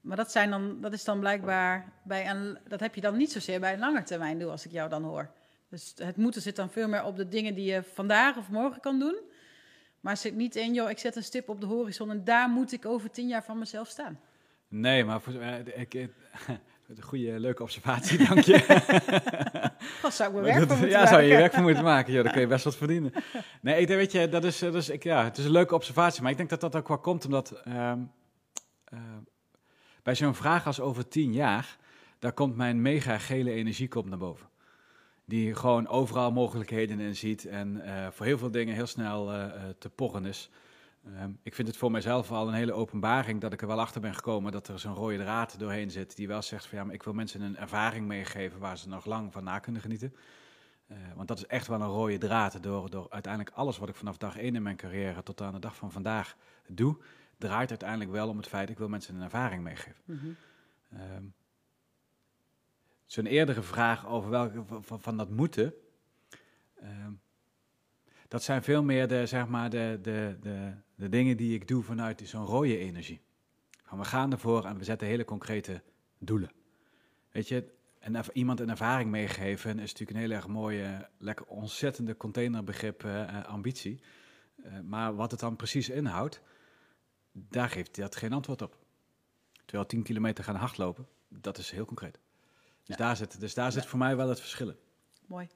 Maar 0.00 0.16
dat, 0.16 0.32
zijn 0.32 0.50
dan, 0.50 0.80
dat 0.80 0.92
is 0.92 1.04
dan 1.04 1.20
blijkbaar 1.20 1.92
bij 2.04 2.30
een, 2.30 2.58
dat 2.68 2.80
heb 2.80 2.94
je 2.94 3.00
dan 3.00 3.16
niet 3.16 3.32
zozeer 3.32 3.60
bij 3.60 3.72
een 3.72 3.78
lange 3.78 4.02
termijn 4.02 4.38
doel, 4.38 4.50
als 4.50 4.64
ik 4.64 4.72
jou 4.72 4.88
dan 4.88 5.02
hoor. 5.02 5.30
Dus 5.70 5.94
het 5.96 6.16
moeten 6.16 6.42
zit 6.42 6.56
dan 6.56 6.70
veel 6.70 6.88
meer 6.88 7.04
op 7.04 7.16
de 7.16 7.28
dingen 7.28 7.54
die 7.54 7.72
je 7.72 7.82
vandaag 7.82 8.36
of 8.36 8.48
morgen 8.48 8.80
kan 8.80 8.98
doen. 8.98 9.16
Maar 10.00 10.16
zit 10.16 10.34
niet 10.34 10.56
in, 10.56 10.74
joh, 10.74 10.90
ik 10.90 10.98
zet 10.98 11.16
een 11.16 11.24
stip 11.24 11.48
op 11.48 11.60
de 11.60 11.66
horizon 11.66 12.10
en 12.10 12.24
daar 12.24 12.48
moet 12.48 12.72
ik 12.72 12.86
over 12.86 13.10
tien 13.10 13.28
jaar 13.28 13.44
van 13.44 13.58
mezelf 13.58 13.88
staan. 13.88 14.20
Nee, 14.68 15.04
maar 15.04 15.20
voor, 15.20 15.34
ik, 15.74 15.94
een 16.88 17.02
goede, 17.02 17.40
leuke 17.40 17.62
observatie, 17.62 18.18
dank 18.28 18.40
je. 18.40 18.64
Dat 20.02 20.14
zou 20.14 20.28
ik 20.36 20.42
mijn 20.42 20.58
werk 20.58 20.70
voor 20.70 20.88
Ja, 20.88 21.06
zou 21.06 21.22
je 21.22 21.36
werk 21.36 21.52
voor 21.52 21.62
moeten 21.62 21.84
maken. 21.84 22.12
Ja, 22.12 22.22
dan 22.22 22.32
kun 22.32 22.40
je 22.40 22.46
best 22.46 22.64
wat 22.64 22.76
verdienen. 22.76 23.12
Nee, 23.60 23.80
ik 23.80 23.86
denk, 23.86 23.98
weet 23.98 24.12
je, 24.12 24.28
dat 24.28 24.44
is, 24.44 24.58
dat 24.58 24.74
is, 24.74 24.88
ik, 24.88 25.02
ja, 25.02 25.24
het 25.24 25.38
is 25.38 25.44
een 25.44 25.50
leuke 25.50 25.74
observatie. 25.74 26.22
Maar 26.22 26.30
ik 26.30 26.36
denk 26.36 26.48
dat 26.48 26.60
dat 26.60 26.76
ook 26.76 26.88
wel 26.88 26.98
komt 26.98 27.24
omdat 27.24 27.62
uh, 27.68 27.92
bij 30.08 30.16
zo'n 30.16 30.34
vraag 30.34 30.66
als 30.66 30.80
over 30.80 31.08
tien 31.08 31.32
jaar, 31.32 31.76
daar 32.18 32.32
komt 32.32 32.56
mijn 32.56 32.82
mega 32.82 33.18
gele 33.18 33.50
energiekop 33.50 34.08
naar 34.08 34.18
boven. 34.18 34.48
Die 35.24 35.54
gewoon 35.54 35.88
overal 35.88 36.32
mogelijkheden 36.32 37.00
in 37.00 37.16
ziet 37.16 37.44
en 37.44 37.76
uh, 37.76 38.06
voor 38.10 38.26
heel 38.26 38.38
veel 38.38 38.50
dingen 38.50 38.74
heel 38.74 38.86
snel 38.86 39.26
te 39.78 39.90
pochen 39.90 40.24
is. 40.24 40.50
Ehm, 41.04 41.30
ik 41.42 41.54
vind 41.54 41.68
het 41.68 41.76
voor 41.76 41.90
mijzelf 41.90 42.30
al 42.30 42.48
een 42.48 42.54
hele 42.54 42.72
openbaring 42.72 43.40
dat 43.40 43.52
ik 43.52 43.60
er 43.60 43.66
wel 43.66 43.80
achter 43.80 44.00
ben 44.00 44.14
gekomen 44.14 44.52
dat 44.52 44.68
er 44.68 44.78
zo'n 44.78 44.94
rode 44.94 45.16
draad 45.16 45.58
doorheen 45.58 45.90
zit. 45.90 46.16
Die 46.16 46.28
wel 46.28 46.42
zegt 46.42 46.66
van 46.66 46.78
ja, 46.78 46.84
maar 46.84 46.94
ik 46.94 47.02
wil 47.02 47.14
mensen 47.14 47.40
een 47.40 47.56
ervaring 47.56 48.06
meegeven 48.06 48.60
waar 48.60 48.78
ze 48.78 48.88
nog 48.88 49.04
lang 49.04 49.32
van 49.32 49.44
na 49.44 49.58
kunnen 49.58 49.82
genieten. 49.82 50.14
Want 51.14 51.28
dat 51.28 51.38
is 51.38 51.46
echt 51.46 51.66
wel 51.66 51.80
een 51.80 51.86
rode 51.86 52.18
draad. 52.18 52.62
Door, 52.62 52.90
door 52.90 53.06
uiteindelijk 53.10 53.56
alles 53.56 53.78
wat 53.78 53.88
ik 53.88 53.94
vanaf 53.94 54.16
dag 54.16 54.36
één 54.36 54.54
in 54.54 54.62
mijn 54.62 54.76
carrière 54.76 55.22
tot 55.22 55.40
aan 55.40 55.52
de 55.52 55.58
dag 55.58 55.76
van 55.76 55.92
vandaag 55.92 56.36
doe, 56.66 56.96
draait 57.38 57.70
uiteindelijk 57.70 58.10
wel 58.10 58.28
om 58.28 58.36
het 58.36 58.48
feit 58.48 58.70
ik 58.70 58.78
wil 58.78 58.88
mensen 58.88 59.14
een 59.14 59.22
ervaring 59.22 59.62
meegeven. 59.62 60.02
Mm 60.04 60.18
-hmm. 60.18 60.36
um, 61.16 61.34
Zo'n 63.06 63.26
eerdere 63.26 63.62
vraag 63.62 64.06
over 64.06 64.30
welke 64.30 64.64
van, 64.80 65.00
van 65.00 65.16
dat 65.16 65.30
moeten. 65.30 65.74
Um, 66.82 67.20
dat 68.28 68.42
zijn 68.42 68.62
veel 68.62 68.82
meer 68.82 69.08
de, 69.08 69.26
zeg 69.26 69.46
maar, 69.46 69.70
de, 69.70 69.98
de, 70.02 70.36
de, 70.40 70.72
de 70.94 71.08
dingen 71.08 71.36
die 71.36 71.54
ik 71.54 71.68
doe 71.68 71.82
vanuit 71.82 72.22
zo'n 72.24 72.44
rode 72.44 72.78
energie. 72.78 73.20
Van 73.84 73.98
we 73.98 74.04
gaan 74.04 74.32
ervoor 74.32 74.64
en 74.64 74.78
we 74.78 74.84
zetten 74.84 75.08
hele 75.08 75.24
concrete 75.24 75.82
doelen. 76.18 76.50
Weet 77.30 77.48
je, 77.48 77.72
en 77.98 78.22
iemand 78.32 78.60
een 78.60 78.70
ervaring 78.70 79.10
meegeven 79.10 79.78
is 79.78 79.92
natuurlijk 79.92 80.10
een 80.10 80.24
heel 80.24 80.36
erg 80.36 80.46
mooie, 80.46 81.08
lekker 81.18 81.46
ontzettende 81.46 82.16
containerbegrip 82.16 83.04
uh, 83.04 83.44
ambitie. 83.44 84.00
Uh, 84.56 84.80
maar 84.84 85.14
wat 85.14 85.30
het 85.30 85.40
dan 85.40 85.56
precies 85.56 85.88
inhoudt, 85.88 86.42
daar 87.32 87.68
geeft 87.68 87.96
dat 87.96 88.16
geen 88.16 88.32
antwoord 88.32 88.62
op. 88.62 88.76
Terwijl 89.64 89.88
10 89.88 90.02
kilometer 90.02 90.44
gaan 90.44 90.54
hardlopen, 90.54 91.06
dat 91.28 91.58
is 91.58 91.70
heel 91.70 91.84
concreet. 91.84 92.18
Dus 92.84 92.96
ja. 92.96 92.96
daar 92.96 93.16
zit, 93.16 93.40
dus 93.40 93.54
daar 93.54 93.72
zit 93.72 93.86
voor 93.86 93.98
mij 93.98 94.16
wel 94.16 94.28
het 94.28 94.40
verschil 94.40 94.74
Mooi. 95.26 95.48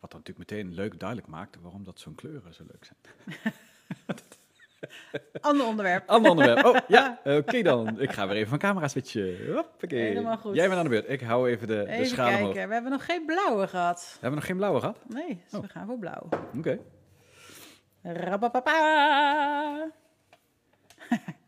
Wat 0.00 0.10
dan 0.10 0.20
natuurlijk 0.20 0.50
meteen 0.50 0.74
leuk 0.74 0.98
duidelijk 0.98 1.28
maakt 1.28 1.56
waarom 1.60 1.84
dat 1.84 2.00
zo'n 2.00 2.14
kleuren 2.14 2.54
zo 2.54 2.64
leuk 2.66 2.84
zijn. 2.84 2.98
Ander 5.40 5.66
onderwerp. 5.66 6.08
Ander 6.08 6.30
onderwerp. 6.30 6.64
Oh, 6.64 6.76
ja. 6.88 7.20
Oké 7.38 7.62
dan. 7.62 8.00
Ik 8.00 8.12
ga 8.12 8.26
weer 8.26 8.36
even 8.36 8.48
van 8.48 8.58
camera 8.58 8.88
switchen. 8.88 9.54
Hoppakee. 9.54 10.02
Helemaal 10.02 10.36
goed. 10.36 10.54
Jij 10.54 10.66
bent 10.66 10.78
aan 10.78 10.84
de 10.84 10.90
beurt. 10.90 11.08
Ik 11.08 11.20
hou 11.20 11.48
even 11.48 11.66
de, 11.66 11.86
even 11.86 11.98
de 11.98 12.04
schaal 12.04 12.26
kijken. 12.26 12.46
omhoog. 12.46 12.66
We 12.66 12.72
hebben 12.72 12.90
nog 12.90 13.04
geen 13.04 13.26
blauwe 13.26 13.68
gehad. 13.68 14.00
We 14.12 14.18
hebben 14.20 14.34
nog 14.34 14.46
geen 14.46 14.56
blauwe 14.56 14.80
gehad? 14.80 14.98
Nee, 15.08 15.42
dus 15.44 15.58
oh. 15.58 15.60
we 15.60 15.68
gaan 15.68 15.86
voor 15.86 15.98
blauw. 15.98 16.28
Oké. 16.56 16.58
Okay. 16.58 16.80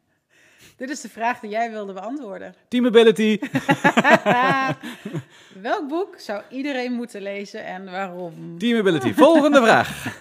Dit 0.77 0.91
is 0.91 1.01
de 1.01 1.09
vraag 1.09 1.41
die 1.41 1.51
jij 1.51 1.71
wilde 1.71 1.93
beantwoorden. 1.93 2.55
Teamability. 2.69 3.39
Welk 5.69 5.89
boek 5.89 6.19
zou 6.19 6.43
iedereen 6.51 6.93
moeten 6.93 7.23
lezen 7.23 7.65
en 7.65 7.85
waarom? 7.91 8.59
Teamability. 8.59 9.13
Volgende 9.13 9.61
vraag. 9.61 10.19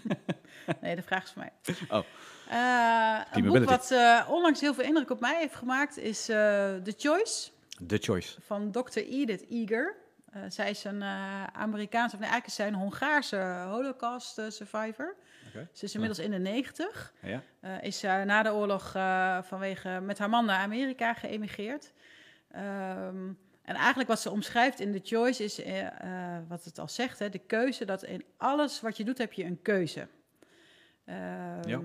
nee, 0.80 0.96
de 0.96 1.02
vraag 1.02 1.24
is 1.24 1.30
voor 1.32 1.42
mij. 1.42 1.76
Oh. 1.88 2.04
Uh, 2.52 3.20
een 3.32 3.44
boek 3.44 3.64
wat 3.64 3.90
uh, 3.90 4.28
onlangs 4.30 4.60
heel 4.60 4.74
veel 4.74 4.84
indruk 4.84 5.10
op 5.10 5.20
mij 5.20 5.38
heeft 5.38 5.54
gemaakt 5.54 5.98
is 5.98 6.30
uh, 6.30 6.36
The 6.74 6.94
Choice. 6.96 7.50
The 7.86 7.98
Choice. 8.00 8.36
Van 8.46 8.70
Dr. 8.70 8.98
Edith 8.98 9.44
Eger. 9.50 9.96
zij 10.48 10.70
is 10.70 10.84
een 10.84 11.02
Amerikaanse, 11.52 12.14
of 12.14 12.20
nee, 12.20 12.30
eigenlijk 12.30 12.46
is 12.46 12.54
zij 12.54 12.66
een 12.66 12.74
Hongaarse 12.74 13.64
Holocaust 13.68 14.40
survivor. 14.48 15.14
Okay. 15.54 15.68
Ze 15.72 15.84
is 15.84 15.94
inmiddels 15.94 16.20
in 16.20 16.30
de 16.30 16.38
negentig. 16.38 17.14
Ja. 17.22 17.42
Uh, 17.60 17.82
is 17.82 18.04
uh, 18.04 18.22
na 18.22 18.42
de 18.42 18.52
oorlog 18.52 18.94
uh, 18.96 19.42
vanwege 19.42 20.00
met 20.02 20.18
haar 20.18 20.28
man 20.28 20.44
naar 20.44 20.58
Amerika 20.58 21.14
geëmigreerd. 21.14 21.92
Um, 22.56 23.38
en 23.62 23.74
eigenlijk 23.74 24.08
wat 24.08 24.20
ze 24.20 24.30
omschrijft 24.30 24.80
in 24.80 24.92
The 24.92 25.00
Choice 25.02 25.44
is, 25.44 25.60
wat 26.48 26.64
het 26.64 26.78
al 26.78 26.88
zegt, 26.88 27.18
hè, 27.18 27.28
de 27.28 27.38
keuze. 27.38 27.84
Dat 27.84 28.04
in 28.04 28.24
alles 28.36 28.80
wat 28.80 28.96
je 28.96 29.04
doet 29.04 29.18
heb 29.18 29.32
je 29.32 29.44
een 29.44 29.62
keuze. 29.62 30.00
Um, 31.06 31.68
ja. 31.68 31.80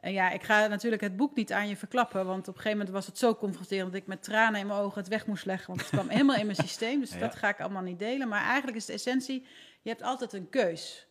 En 0.00 0.12
ja, 0.12 0.30
ik 0.30 0.42
ga 0.42 0.66
natuurlijk 0.66 1.02
het 1.02 1.16
boek 1.16 1.36
niet 1.36 1.52
aan 1.52 1.68
je 1.68 1.76
verklappen, 1.76 2.26
want 2.26 2.40
op 2.40 2.54
een 2.54 2.60
gegeven 2.60 2.78
moment 2.78 2.94
was 2.94 3.06
het 3.06 3.18
zo 3.18 3.34
confronterend 3.34 3.92
dat 3.92 4.00
ik 4.00 4.06
met 4.06 4.22
tranen 4.22 4.60
in 4.60 4.66
mijn 4.66 4.80
ogen 4.80 4.98
het 4.98 5.08
weg 5.08 5.26
moest 5.26 5.44
leggen, 5.44 5.66
want 5.66 5.80
het 5.80 5.90
kwam 5.90 6.08
helemaal 6.16 6.36
in 6.36 6.46
mijn 6.46 6.56
systeem. 6.56 7.00
Dus 7.00 7.12
ja. 7.12 7.18
dat 7.18 7.36
ga 7.36 7.48
ik 7.48 7.60
allemaal 7.60 7.82
niet 7.82 7.98
delen. 7.98 8.28
Maar 8.28 8.44
eigenlijk 8.44 8.76
is 8.76 8.84
de 8.84 8.92
essentie, 8.92 9.46
je 9.82 9.88
hebt 9.88 10.02
altijd 10.02 10.32
een 10.32 10.48
keus. 10.48 11.09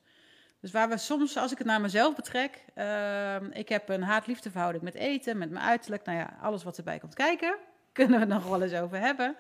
Dus 0.62 0.72
waar 0.72 0.90
we 0.90 0.98
soms, 0.98 1.38
als 1.38 1.52
ik 1.52 1.58
het 1.58 1.68
naar 1.68 1.82
mezelf 1.82 2.16
betrek, 2.16 2.64
uh, 2.76 3.36
ik 3.52 3.70
heb 3.70 3.90
een 3.90 4.04
haat-liefdeverhouding 4.04 4.84
met 4.84 4.96
eten, 4.96 5.38
met 5.38 5.50
mijn 5.50 5.66
uiterlijk, 5.66 6.06
nou 6.06 6.18
ja, 6.18 6.38
alles 6.42 6.64
wat 6.64 6.78
erbij 6.78 7.00
komt 7.00 7.14
kijken, 7.14 7.56
kunnen 7.94 8.14
we 8.14 8.20
het 8.20 8.34
nog 8.34 8.50
wel 8.50 8.62
eens 8.62 8.74
over 8.74 9.00
hebben. 9.00 9.36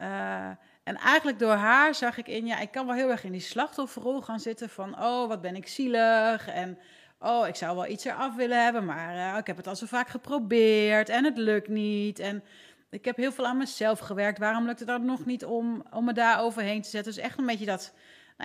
Uh, 0.00 0.48
en 0.82 0.96
eigenlijk 0.96 1.38
door 1.38 1.54
haar 1.54 1.94
zag 1.94 2.16
ik 2.18 2.28
in, 2.28 2.46
ja, 2.46 2.58
ik 2.58 2.70
kan 2.70 2.86
wel 2.86 2.94
heel 2.94 3.10
erg 3.10 3.24
in 3.24 3.32
die 3.32 3.40
slachtofferrol 3.40 4.20
gaan 4.20 4.40
zitten 4.40 4.68
van, 4.68 5.02
oh, 5.02 5.28
wat 5.28 5.40
ben 5.40 5.56
ik 5.56 5.68
zielig 5.68 6.48
en 6.48 6.78
oh, 7.18 7.46
ik 7.46 7.54
zou 7.54 7.76
wel 7.76 7.86
iets 7.86 8.04
eraf 8.04 8.34
willen 8.34 8.64
hebben, 8.64 8.84
maar 8.84 9.14
uh, 9.14 9.38
ik 9.38 9.46
heb 9.46 9.56
het 9.56 9.66
al 9.66 9.76
zo 9.76 9.86
vaak 9.86 10.08
geprobeerd 10.08 11.08
en 11.08 11.24
het 11.24 11.38
lukt 11.38 11.68
niet 11.68 12.18
en 12.18 12.44
ik 12.90 13.04
heb 13.04 13.16
heel 13.16 13.32
veel 13.32 13.46
aan 13.46 13.56
mezelf 13.56 13.98
gewerkt, 13.98 14.38
waarom 14.38 14.66
lukt 14.66 14.78
het 14.78 14.88
dan 14.88 15.04
nog 15.04 15.24
niet 15.24 15.44
om, 15.44 15.84
om 15.90 16.04
me 16.04 16.12
daar 16.12 16.40
overheen 16.40 16.82
te 16.82 16.88
zetten? 16.88 17.14
Dus 17.14 17.22
echt 17.22 17.38
een 17.38 17.46
beetje 17.46 17.66
dat 17.66 17.92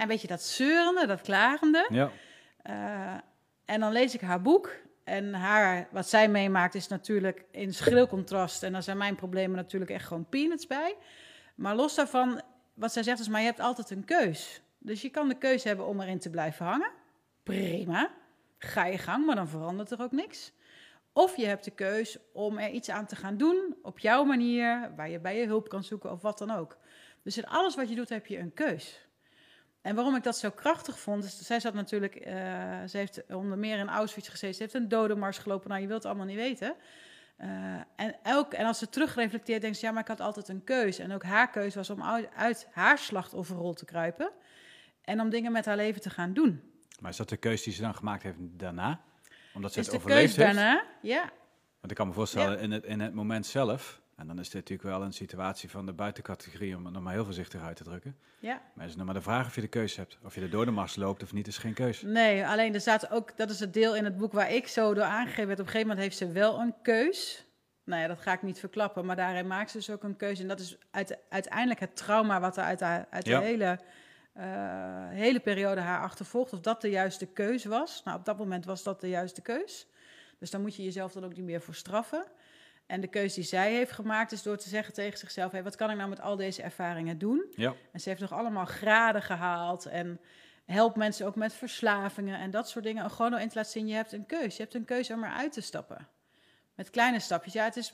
een 0.02 0.08
beetje 0.08 0.28
dat 0.28 0.44
zeurende, 0.44 1.08
dat 1.08 1.22
klagende. 1.22 1.88
Ja. 1.90 2.12
Uh, 2.70 3.20
en 3.66 3.80
dan 3.80 3.92
lees 3.92 4.14
ik 4.14 4.22
haar 4.22 4.42
boek. 4.42 4.72
En 5.04 5.34
haar, 5.34 5.88
wat 5.92 6.10
zij 6.10 6.30
meemaakt 6.30 6.76
is 6.76 6.88
natuurlijk 6.88 7.46
in 7.52 7.74
schril 7.74 8.08
contrast. 8.08 8.64
En 8.64 8.72
dan 8.72 8.84
zijn 8.84 8.98
mijn 8.98 9.16
problemen 9.16 9.56
natuurlijk 9.56 9.92
echt 9.92 10.08
gewoon 10.08 10.26
peanuts 10.30 10.68
bij. 10.68 10.96
Maar 11.56 11.76
los 11.76 11.96
daarvan, 11.96 12.42
wat 12.74 12.94
zij 12.94 13.04
zegt 13.04 13.20
is, 13.20 13.28
maar 13.28 13.40
je 13.40 13.46
hebt 13.46 13.60
altijd 13.60 13.90
een 13.90 14.06
keus. 14.06 14.62
Dus 14.78 15.02
je 15.02 15.10
kan 15.10 15.28
de 15.28 15.38
keuze 15.38 15.68
hebben 15.68 15.86
om 15.86 16.02
erin 16.02 16.20
te 16.20 16.30
blijven 16.30 16.66
hangen. 16.66 16.92
Prima. 17.44 18.12
ga 18.58 18.86
je 18.86 18.98
gang, 18.98 19.26
maar 19.26 19.36
dan 19.36 19.48
verandert 19.48 19.92
er 19.92 20.02
ook 20.02 20.12
niks. 20.12 20.54
Of 21.14 21.38
je 21.38 21.46
hebt 21.46 21.64
de 21.64 21.72
keus 21.72 22.18
om 22.34 22.58
er 22.58 22.70
iets 22.70 22.90
aan 22.90 23.06
te 23.06 23.16
gaan 23.16 23.38
doen 23.38 23.76
op 23.82 24.00
jouw 24.00 24.24
manier, 24.24 24.92
waar 24.96 25.10
je 25.10 25.20
bij 25.20 25.38
je 25.38 25.46
hulp 25.46 25.70
kan 25.70 25.84
zoeken 25.84 26.12
of 26.12 26.22
wat 26.22 26.38
dan 26.38 26.52
ook. 26.52 26.78
Dus 27.24 27.38
in 27.38 27.48
alles 27.48 27.76
wat 27.76 27.90
je 27.90 27.96
doet 27.96 28.10
heb 28.10 28.26
je 28.26 28.40
een 28.40 28.54
keus. 28.54 29.08
En 29.84 29.96
waarom 29.96 30.16
ik 30.16 30.24
dat 30.24 30.38
zo 30.38 30.50
krachtig 30.50 31.00
vond, 31.00 31.24
is 31.24 31.38
zij 31.38 31.60
zat 31.60 31.74
natuurlijk, 31.74 32.16
uh, 32.16 32.34
ze 32.88 32.98
heeft 32.98 33.24
onder 33.28 33.58
meer 33.58 33.78
in 33.78 33.90
Auschwitz 33.90 34.30
gezeten, 34.30 34.56
ze 34.56 34.62
heeft 34.62 34.74
een 34.74 34.88
dodenmars 34.88 35.38
gelopen, 35.38 35.70
nou 35.70 35.82
je 35.82 35.88
wilt 35.88 36.04
het 36.04 36.12
allemaal 36.12 36.28
niet 36.28 36.44
weten. 36.44 36.76
Uh, 37.40 37.48
en, 37.96 38.16
elk, 38.24 38.54
en 38.54 38.66
als 38.66 38.78
ze 38.78 38.90
terugreflecteert, 38.90 39.62
denkt 39.62 39.78
ze, 39.78 39.86
ja, 39.86 39.92
maar 39.92 40.02
ik 40.02 40.08
had 40.08 40.20
altijd 40.20 40.48
een 40.48 40.64
keus. 40.64 41.00
En 41.00 41.14
ook 41.14 41.24
haar 41.24 41.50
keus 41.50 41.76
was 41.76 41.90
om 41.90 42.04
uit, 42.04 42.30
uit 42.36 42.68
haar 42.72 42.98
slachtofferrol 42.98 43.74
te 43.74 43.86
kruipen 43.86 44.32
en 45.02 45.22
om 45.22 45.30
dingen 45.30 45.52
met 45.52 45.66
haar 45.66 45.76
leven 45.76 46.02
te 46.02 46.10
gaan 46.10 46.34
doen. 46.34 46.62
Maar 47.00 47.12
is 47.12 47.18
dat 47.18 47.30
de 47.30 47.38
keus 47.38 47.64
die 47.64 47.74
ze 47.74 47.82
dan 47.82 47.96
gemaakt 47.96 48.24
heeft 48.24 48.38
daarna? 48.40 49.02
Omdat 49.54 49.74
ze 49.74 49.80
is 49.80 49.86
het 49.86 49.96
de 49.96 50.02
overleefd 50.02 50.36
heeft? 50.36 50.56
daarna, 50.56 50.84
ja. 51.02 51.22
Want 51.80 51.92
ik 51.92 51.96
kan 51.96 52.08
me 52.08 52.14
voorstellen, 52.14 52.60
in, 52.60 52.72
het, 52.72 52.84
in 52.84 53.00
het 53.00 53.14
moment 53.14 53.46
zelf, 53.46 54.02
en 54.16 54.28
dan 54.28 54.40
is 54.40 54.50
dit 54.50 54.70
natuurlijk 54.70 54.90
wel 54.90 55.02
een 55.02 55.14
situatie 55.14 55.70
van 55.70 55.86
de 55.86 55.94
buitencategorie, 55.94 56.76
om 56.76 56.86
het 56.86 56.94
nog 56.94 57.04
maar 57.04 57.14
heel 57.14 57.26
voorzichtig 57.26 57.62
uit 57.62 57.76
te 57.76 57.84
drukken. 57.84 58.18
Ja. 58.40 58.62
Maar 58.74 58.84
is 58.84 58.90
het 58.90 58.98
nog 58.98 59.06
maar 59.06 59.16
de 59.16 59.22
vraag 59.22 59.46
of 59.46 59.56
je 59.56 59.62
de 59.62 59.68
keuze 59.68 60.00
hebt. 60.00 60.18
Of 60.24 60.36
je 60.36 60.42
de 60.42 60.50
dodenmars 60.50 60.96
loopt 60.96 61.24
of 61.24 61.34
niet, 61.34 61.48
is 61.48 61.58
geen 61.58 61.74
keus. 61.74 62.02
Nee, 62.02 62.48
alleen 62.48 62.74
er 62.74 62.82
staat 62.82 63.12
ook, 63.12 63.38
dat 63.38 63.50
is 63.50 63.60
het 63.60 63.74
deel 63.74 63.96
in 63.96 64.04
het 64.04 64.18
boek 64.18 64.32
waar 64.32 64.52
ik 64.52 64.68
zo 64.68 64.94
door 64.94 65.04
aangegeven 65.04 65.48
werd. 65.48 65.60
Op 65.60 65.66
een 65.66 65.72
gegeven 65.72 65.88
moment 65.88 66.06
heeft 66.06 66.18
ze 66.18 66.32
wel 66.32 66.60
een 66.60 66.74
keus. 66.82 67.46
Nou 67.84 68.02
ja, 68.02 68.08
dat 68.08 68.22
ga 68.22 68.34
ik 68.34 68.42
niet 68.42 68.60
verklappen, 68.60 69.06
maar 69.06 69.16
daarin 69.16 69.48
maakt 69.48 69.72
ze 69.72 69.78
dus 69.78 69.90
ook 69.90 70.04
een 70.04 70.16
keuze. 70.16 70.42
En 70.42 70.48
dat 70.48 70.60
is 70.60 70.78
uiteindelijk 71.30 71.80
het 71.80 71.96
trauma 71.96 72.40
wat 72.40 72.58
er 72.58 72.64
uit, 72.64 72.80
haar, 72.80 73.08
uit 73.10 73.26
de 73.26 73.38
hele, 73.38 73.80
uh, 74.38 74.44
hele 75.10 75.40
periode 75.40 75.82
haar 75.82 76.02
achtervolgt. 76.02 76.54
Of 76.54 76.60
dat 76.60 76.82
de 76.82 76.90
juiste 76.90 77.26
keus 77.26 77.66
was. 77.66 78.02
Nou, 78.04 78.18
op 78.18 78.26
dat 78.26 78.38
moment 78.38 78.66
was 78.66 78.84
dat 78.84 79.02
de 79.02 79.10
juiste 79.10 79.42
keus. 79.42 79.88
Dus 80.40 80.52
dan 80.52 80.62
moet 80.62 80.76
je 80.76 80.84
jezelf 80.84 81.12
dan 81.12 81.26
ook 81.26 81.36
niet 81.36 81.46
meer 81.46 81.62
voor 81.62 81.76
straffen. 81.76 82.26
En 82.86 83.02
de 83.02 83.08
keuze 83.08 83.36
die 83.36 83.44
zij 83.44 83.74
heeft 83.74 83.92
gemaakt 83.92 84.32
is 84.32 84.44
door 84.44 84.58
te 84.58 84.70
zeggen 84.70 84.94
tegen 84.94 85.18
zichzelf: 85.18 85.52
hey, 85.52 85.64
wat 85.64 85.76
kan 85.76 85.90
ik 85.90 85.98
nou 85.98 86.10
met 86.10 86.22
al 86.22 86.36
deze 86.36 86.62
ervaringen 86.62 87.18
doen? 87.18 87.46
Ja. 87.56 87.74
En 87.92 88.00
ze 88.00 88.10
heeft 88.10 88.22
nog 88.22 88.32
allemaal 88.32 88.66
graden 88.66 89.22
gehaald 89.22 89.86
en 89.86 90.20
helpt 90.66 90.96
mensen 90.96 91.26
ook 91.26 91.36
met 91.36 91.54
verslavingen 91.54 92.40
en 92.40 92.52
dat 92.52 92.70
soort 92.70 92.84
dingen. 92.84 93.04
En 93.04 93.12
gewoon 93.12 93.40
in 93.40 93.50
te 93.50 93.56
laten 93.56 93.72
zien: 93.72 93.88
je 93.88 93.94
hebt 93.94 94.12
een 94.12 94.26
keuze. 94.26 94.56
Je 94.58 94.62
hebt 94.62 94.74
een 94.74 94.86
keuze 94.86 95.14
om 95.14 95.24
eruit 95.24 95.54
te 95.54 95.62
stappen. 95.62 96.08
Met 96.76 96.90
kleine 96.90 97.20
stapjes. 97.20 97.54
Ja, 97.54 97.64
het 97.64 97.78
is. 97.78 97.92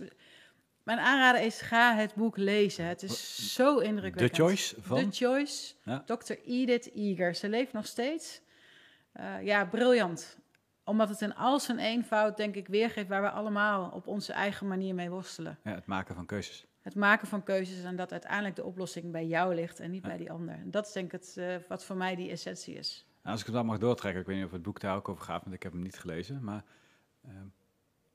Mijn 0.84 0.99
aanrader 0.99 1.41
is: 1.41 1.62
ga 1.62 1.95
het 1.95 2.15
boek 2.15 2.38
lezen. 2.38 2.86
Het 2.86 3.04
is 3.04 3.54
zo 3.54 3.78
indrukwekkend. 3.78 4.34
The 4.34 4.41
Choice 4.41 4.75
van? 4.82 5.10
The 5.10 5.25
Choice. 5.25 5.73
Ja. 5.84 6.04
Dr. 6.06 6.34
Edith 6.45 6.91
Eager. 6.93 7.36
Ze 7.36 7.49
leeft 7.49 7.73
nog 7.73 7.86
steeds. 7.86 8.41
Uh, 9.19 9.43
ja, 9.43 9.65
briljant 9.65 10.38
omdat 10.89 11.10
het 11.10 11.21
in 11.21 11.36
al 11.36 11.60
zijn 11.60 11.80
eenvoud, 11.80 12.38
denk 12.38 12.56
ik, 12.56 12.67
weergeeft 12.67 13.08
waar 13.08 13.21
we 13.21 13.30
allemaal 13.30 13.89
op 13.89 14.08
onze 14.08 14.34
eigen 14.34 14.67
manier 14.67 14.95
mee 14.95 15.10
worstelen. 15.10 15.60
Ja, 15.63 15.71
het 15.71 15.86
maken 15.86 16.15
van 16.15 16.25
keuzes. 16.25 16.65
Het 16.82 16.95
maken 16.95 17.28
van 17.28 17.43
keuzes 17.43 17.84
en 17.84 17.95
dat 17.95 18.12
uiteindelijk 18.12 18.56
de 18.56 18.63
oplossing 18.63 19.12
bij 19.12 19.25
jou 19.25 19.56
ligt 19.56 19.80
en 19.80 19.91
niet 19.91 20.02
bij 20.02 20.17
die 20.17 20.32
ander. 20.32 20.56
En 20.56 20.71
dat 20.71 20.88
is 20.88 20.93
denk 20.93 21.06
ik 21.06 21.12
het, 21.12 21.36
uh, 21.38 21.56
wat 21.67 21.86
voor 21.86 21.95
mij 21.95 22.15
die 22.15 22.30
essentie 22.30 22.75
is. 22.75 23.06
Nou, 23.21 23.32
als 23.32 23.39
ik 23.39 23.45
het 23.45 23.56
dan 23.56 23.65
mag 23.65 23.78
doortrekken, 23.78 24.21
ik 24.21 24.28
weet 24.28 24.36
niet 24.36 24.45
of 24.45 24.52
het 24.52 24.62
boek 24.62 24.80
daar 24.80 24.95
ook 24.95 25.10
over 25.10 25.23
gaat, 25.23 25.43
want 25.43 25.56
ik 25.56 25.63
heb 25.63 25.71
hem 25.71 25.82
niet 25.82 25.99
gelezen. 25.99 26.43
Maar 26.43 26.63
uh, 27.25 27.32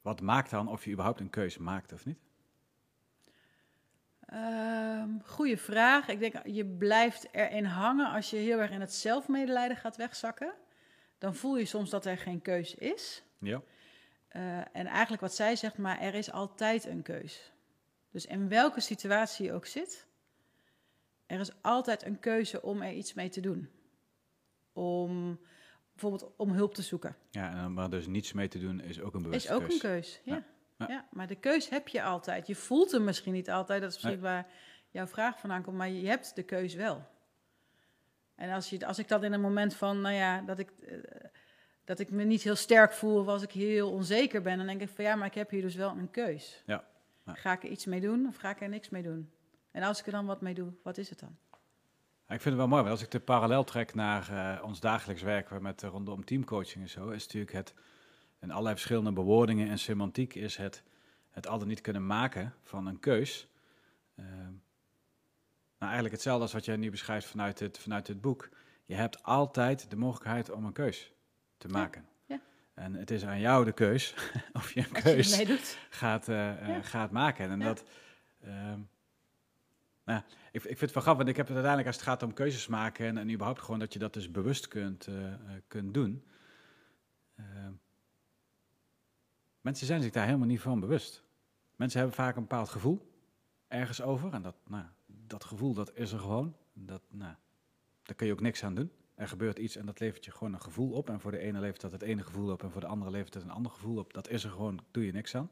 wat 0.02 0.20
maakt 0.20 0.50
dan 0.50 0.68
of 0.68 0.84
je 0.84 0.90
überhaupt 0.90 1.20
een 1.20 1.30
keuze 1.30 1.62
maakt 1.62 1.92
of 1.92 2.04
niet? 2.04 2.18
Uh, 4.32 5.02
goeie 5.24 5.56
vraag. 5.56 6.08
Ik 6.08 6.18
denk, 6.18 6.34
je 6.46 6.66
blijft 6.66 7.28
erin 7.32 7.64
hangen 7.64 8.10
als 8.10 8.30
je 8.30 8.36
heel 8.36 8.58
erg 8.58 8.70
in 8.70 8.80
het 8.80 8.94
zelfmedelijden 8.94 9.76
gaat 9.76 9.96
wegzakken 9.96 10.54
dan 11.24 11.34
voel 11.34 11.56
je 11.56 11.64
soms 11.64 11.90
dat 11.90 12.06
er 12.06 12.18
geen 12.18 12.42
keus 12.42 12.74
is. 12.74 13.22
Ja. 13.38 13.62
Uh, 14.32 14.58
en 14.58 14.86
eigenlijk 14.86 15.22
wat 15.22 15.34
zij 15.34 15.56
zegt, 15.56 15.78
maar 15.78 16.00
er 16.00 16.14
is 16.14 16.32
altijd 16.32 16.84
een 16.84 17.02
keus. 17.02 17.52
Dus 18.10 18.26
in 18.26 18.48
welke 18.48 18.80
situatie 18.80 19.46
je 19.46 19.52
ook 19.52 19.66
zit, 19.66 20.06
er 21.26 21.40
is 21.40 21.62
altijd 21.62 22.04
een 22.04 22.18
keuze 22.18 22.62
om 22.62 22.82
er 22.82 22.92
iets 22.92 23.14
mee 23.14 23.28
te 23.28 23.40
doen. 23.40 23.70
Om 24.72 25.40
bijvoorbeeld 25.92 26.32
om 26.36 26.50
hulp 26.50 26.74
te 26.74 26.82
zoeken. 26.82 27.16
Ja, 27.30 27.64
en 27.64 27.72
maar 27.72 27.90
dus 27.90 28.06
niets 28.06 28.32
mee 28.32 28.48
te 28.48 28.58
doen 28.58 28.80
is 28.80 29.00
ook 29.00 29.14
een 29.14 29.22
bewuste. 29.22 29.48
Is 29.48 29.54
ook 29.54 29.62
keus. 29.62 29.74
een 29.74 29.80
keus, 29.80 30.20
ja. 30.24 30.34
Ja. 30.34 30.44
Ja. 30.78 30.86
Ja. 30.88 31.08
maar 31.10 31.26
de 31.26 31.36
keus 31.36 31.68
heb 31.68 31.88
je 31.88 32.02
altijd. 32.02 32.46
Je 32.46 32.54
voelt 32.54 32.90
hem 32.90 33.04
misschien 33.04 33.32
niet 33.32 33.50
altijd, 33.50 33.80
dat 33.80 33.90
is 33.90 34.02
misschien 34.02 34.22
waar 34.22 34.46
jouw 34.90 35.06
vraag 35.06 35.40
vandaan 35.40 35.62
komt, 35.62 35.76
maar 35.76 35.90
je 35.90 36.08
hebt 36.08 36.34
de 36.34 36.42
keus 36.42 36.74
wel. 36.74 37.06
En 38.34 38.50
als, 38.50 38.70
je, 38.70 38.86
als 38.86 38.98
ik 38.98 39.08
dat 39.08 39.22
in 39.22 39.32
een 39.32 39.40
moment 39.40 39.74
van, 39.74 40.00
nou 40.00 40.14
ja, 40.14 40.40
dat 40.40 40.58
ik, 40.58 40.70
uh, 40.80 40.98
dat 41.84 41.98
ik 41.98 42.10
me 42.10 42.24
niet 42.24 42.42
heel 42.42 42.56
sterk 42.56 42.92
voel 42.92 43.20
of 43.20 43.26
als 43.26 43.42
ik 43.42 43.50
heel 43.50 43.90
onzeker 43.90 44.42
ben, 44.42 44.56
dan 44.56 44.66
denk 44.66 44.80
ik 44.80 44.88
van 44.88 45.04
ja, 45.04 45.14
maar 45.14 45.26
ik 45.26 45.34
heb 45.34 45.50
hier 45.50 45.62
dus 45.62 45.74
wel 45.74 45.90
een 45.90 46.10
keus. 46.10 46.62
Ja. 46.66 46.84
Ja. 47.24 47.34
Ga 47.34 47.52
ik 47.52 47.62
er 47.62 47.68
iets 47.68 47.84
mee 47.84 48.00
doen 48.00 48.26
of 48.26 48.36
ga 48.36 48.50
ik 48.50 48.60
er 48.60 48.68
niks 48.68 48.88
mee 48.88 49.02
doen? 49.02 49.30
En 49.70 49.82
als 49.82 50.00
ik 50.00 50.06
er 50.06 50.12
dan 50.12 50.26
wat 50.26 50.40
mee 50.40 50.54
doe, 50.54 50.72
wat 50.82 50.98
is 50.98 51.10
het 51.10 51.18
dan? 51.18 51.36
Ja, 52.28 52.34
ik 52.34 52.40
vind 52.40 52.44
het 52.44 52.54
wel 52.54 52.68
mooi, 52.68 52.82
want 52.82 52.94
als 52.94 53.02
ik 53.02 53.10
de 53.10 53.20
parallel 53.20 53.64
trek 53.64 53.94
naar 53.94 54.30
uh, 54.30 54.64
ons 54.64 54.80
dagelijks 54.80 55.22
werk 55.22 55.60
met 55.60 55.82
uh, 55.82 55.90
rondom 55.90 56.24
teamcoaching 56.24 56.84
en 56.84 56.90
zo, 56.90 57.08
is 57.08 57.24
natuurlijk 57.24 57.52
het, 57.52 57.74
in 58.40 58.50
allerlei 58.50 58.74
verschillende 58.74 59.12
bewoordingen 59.12 59.68
en 59.68 59.78
semantiek, 59.78 60.34
is 60.34 60.56
het, 60.56 60.82
het 61.30 61.46
al 61.46 61.58
dan 61.58 61.68
niet 61.68 61.80
kunnen 61.80 62.06
maken 62.06 62.54
van 62.62 62.86
een 62.86 63.00
keus. 63.00 63.48
Uh, 64.16 64.26
nou, 65.84 65.96
eigenlijk 65.96 66.14
hetzelfde 66.14 66.42
als 66.42 66.52
wat 66.52 66.64
jij 66.64 66.76
nu 66.76 66.90
beschrijft 66.90 67.26
vanuit 67.26 67.58
het, 67.58 67.78
vanuit 67.78 68.06
het 68.06 68.20
boek. 68.20 68.48
Je 68.84 68.94
hebt 68.94 69.22
altijd 69.22 69.90
de 69.90 69.96
mogelijkheid 69.96 70.50
om 70.50 70.64
een 70.64 70.72
keus 70.72 71.12
te 71.56 71.68
maken. 71.68 72.04
Ja, 72.26 72.34
ja. 72.34 72.40
En 72.74 72.94
het 72.94 73.10
is 73.10 73.24
aan 73.24 73.40
jou 73.40 73.64
de 73.64 73.72
keus 73.72 74.14
of 74.52 74.72
je 74.72 74.80
een 74.80 75.02
keus 75.02 75.36
je 75.36 75.76
gaat, 75.90 76.28
uh, 76.28 76.68
ja. 76.68 76.82
gaat 76.82 77.10
maken. 77.10 77.50
En 77.50 77.58
dat, 77.58 77.84
uh, 78.44 78.74
nou, 80.04 80.22
ik, 80.52 80.64
ik 80.64 80.78
vind 80.78 80.80
het 80.80 80.92
wel 80.92 81.02
grappig, 81.02 81.16
want 81.16 81.28
ik 81.28 81.36
heb 81.36 81.46
het 81.46 81.56
uiteindelijk 81.56 81.86
als 81.86 81.96
het 81.96 82.06
gaat 82.06 82.22
om 82.22 82.34
keuzes 82.34 82.66
maken 82.66 83.06
en, 83.06 83.18
en 83.18 83.30
überhaupt 83.30 83.60
gewoon 83.60 83.78
dat 83.78 83.92
je 83.92 83.98
dat 83.98 84.12
dus 84.12 84.30
bewust 84.30 84.68
kunt, 84.68 85.06
uh, 85.06 85.34
kunt 85.68 85.94
doen. 85.94 86.24
Ehm, 87.36 87.72
mensen 89.60 89.86
zijn 89.86 90.02
zich 90.02 90.12
daar 90.12 90.26
helemaal 90.26 90.46
niet 90.46 90.60
van 90.60 90.80
bewust. 90.80 91.22
Mensen 91.76 91.98
hebben 91.98 92.16
vaak 92.16 92.36
een 92.36 92.42
bepaald 92.42 92.68
gevoel 92.68 93.12
ergens 93.68 94.02
over 94.02 94.32
en 94.32 94.42
dat, 94.42 94.56
nou, 94.66 94.84
dat 95.26 95.44
gevoel, 95.44 95.74
dat 95.74 95.94
is 95.94 96.12
er 96.12 96.18
gewoon. 96.18 96.56
Dat, 96.72 97.02
nou, 97.10 97.34
daar 98.02 98.16
kun 98.16 98.26
je 98.26 98.32
ook 98.32 98.40
niks 98.40 98.64
aan 98.64 98.74
doen. 98.74 98.90
Er 99.14 99.28
gebeurt 99.28 99.58
iets 99.58 99.76
en 99.76 99.86
dat 99.86 100.00
levert 100.00 100.24
je 100.24 100.30
gewoon 100.30 100.52
een 100.52 100.60
gevoel 100.60 100.92
op. 100.92 101.08
En 101.08 101.20
voor 101.20 101.30
de 101.30 101.38
ene 101.38 101.60
levert 101.60 101.80
dat 101.80 101.92
het 101.92 102.02
ene 102.02 102.22
gevoel 102.22 102.52
op 102.52 102.62
en 102.62 102.70
voor 102.70 102.80
de 102.80 102.86
andere 102.86 103.10
levert 103.10 103.34
het 103.34 103.42
een 103.42 103.50
ander 103.50 103.72
gevoel 103.72 103.98
op. 103.98 104.12
Dat 104.12 104.28
is 104.28 104.44
er 104.44 104.50
gewoon, 104.50 104.80
doe 104.90 105.06
je 105.06 105.12
niks 105.12 105.34
aan. 105.34 105.50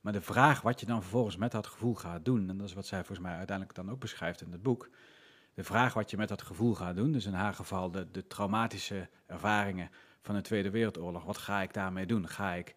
Maar 0.00 0.12
de 0.12 0.20
vraag 0.20 0.60
wat 0.60 0.80
je 0.80 0.86
dan 0.86 1.00
vervolgens 1.00 1.36
met 1.36 1.52
dat 1.52 1.66
gevoel 1.66 1.94
gaat 1.94 2.24
doen, 2.24 2.48
en 2.48 2.58
dat 2.58 2.68
is 2.68 2.74
wat 2.74 2.86
zij 2.86 2.98
volgens 2.98 3.26
mij 3.26 3.36
uiteindelijk 3.36 3.76
dan 3.76 3.90
ook 3.90 4.00
beschrijft 4.00 4.40
in 4.40 4.52
het 4.52 4.62
boek. 4.62 4.90
De 5.54 5.64
vraag 5.64 5.94
wat 5.94 6.10
je 6.10 6.16
met 6.16 6.28
dat 6.28 6.42
gevoel 6.42 6.74
gaat 6.74 6.96
doen, 6.96 7.12
dus 7.12 7.26
in 7.26 7.32
haar 7.32 7.54
geval 7.54 7.90
de, 7.90 8.10
de 8.10 8.26
traumatische 8.26 9.08
ervaringen 9.26 9.90
van 10.22 10.34
de 10.34 10.40
Tweede 10.40 10.70
Wereldoorlog. 10.70 11.24
Wat 11.24 11.38
ga 11.38 11.62
ik 11.62 11.72
daarmee 11.74 12.06
doen? 12.06 12.28
Ga 12.28 12.52
ik, 12.52 12.74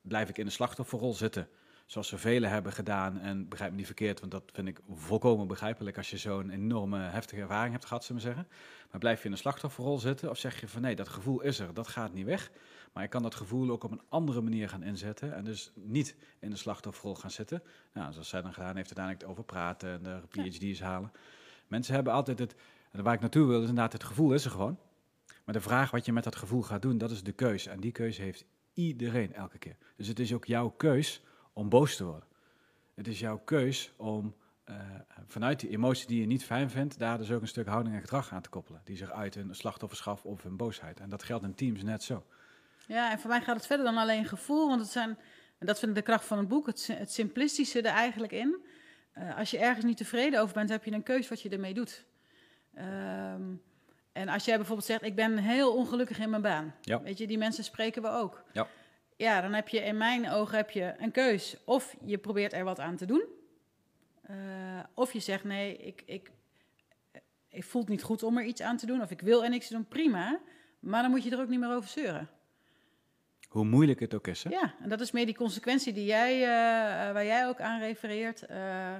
blijf 0.00 0.28
ik 0.28 0.38
in 0.38 0.44
de 0.44 0.50
slachtofferrol 0.50 1.14
zitten? 1.14 1.48
Zoals 1.90 2.08
ze 2.08 2.18
velen 2.18 2.50
hebben 2.50 2.72
gedaan. 2.72 3.18
En 3.18 3.48
begrijp 3.48 3.70
me 3.70 3.76
niet 3.76 3.86
verkeerd, 3.86 4.20
want 4.20 4.32
dat 4.32 4.42
vind 4.52 4.68
ik 4.68 4.80
volkomen 4.90 5.46
begrijpelijk 5.46 5.96
als 5.96 6.10
je 6.10 6.16
zo'n 6.16 6.50
enorme 6.50 6.98
heftige 6.98 7.40
ervaring 7.40 7.72
hebt 7.72 7.84
gehad, 7.84 8.04
zullen 8.04 8.22
we 8.22 8.28
zeggen. 8.28 8.48
Maar 8.90 9.00
blijf 9.00 9.18
je 9.18 9.24
in 9.24 9.30
de 9.30 9.36
slachtofferrol 9.36 9.98
zitten 9.98 10.30
of 10.30 10.38
zeg 10.38 10.60
je 10.60 10.68
van 10.68 10.82
nee, 10.82 10.96
dat 10.96 11.08
gevoel 11.08 11.40
is 11.40 11.58
er, 11.58 11.74
dat 11.74 11.88
gaat 11.88 12.12
niet 12.12 12.24
weg. 12.24 12.50
Maar 12.92 13.04
ik 13.04 13.10
kan 13.10 13.22
dat 13.22 13.34
gevoel 13.34 13.70
ook 13.70 13.84
op 13.84 13.90
een 13.90 14.02
andere 14.08 14.40
manier 14.40 14.68
gaan 14.68 14.82
inzetten 14.82 15.34
en 15.34 15.44
dus 15.44 15.72
niet 15.74 16.16
in 16.40 16.50
de 16.50 16.56
slachtofferrol 16.56 17.14
gaan 17.14 17.30
zitten. 17.30 17.62
Nou, 17.92 18.12
zoals 18.12 18.28
zij 18.28 18.42
dan 18.42 18.52
gedaan 18.52 18.76
heeft, 18.76 18.96
uiteindelijk 18.96 19.28
over 19.28 19.44
praten 19.44 19.90
en 19.90 20.02
de 20.02 20.20
PhD's 20.28 20.80
halen. 20.80 21.12
Mensen 21.66 21.94
hebben 21.94 22.12
altijd 22.12 22.38
het, 22.38 22.54
en 22.90 23.02
waar 23.02 23.14
ik 23.14 23.20
naartoe 23.20 23.46
wil, 23.46 23.62
is 23.62 23.68
inderdaad 23.68 23.92
het 23.92 24.04
gevoel 24.04 24.32
is 24.32 24.44
er 24.44 24.50
gewoon. 24.50 24.78
Maar 25.44 25.54
de 25.54 25.60
vraag 25.60 25.90
wat 25.90 26.04
je 26.04 26.12
met 26.12 26.24
dat 26.24 26.36
gevoel 26.36 26.62
gaat 26.62 26.82
doen, 26.82 26.98
dat 26.98 27.10
is 27.10 27.22
de 27.22 27.32
keus. 27.32 27.66
En 27.66 27.80
die 27.80 27.92
keuze 27.92 28.22
heeft 28.22 28.44
iedereen 28.74 29.34
elke 29.34 29.58
keer. 29.58 29.76
Dus 29.96 30.06
het 30.06 30.18
is 30.18 30.34
ook 30.34 30.44
jouw 30.44 30.68
keus 30.68 31.22
om 31.52 31.68
boos 31.68 31.96
te 31.96 32.04
worden. 32.04 32.28
Het 32.94 33.08
is 33.08 33.18
jouw 33.18 33.38
keus 33.38 33.92
om 33.96 34.34
uh, 34.70 34.76
vanuit 35.26 35.60
die 35.60 35.70
emotie 35.70 36.06
die 36.06 36.20
je 36.20 36.26
niet 36.26 36.44
fijn 36.44 36.70
vindt, 36.70 36.98
daar 36.98 37.18
dus 37.18 37.30
ook 37.30 37.40
een 37.40 37.48
stuk 37.48 37.66
houding 37.66 37.94
en 37.94 38.00
gedrag 38.00 38.32
aan 38.32 38.42
te 38.42 38.48
koppelen. 38.48 38.80
Die 38.84 38.96
zich 38.96 39.10
uit 39.10 39.36
in 39.36 39.54
slachtofferschap 39.54 40.24
of 40.24 40.44
in 40.44 40.56
boosheid. 40.56 41.00
En 41.00 41.08
dat 41.08 41.22
geldt 41.22 41.44
in 41.44 41.54
teams 41.54 41.82
net 41.82 42.02
zo. 42.02 42.26
Ja, 42.86 43.10
en 43.10 43.18
voor 43.18 43.30
mij 43.30 43.40
gaat 43.40 43.56
het 43.56 43.66
verder 43.66 43.86
dan 43.86 43.96
alleen 43.96 44.24
gevoel, 44.24 44.68
want 44.68 44.80
het 44.80 44.90
zijn, 44.90 45.18
en 45.58 45.66
dat 45.66 45.78
vind 45.78 45.90
ik 45.90 45.96
de 45.96 46.02
kracht 46.02 46.24
van 46.24 46.38
het 46.38 46.48
boek, 46.48 46.66
het, 46.66 46.86
het 46.92 47.12
simplistische 47.12 47.78
er 47.82 47.94
eigenlijk 47.94 48.32
in. 48.32 48.56
Uh, 49.14 49.38
als 49.38 49.50
je 49.50 49.58
ergens 49.58 49.84
niet 49.84 49.96
tevreden 49.96 50.40
over 50.40 50.54
bent, 50.54 50.68
heb 50.68 50.84
je 50.84 50.92
een 50.92 51.02
keus 51.02 51.28
wat 51.28 51.42
je 51.42 51.48
ermee 51.48 51.74
doet. 51.74 52.04
Um, 52.78 53.62
en 54.12 54.28
als 54.28 54.44
jij 54.44 54.56
bijvoorbeeld 54.56 54.86
zegt, 54.86 55.02
ik 55.02 55.14
ben 55.14 55.38
heel 55.38 55.74
ongelukkig 55.74 56.18
in 56.18 56.30
mijn 56.30 56.42
baan. 56.42 56.74
Ja. 56.80 57.02
Weet 57.02 57.18
je, 57.18 57.26
die 57.26 57.38
mensen 57.38 57.64
spreken 57.64 58.02
we 58.02 58.08
ook. 58.08 58.44
Ja 58.52 58.66
ja, 59.20 59.40
dan 59.40 59.52
heb 59.52 59.68
je 59.68 59.80
in 59.80 59.96
mijn 59.96 60.30
ogen 60.30 60.56
heb 60.56 60.70
je 60.70 60.94
een 60.98 61.10
keus. 61.10 61.56
Of 61.64 61.96
je 62.04 62.18
probeert 62.18 62.52
er 62.52 62.64
wat 62.64 62.78
aan 62.78 62.96
te 62.96 63.06
doen. 63.06 63.24
Uh, 64.30 64.36
of 64.94 65.12
je 65.12 65.20
zegt 65.20 65.44
nee, 65.44 65.76
ik, 65.76 66.02
ik, 66.06 66.30
ik 67.48 67.64
voel 67.64 67.80
het 67.80 67.90
niet 67.90 68.02
goed 68.02 68.22
om 68.22 68.38
er 68.38 68.44
iets 68.44 68.60
aan 68.60 68.76
te 68.76 68.86
doen. 68.86 69.02
Of 69.02 69.10
ik 69.10 69.20
wil 69.20 69.44
er 69.44 69.50
niks 69.50 69.68
doen, 69.68 69.88
prima. 69.88 70.40
Maar 70.78 71.02
dan 71.02 71.10
moet 71.10 71.22
je 71.24 71.30
er 71.30 71.40
ook 71.40 71.48
niet 71.48 71.60
meer 71.60 71.74
over 71.74 71.88
zeuren. 71.88 72.28
Hoe 73.48 73.64
moeilijk 73.64 74.00
het 74.00 74.14
ook 74.14 74.26
is. 74.26 74.44
Hè? 74.44 74.50
Ja, 74.50 74.74
en 74.82 74.88
dat 74.88 75.00
is 75.00 75.10
meer 75.10 75.26
die 75.26 75.34
consequentie 75.34 75.92
die 75.92 76.04
jij, 76.04 76.40
uh, 76.40 77.12
waar 77.12 77.24
jij 77.24 77.46
ook 77.46 77.60
aan 77.60 77.80
refereert. 77.80 78.50
Uh, 78.50 78.96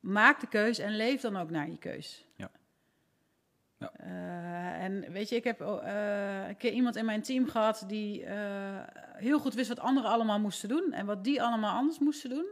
maak 0.00 0.40
de 0.40 0.48
keus 0.48 0.78
en 0.78 0.96
leef 0.96 1.20
dan 1.20 1.36
ook 1.36 1.50
naar 1.50 1.70
je 1.70 1.78
keus. 1.78 2.26
Ja. 2.36 2.50
Ja. 3.78 3.92
en 4.78 5.12
weet 5.12 5.28
je, 5.28 5.36
ik 5.36 5.44
heb 5.44 5.60
een 5.60 6.56
keer 6.56 6.72
iemand 6.72 6.96
in 6.96 7.04
mijn 7.04 7.22
team 7.22 7.48
gehad 7.48 7.84
die 7.86 8.24
heel 9.14 9.38
goed 9.38 9.54
wist 9.54 9.68
wat 9.68 9.80
anderen 9.80 10.10
allemaal 10.10 10.40
moesten 10.40 10.68
doen 10.68 10.92
en 10.92 11.06
wat 11.06 11.24
die 11.24 11.42
allemaal 11.42 11.74
anders 11.74 11.98
moesten 11.98 12.30
doen. 12.30 12.46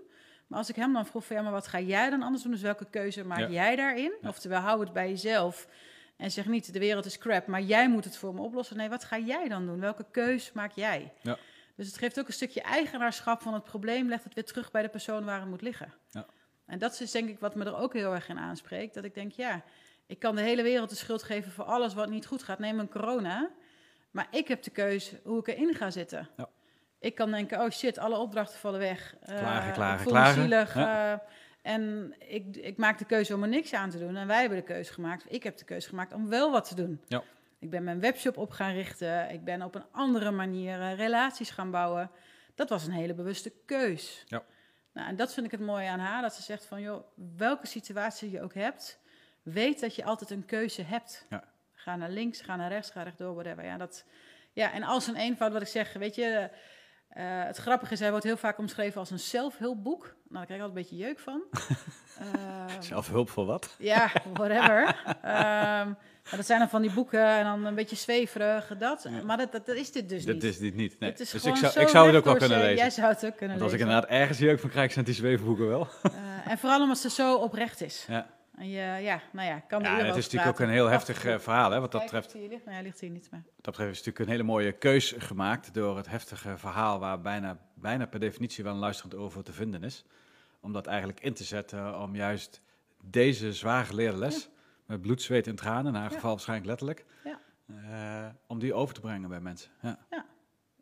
Maar 0.47 0.59
als 0.59 0.68
ik 0.68 0.77
hem 0.77 0.93
dan 0.93 1.07
vroeg 1.07 1.24
van 1.24 1.37
ja, 1.37 1.43
maar 1.43 1.53
wat 1.53 1.66
ga 1.66 1.81
jij 1.81 2.11
dan 2.11 2.22
anders 2.22 2.43
doen? 2.43 2.53
Dus 2.53 2.62
welke 2.62 2.87
keuze 2.91 3.24
maak 3.24 3.51
jij 3.51 3.77
daarin? 3.77 4.12
Oftewel, 4.22 4.61
hou 4.61 4.81
het 4.81 4.93
bij 4.93 5.09
jezelf. 5.09 5.68
En 6.16 6.31
zeg 6.31 6.47
niet, 6.47 6.72
de 6.72 6.79
wereld 6.79 7.05
is 7.05 7.18
crap, 7.18 7.47
maar 7.47 7.62
jij 7.62 7.89
moet 7.89 8.05
het 8.05 8.16
voor 8.16 8.35
me 8.35 8.41
oplossen. 8.41 8.77
Nee, 8.77 8.89
wat 8.89 9.05
ga 9.05 9.18
jij 9.18 9.49
dan 9.49 9.66
doen? 9.66 9.81
Welke 9.81 10.05
keus 10.11 10.53
maak 10.53 10.72
jij? 10.72 11.12
Ja. 11.20 11.37
Dus 11.74 11.87
het 11.87 11.99
geeft 11.99 12.20
ook 12.20 12.27
een 12.27 12.33
stukje 12.33 12.61
eigenaarschap 12.62 13.43
van 13.43 13.55
het 13.55 13.64
probleem, 13.64 14.09
legt 14.09 14.24
het 14.24 14.35
weer 14.35 14.45
terug 14.45 14.70
bij 14.70 14.83
de 14.83 14.89
persoon 14.89 15.24
waar 15.24 15.41
het 15.41 15.49
moet 15.49 15.62
liggen. 15.62 15.93
Ja. 16.11 16.27
En 16.66 16.79
dat 16.79 17.01
is 17.01 17.11
denk 17.11 17.29
ik 17.29 17.39
wat 17.39 17.55
me 17.55 17.64
er 17.64 17.77
ook 17.77 17.93
heel 17.93 18.14
erg 18.14 18.29
in 18.29 18.39
aanspreekt. 18.39 18.95
Dat 18.95 19.05
ik 19.05 19.14
denk, 19.14 19.33
ja, 19.33 19.62
ik 20.07 20.19
kan 20.19 20.35
de 20.35 20.43
hele 20.43 20.63
wereld 20.63 20.89
de 20.89 20.97
schuld 20.97 21.23
geven 21.23 21.53
voor 21.53 21.65
alles 21.65 21.95
wat 21.95 22.09
niet 22.09 22.27
goed 22.27 22.43
gaat. 22.43 22.59
Neem 22.59 22.79
een 22.79 22.89
corona. 22.89 23.51
Maar 24.11 24.27
ik 24.31 24.49
heb 24.49 24.63
de 24.63 24.71
keuze 24.71 25.21
hoe 25.25 25.39
ik 25.39 25.47
erin 25.47 25.75
ga 25.75 25.91
zitten. 25.91 26.29
Ja. 26.37 26.49
Ik 26.99 27.15
kan 27.15 27.31
denken, 27.31 27.61
oh 27.61 27.71
shit, 27.71 27.99
alle 27.99 28.17
opdrachten 28.17 28.59
vallen 28.59 28.81
weg. 28.81 29.15
Klagen, 29.25 29.69
uh, 29.69 29.75
klagen, 29.75 30.01
ik 30.01 30.07
klagen. 30.07 30.43
zielig. 30.43 30.75
Ja. 30.75 31.13
Uh, 31.13 31.19
en 31.63 32.15
ik, 32.19 32.57
ik 32.57 32.77
maak 32.77 32.99
de 32.99 33.05
keuze 33.05 33.35
om 33.35 33.43
er 33.43 33.49
niks 33.49 33.73
aan 33.73 33.91
te 33.91 33.99
doen. 33.99 34.17
En 34.17 34.27
wij 34.27 34.41
hebben 34.41 34.59
de 34.59 34.65
keuze 34.65 34.93
gemaakt, 34.93 35.25
ik 35.29 35.43
heb 35.43 35.57
de 35.57 35.65
keuze 35.65 35.89
gemaakt 35.89 36.13
om 36.13 36.29
wel 36.29 36.51
wat 36.51 36.69
te 36.69 36.75
doen. 36.75 37.01
Ja. 37.07 37.23
Ik 37.59 37.71
ben 37.71 37.85
mijn 37.85 38.01
webshop 38.01 38.37
op 38.37 38.51
gaan 38.51 38.73
richten. 38.73 39.31
Ik 39.31 39.45
ben 39.45 39.63
op 39.63 39.75
een 39.75 39.87
andere 39.91 40.31
manier 40.31 40.79
uh, 40.79 40.95
relaties 40.95 41.51
gaan 41.51 41.71
bouwen. 41.71 42.11
Dat 42.55 42.69
was 42.69 42.87
een 42.87 42.93
hele 42.93 43.15
bewuste 43.15 43.53
keus. 43.65 44.25
Ja. 44.27 44.43
Nou, 44.93 45.09
en 45.09 45.17
dat 45.17 45.35
vind 45.35 45.47
ik 45.47 45.53
het 45.53 45.61
mooie 45.61 45.89
aan 45.89 45.99
haar. 45.99 46.23
Dat 46.23 46.35
ze 46.35 46.43
zegt 46.43 46.67
van, 46.67 46.81
joh, 46.81 47.05
welke 47.37 47.67
situatie 47.67 48.31
je 48.31 48.43
ook 48.43 48.55
hebt... 48.55 48.99
weet 49.53 49.80
dat 49.80 49.94
je 49.94 50.05
altijd 50.05 50.30
een 50.30 50.47
keuze 50.47 50.82
hebt. 50.82 51.26
Ja. 51.30 51.44
Ga 51.72 51.97
naar 51.97 52.11
links, 52.11 52.40
ga 52.40 52.57
naar 52.57 52.70
rechts, 52.70 52.90
ga 52.90 53.03
rechtdoor, 53.03 53.34
whatever. 53.34 53.64
Ja, 53.64 53.76
dat, 53.76 54.05
ja, 54.53 54.72
en 54.72 54.82
als 54.82 55.07
een 55.07 55.16
eenvoud 55.16 55.53
wat 55.53 55.62
ik 55.62 55.68
zeg, 55.68 55.92
weet 55.92 56.14
je... 56.14 56.51
Uh, 57.16 57.22
het 57.44 57.57
grappige 57.57 57.92
is, 57.92 58.01
hij 58.01 58.11
wordt 58.11 58.24
heel 58.24 58.36
vaak 58.36 58.59
omschreven 58.59 59.01
als 59.01 59.11
een 59.11 59.18
zelfhulpboek. 59.18 60.03
Nou, 60.03 60.14
daar 60.28 60.44
krijg 60.44 60.61
ik 60.61 60.66
altijd 60.66 60.86
een 60.86 60.97
beetje 60.97 61.07
jeuk 61.07 61.18
van. 61.18 61.42
uh, 62.20 62.80
Zelfhulp 62.90 63.30
voor 63.30 63.47
wat? 63.47 63.76
Ja, 63.78 64.11
whatever. 64.32 64.97
um, 65.86 65.97
dat 66.36 66.47
zijn 66.47 66.59
dan 66.59 66.68
van 66.68 66.82
die 66.82 66.92
boeken 66.92 67.26
en 67.26 67.44
dan 67.44 67.64
een 67.64 67.74
beetje 67.74 67.97
zweverig, 67.97 68.76
dat. 68.78 69.09
Maar 69.24 69.36
dat, 69.36 69.53
dat, 69.53 69.68
is 69.68 69.92
dit 69.92 70.09
dus 70.09 70.24
niet. 70.24 70.40
Dat 70.40 70.51
is 70.51 70.59
dit 70.59 70.74
niet, 70.74 70.99
nee. 70.99 71.12
dus 71.12 71.34
ik 71.34 71.40
zou, 71.57 71.80
ik 71.80 71.88
zou 71.88 72.07
het 72.07 72.16
ook 72.16 72.24
wel 72.24 72.36
kunnen 72.36 72.59
lezen. 72.59 72.76
Jij 72.76 72.90
zou 72.90 73.09
het 73.09 73.26
ook 73.26 73.36
kunnen 73.36 73.59
Want 73.59 73.62
als 73.62 73.72
ik 73.72 73.86
inderdaad 73.86 74.11
ergens 74.11 74.38
jeuk 74.38 74.61
van 74.61 74.70
krijg, 74.70 74.92
zijn 74.92 75.05
die 75.05 75.14
zweefboeken 75.14 75.68
wel. 75.68 75.88
uh, 76.03 76.51
en 76.51 76.59
vooral 76.59 76.80
omdat 76.80 76.99
ze 76.99 77.11
zo 77.11 77.36
oprecht 77.36 77.80
is. 77.80 78.05
Ja. 78.09 78.26
En 78.57 78.69
je, 78.69 79.03
ja, 79.03 79.21
nou 79.33 79.49
ja, 79.49 79.59
kan 79.59 79.83
ja, 79.83 79.97
het 79.97 80.17
is 80.17 80.25
natuurlijk 80.25 80.51
ook 80.51 80.67
een 80.67 80.73
heel 80.73 80.87
heftig 80.87 81.25
uh, 81.25 81.39
verhaal, 81.39 81.71
hè, 81.71 81.81
wat 81.81 81.93
dat 81.93 82.03
betreft. 82.03 82.35
Ligt, 82.35 82.49
ligt, 82.49 82.65
nou 82.65 82.77
ja, 82.77 82.83
ligt 82.83 83.01
hier 83.01 83.11
niet 83.11 83.31
meer. 83.31 83.43
Dat 83.61 83.65
betreft 83.65 83.91
is 83.91 83.97
natuurlijk 83.97 84.19
een 84.19 84.31
hele 84.31 84.43
mooie 84.43 84.73
keus 84.73 85.15
gemaakt 85.19 85.75
door 85.75 85.97
het 85.97 86.09
heftige 86.09 86.59
verhaal 86.59 86.99
waar 86.99 87.21
bijna, 87.21 87.59
bijna 87.75 88.07
per 88.07 88.21
definitie 88.21 88.65
wel 88.65 88.73
een 88.73 88.79
luisterend 88.79 89.15
oor 89.15 89.31
voor 89.31 89.43
te 89.43 89.53
vinden 89.53 89.83
is. 89.83 90.05
Om 90.61 90.73
dat 90.73 90.87
eigenlijk 90.87 91.21
in 91.21 91.35
te 91.35 91.45
zetten 91.45 92.01
om 92.01 92.17
juist 92.17 92.61
deze 93.03 93.53
zwaar 93.53 93.85
geleerde 93.85 94.19
les, 94.19 94.49
met 94.87 95.01
bloed, 95.01 95.23
zweet 95.23 95.47
en 95.47 95.57
tranen, 95.57 95.95
in 95.95 96.01
haar 96.01 96.11
geval 96.11 96.31
waarschijnlijk 96.31 96.69
letterlijk, 96.69 97.05
uh, 97.67 98.27
om 98.47 98.59
die 98.59 98.75
over 98.75 98.95
te 98.95 99.01
brengen 99.01 99.29
bij 99.29 99.41
mensen. 99.41 99.71
Ja. 99.83 100.27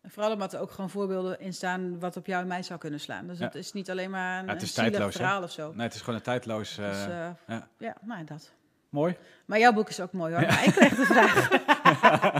En 0.05 0.11
vooral 0.11 0.33
omdat 0.33 0.53
er 0.53 0.61
ook 0.61 0.71
gewoon 0.71 0.91
voorbeelden 0.91 1.41
in 1.41 1.53
staan 1.53 2.01
wat 2.01 2.17
op 2.17 2.27
jou 2.27 2.43
en 2.43 2.49
mij 2.49 2.63
zou 2.63 2.79
kunnen 2.79 3.01
slaan. 3.01 3.27
Dus 3.27 3.39
het 3.39 3.55
is 3.55 3.73
niet 3.73 3.91
alleen 3.91 4.11
maar 4.11 4.39
een, 4.39 4.47
ja, 4.47 4.53
het 4.53 4.63
is 4.63 4.73
tijdloos, 4.73 5.17
verhaal 5.17 5.43
of 5.43 5.51
zo. 5.51 5.73
Nee, 5.73 5.87
het 5.87 5.95
is 5.95 6.01
gewoon 6.01 6.15
een 6.15 6.25
tijdloos... 6.25 6.79
Uh, 6.79 6.89
dus, 6.89 7.07
uh, 7.07 7.29
ja. 7.47 7.69
ja, 7.79 7.97
nou 8.03 8.25
dat. 8.25 8.53
Mooi. 8.89 9.17
Maar 9.45 9.59
jouw 9.59 9.73
boek 9.73 9.89
is 9.89 10.01
ook 10.01 10.13
mooi 10.13 10.33
hoor. 10.33 10.43
Ja. 10.43 10.49
Maar 10.49 10.67
ik 10.67 10.73
kreeg 10.73 10.95
de 10.95 11.05
vraag. 11.05 11.49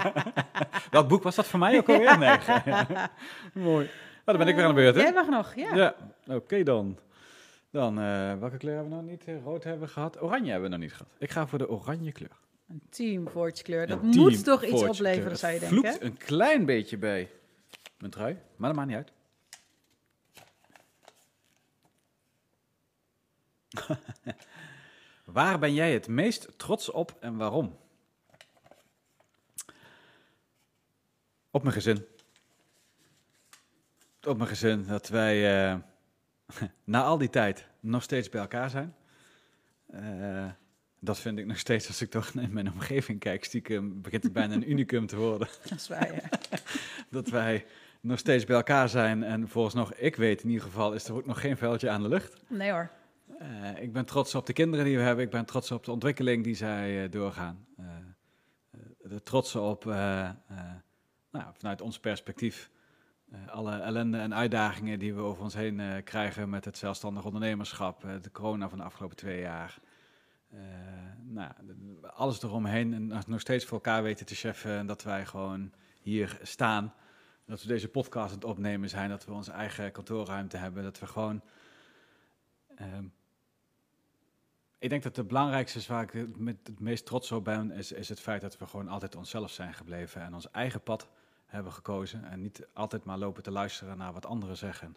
Welk 0.91 1.09
boek 1.09 1.23
was 1.23 1.35
dat 1.35 1.47
voor 1.47 1.59
mij 1.59 1.77
ook 1.77 1.89
alweer? 1.89 2.19
Nee. 2.19 2.39
mooi. 3.71 3.85
Nou, 3.87 3.91
dan 4.25 4.37
ben 4.37 4.49
ik 4.49 4.55
weer 4.55 4.65
aan 4.65 4.75
de 4.75 4.81
beurt, 4.81 4.95
hè? 4.95 5.03
Jij 5.03 5.13
mag 5.13 5.29
nog, 5.29 5.55
ja. 5.55 5.75
Ja, 5.75 5.95
oké 6.27 6.63
dan. 6.63 6.99
Dan, 7.71 7.99
uh, 7.99 8.39
welke 8.39 8.57
kleur 8.57 8.75
hebben 8.75 8.93
we 8.93 9.03
nog 9.03 9.11
niet? 9.11 9.25
Rood 9.45 9.65
hebben 9.65 9.87
we 9.87 9.93
gehad. 9.93 10.23
Oranje 10.23 10.51
hebben 10.51 10.71
we 10.71 10.77
nog 10.77 10.85
niet 10.85 10.93
gehad. 10.93 11.13
Ik 11.19 11.31
ga 11.31 11.47
voor 11.47 11.59
de 11.59 11.69
oranje 11.71 12.13
kleur. 12.13 12.37
Een 12.69 12.83
team 12.91 13.53
kleur. 13.63 13.87
Dat 13.87 14.03
moet 14.03 14.45
toch 14.45 14.65
iets 14.65 14.83
opleveren, 14.83 15.39
zou 15.39 15.53
je 15.53 15.59
denken? 15.59 15.85
Het 15.85 16.03
een 16.03 16.17
klein 16.17 16.65
beetje 16.65 16.99
bij 16.99 17.31
mijn 18.05 18.17
trui, 18.17 18.39
maar 18.57 18.75
dat 18.75 18.77
maakt 18.77 18.89
niet 18.89 18.97
uit. 18.97 19.13
Waar 25.25 25.59
ben 25.59 25.75
jij 25.75 25.93
het 25.93 26.09
meest 26.09 26.59
trots 26.59 26.91
op 26.91 27.17
en 27.21 27.37
waarom? 27.37 27.79
Op 31.51 31.63
mijn 31.63 31.75
gezin. 31.75 32.07
Op 34.23 34.37
mijn 34.37 34.49
gezin, 34.49 34.87
dat 34.87 35.09
wij 35.09 35.73
uh, 35.73 35.79
na 36.85 37.03
al 37.03 37.19
die 37.19 37.31
tijd 37.31 37.69
nog 37.81 38.03
steeds 38.03 38.29
bij 38.29 38.41
elkaar 38.41 38.71
zijn. 38.71 38.97
Uh, 39.95 40.51
dat 41.01 41.19
vind 41.19 41.39
ik 41.39 41.47
nog 41.47 41.59
steeds, 41.59 41.89
als 41.89 42.01
ik 42.01 42.11
toch 42.11 42.31
in 42.31 42.53
mijn 42.53 42.73
omgeving 42.73 43.19
kijk, 43.19 43.45
stiekem 43.45 44.03
begint 44.03 44.23
het 44.23 44.33
bijna 44.33 44.55
een 44.55 44.71
unicum 44.71 45.07
te 45.07 45.17
worden. 45.17 45.49
Dat 45.63 45.79
is 45.79 45.89
waar, 45.89 46.15
ja. 46.15 46.29
dat 47.11 47.29
wij 47.29 47.67
nog 48.05 48.19
steeds 48.19 48.45
bij 48.45 48.57
elkaar 48.57 48.89
zijn. 48.89 49.23
En 49.23 49.49
volgens 49.49 49.75
nog, 49.75 49.95
ik 49.95 50.17
weet 50.17 50.43
in 50.43 50.49
ieder 50.49 50.65
geval, 50.65 50.93
is 50.93 51.09
er 51.09 51.15
ook 51.15 51.27
nog 51.27 51.41
geen 51.41 51.57
veldje 51.57 51.91
aan 51.91 52.03
de 52.03 52.09
lucht. 52.09 52.43
Nee 52.49 52.71
hoor. 52.71 52.91
Uh, 53.41 53.83
ik 53.83 53.93
ben 53.93 54.05
trots 54.05 54.35
op 54.35 54.47
de 54.47 54.53
kinderen 54.53 54.85
die 54.85 54.97
we 54.97 55.03
hebben. 55.03 55.25
Ik 55.25 55.31
ben 55.31 55.45
trots 55.45 55.71
op 55.71 55.85
de 55.85 55.91
ontwikkeling 55.91 56.45
die 56.45 56.55
zij 56.55 57.05
uh, 57.05 57.11
doorgaan. 57.11 57.67
Uh, 57.81 57.87
de 58.99 59.23
trots 59.23 59.55
op, 59.55 59.85
nou, 59.85 61.45
vanuit 61.53 61.81
ons 61.81 61.99
perspectief, 61.99 62.71
alle 63.47 63.79
ellende 63.79 64.19
en 64.19 64.35
uitdagingen 64.35 64.99
die 64.99 65.15
we 65.15 65.21
over 65.21 65.43
ons 65.43 65.55
heen 65.55 66.03
krijgen 66.05 66.51
met 66.51 66.65
het 66.65 66.79
zelfstandig 66.79 67.25
ondernemerschap, 67.25 68.07
de 68.23 68.31
corona 68.31 68.69
van 68.69 68.79
de 68.79 68.85
afgelopen 68.85 69.17
twee 69.17 69.41
jaar. 69.41 69.79
nou, 71.23 71.51
alles 72.15 72.43
eromheen 72.43 72.93
en 72.93 73.23
nog 73.27 73.41
steeds 73.41 73.65
voor 73.65 73.75
elkaar 73.75 74.03
weten 74.03 74.27
te 74.27 74.35
cheffen 74.35 74.79
en 74.79 74.87
dat 74.87 75.03
wij 75.03 75.27
gewoon 75.27 75.73
hier 76.01 76.39
staan 76.43 76.95
dat 77.45 77.63
we 77.63 77.69
deze 77.69 77.89
podcast 77.89 78.29
aan 78.29 78.39
het 78.39 78.45
opnemen 78.45 78.89
zijn, 78.89 79.09
dat 79.09 79.25
we 79.25 79.33
onze 79.33 79.53
eigen 79.53 79.93
kantoorruimte 79.93 80.57
hebben, 80.57 80.83
dat 80.83 80.99
we 80.99 81.07
gewoon. 81.07 81.43
Um, 82.81 83.13
ik 84.79 84.91
denk 84.91 85.03
dat 85.03 85.17
het 85.17 85.27
belangrijkste 85.27 85.79
is 85.79 85.87
waar 85.87 86.03
ik 86.03 86.13
het 86.65 86.81
meest 86.81 87.07
trots 87.07 87.33
op 87.33 87.45
ben, 87.45 87.71
is, 87.71 87.93
is 87.93 88.09
het 88.09 88.21
feit 88.21 88.41
dat 88.41 88.59
we 88.59 88.67
gewoon 88.67 88.89
altijd 88.89 89.17
onszelf 89.17 89.51
zijn 89.51 89.75
gebleven 89.75 90.23
en 90.23 90.35
ons 90.35 90.51
eigen 90.51 90.83
pad 90.83 91.09
hebben 91.47 91.73
gekozen. 91.73 92.25
En 92.25 92.41
niet 92.41 92.67
altijd 92.73 93.05
maar 93.05 93.19
lopen 93.19 93.43
te 93.43 93.51
luisteren 93.51 93.97
naar 93.99 94.13
wat 94.13 94.27
anderen 94.27 94.57
zeggen. 94.57 94.97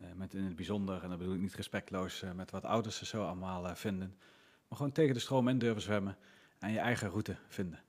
Uh, 0.00 0.06
met 0.14 0.34
in 0.34 0.44
het 0.44 0.56
bijzonder, 0.56 1.02
en 1.02 1.08
dat 1.08 1.18
bedoel 1.18 1.34
ik 1.34 1.40
niet 1.40 1.54
respectloos 1.54 2.22
uh, 2.22 2.32
met 2.32 2.50
wat 2.50 2.64
ouders 2.64 3.00
er 3.00 3.06
zo 3.06 3.24
allemaal 3.24 3.66
uh, 3.66 3.74
vinden. 3.74 4.16
Maar 4.68 4.78
gewoon 4.78 4.92
tegen 4.92 5.14
de 5.14 5.20
stroom 5.20 5.48
in 5.48 5.58
durven 5.58 5.82
zwemmen 5.82 6.16
en 6.58 6.72
je 6.72 6.78
eigen 6.78 7.08
route 7.08 7.36
vinden. 7.48 7.80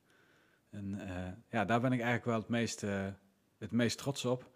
En 0.70 1.02
ja, 1.50 1.66
daar 1.66 1.82
ben 1.82 1.92
ik 1.92 2.02
eigenlijk 2.02 2.26
wel 2.26 2.40
het 2.40 2.50
meest 2.50 2.86
het 3.60 3.72
meest 3.72 3.98
trots 3.98 4.26
op. 4.26 4.50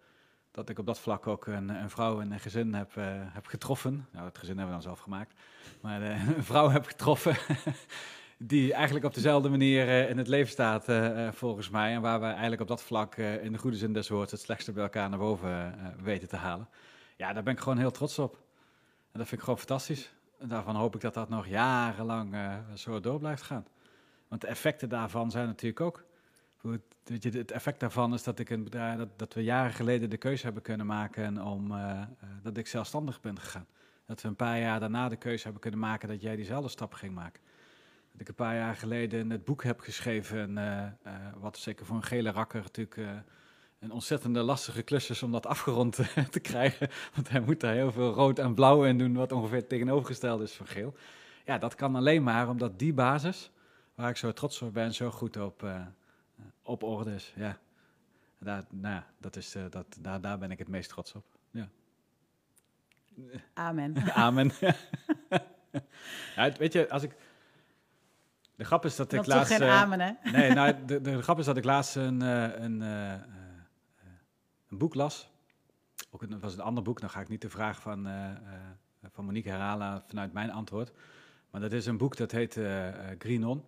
Dat 0.50 0.68
ik 0.68 0.78
op 0.78 0.86
dat 0.86 0.98
vlak 0.98 1.26
ook 1.26 1.46
een, 1.46 1.68
een 1.68 1.90
vrouw 1.90 2.20
en 2.20 2.32
een 2.32 2.40
gezin 2.40 2.74
heb, 2.74 2.96
uh, 2.96 3.04
heb 3.08 3.46
getroffen. 3.46 4.06
Nou, 4.10 4.24
het 4.24 4.38
gezin 4.38 4.58
hebben 4.58 4.76
we 4.76 4.82
dan 4.82 4.90
zelf 4.92 5.00
gemaakt. 5.00 5.34
Maar 5.80 6.02
uh, 6.02 6.28
een 6.36 6.44
vrouw 6.44 6.68
heb 6.68 6.86
getroffen 6.86 7.36
die 8.38 8.72
eigenlijk 8.72 9.04
op 9.04 9.14
dezelfde 9.14 9.48
manier 9.48 9.86
uh, 9.86 10.10
in 10.10 10.18
het 10.18 10.28
leven 10.28 10.52
staat, 10.52 10.84
volgens 11.36 11.70
mij. 11.70 11.94
En 11.94 12.00
waar 12.00 12.20
we 12.20 12.26
eigenlijk 12.26 12.60
op 12.60 12.68
dat 12.68 12.82
vlak 12.82 13.16
in 13.16 13.52
de 13.52 13.58
goede 13.58 13.76
zin 13.76 13.92
des 13.92 14.08
woords 14.08 14.32
het 14.32 14.40
slechtste 14.40 14.72
bij 14.72 14.82
elkaar 14.82 15.08
naar 15.08 15.18
boven 15.18 15.74
weten 16.02 16.28
te 16.28 16.36
halen. 16.36 16.68
Ja, 17.16 17.32
daar 17.32 17.42
ben 17.42 17.52
ik 17.52 17.60
gewoon 17.60 17.78
heel 17.78 17.90
trots 17.90 18.18
op. 18.18 18.34
En 19.12 19.18
dat 19.18 19.28
vind 19.28 19.32
ik 19.32 19.40
gewoon 19.40 19.58
fantastisch. 19.58 20.14
En 20.38 20.48
daarvan 20.48 20.76
hoop 20.76 20.94
ik 20.94 21.00
dat 21.00 21.14
dat 21.14 21.28
nog 21.28 21.46
jarenlang 21.46 22.36
zo 22.74 23.00
door 23.00 23.18
blijft 23.18 23.42
gaan. 23.42 23.66
Want 24.28 24.40
de 24.40 24.46
effecten 24.46 24.88
daarvan 24.88 25.30
zijn 25.30 25.46
natuurlijk 25.46 25.80
ook 25.80 26.04
het, 26.72 27.24
het 27.34 27.50
effect 27.50 27.80
daarvan 27.80 28.14
is 28.14 28.22
dat, 28.22 28.38
ik 28.38 28.50
een 28.50 28.64
bedrijf, 28.64 28.98
dat, 28.98 29.08
dat 29.18 29.34
we 29.34 29.42
jaren 29.42 29.72
geleden 29.72 30.10
de 30.10 30.16
keuze 30.16 30.44
hebben 30.44 30.62
kunnen 30.62 30.86
maken 30.86 31.42
om 31.42 31.72
uh, 31.72 31.78
uh, 31.78 32.30
dat 32.42 32.56
ik 32.56 32.66
zelfstandig 32.66 33.20
ben 33.20 33.38
gegaan. 33.40 33.66
Dat 34.06 34.22
we 34.22 34.28
een 34.28 34.36
paar 34.36 34.58
jaar 34.58 34.80
daarna 34.80 35.08
de 35.08 35.16
keuze 35.16 35.42
hebben 35.42 35.60
kunnen 35.60 35.80
maken 35.80 36.08
dat 36.08 36.22
jij 36.22 36.36
diezelfde 36.36 36.68
stap 36.68 36.92
ging 36.92 37.14
maken. 37.14 37.42
Dat 38.12 38.20
ik 38.20 38.28
een 38.28 38.34
paar 38.34 38.54
jaar 38.54 38.74
geleden 38.74 39.30
het 39.30 39.44
boek 39.44 39.62
heb 39.62 39.80
geschreven, 39.80 40.56
uh, 40.58 40.86
wat 41.36 41.58
zeker 41.58 41.86
voor 41.86 41.96
een 41.96 42.02
gele 42.02 42.30
rakker 42.30 42.60
natuurlijk 42.60 43.00
een 43.78 43.90
ontzettende 43.90 44.42
lastige 44.42 44.82
klus 44.82 45.10
is 45.10 45.22
om 45.22 45.32
dat 45.32 45.46
afgerond 45.54 45.96
te 46.30 46.40
krijgen. 46.40 46.88
Want 47.14 47.28
hij 47.28 47.40
moet 47.40 47.60
daar 47.60 47.74
heel 47.74 47.92
veel 47.92 48.12
rood 48.12 48.38
en 48.38 48.54
blauw 48.54 48.84
in 48.84 48.98
doen, 48.98 49.14
wat 49.14 49.32
ongeveer 49.32 49.66
tegenovergesteld 49.66 50.40
is 50.40 50.52
van 50.52 50.66
geel. 50.66 50.94
Ja, 51.44 51.58
dat 51.58 51.74
kan 51.74 51.94
alleen 51.94 52.22
maar 52.22 52.48
omdat 52.48 52.78
die 52.78 52.92
basis, 52.92 53.50
waar 53.94 54.10
ik 54.10 54.16
zo 54.16 54.32
trots 54.32 54.62
op 54.62 54.72
ben, 54.72 54.94
zo 54.94 55.10
goed 55.10 55.36
op 55.36 55.62
op 56.64 56.82
orde 56.82 57.14
is. 57.14 57.32
Ja. 57.36 57.58
daar, 58.38 58.64
nou 58.70 59.02
dat 59.18 59.36
is, 59.36 59.56
dat, 59.70 59.96
daar, 60.00 60.20
daar 60.20 60.38
ben 60.38 60.50
ik 60.50 60.58
het 60.58 60.68
meest 60.68 60.88
trots 60.88 61.14
op. 61.14 61.24
Ja. 61.50 61.68
Amen. 63.54 63.96
Amen. 64.26 64.52
ja, 66.36 66.52
weet 66.58 66.72
je, 66.72 66.90
als 66.90 67.02
ik... 67.02 67.16
De 68.56 68.64
grap 68.64 68.84
is 68.84 68.96
dat, 68.96 69.10
dat 69.10 69.20
ik 69.20 69.26
laatst... 69.26 69.52
geen 69.52 69.68
amen, 69.68 70.00
hè? 70.00 70.12
nee, 70.38 70.52
nou, 70.52 70.84
de, 70.84 71.00
de, 71.00 71.22
grap 71.22 71.38
is 71.38 71.44
dat 71.44 71.56
ik 71.56 71.64
laatst 71.64 71.96
een, 71.96 72.20
een, 72.20 72.80
een 72.80 74.78
boek 74.78 74.94
las. 74.94 75.30
Ook 76.10 76.20
het 76.20 76.40
was 76.40 76.54
een 76.54 76.60
ander 76.60 76.82
boek, 76.82 77.00
dan 77.00 77.10
ga 77.10 77.20
ik 77.20 77.28
niet 77.28 77.40
de 77.40 77.50
vraag 77.50 77.80
van, 77.80 78.08
van 79.12 79.24
Monique 79.24 79.50
herhalen 79.50 80.02
vanuit 80.06 80.32
mijn 80.32 80.50
antwoord. 80.50 80.92
Maar 81.50 81.60
dat 81.60 81.72
is 81.72 81.86
een 81.86 81.96
boek 81.96 82.16
dat 82.16 82.30
heet 82.30 82.60
Green 83.18 83.46
On. 83.46 83.64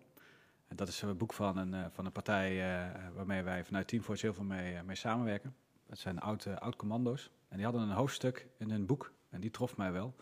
En 0.66 0.76
dat 0.76 0.88
is 0.88 1.02
een 1.02 1.16
boek 1.16 1.32
van 1.32 1.56
een, 1.56 1.90
van 1.92 2.06
een 2.06 2.12
partij 2.12 2.62
waarmee 3.14 3.42
wij 3.42 3.64
vanuit 3.64 3.88
Team 3.88 4.02
Force 4.02 4.24
heel 4.24 4.34
veel 4.34 4.44
mee, 4.44 4.82
mee 4.82 4.96
samenwerken. 4.96 5.56
Dat 5.86 5.98
zijn 5.98 6.20
oud, 6.20 6.46
oud-commando's. 6.46 7.30
En 7.48 7.56
die 7.56 7.64
hadden 7.64 7.82
een 7.82 7.94
hoofdstuk 7.96 8.46
in 8.58 8.70
hun 8.70 8.86
boek, 8.86 9.12
en 9.30 9.40
die 9.40 9.50
trof 9.50 9.76
mij 9.76 9.92
wel. 9.92 10.14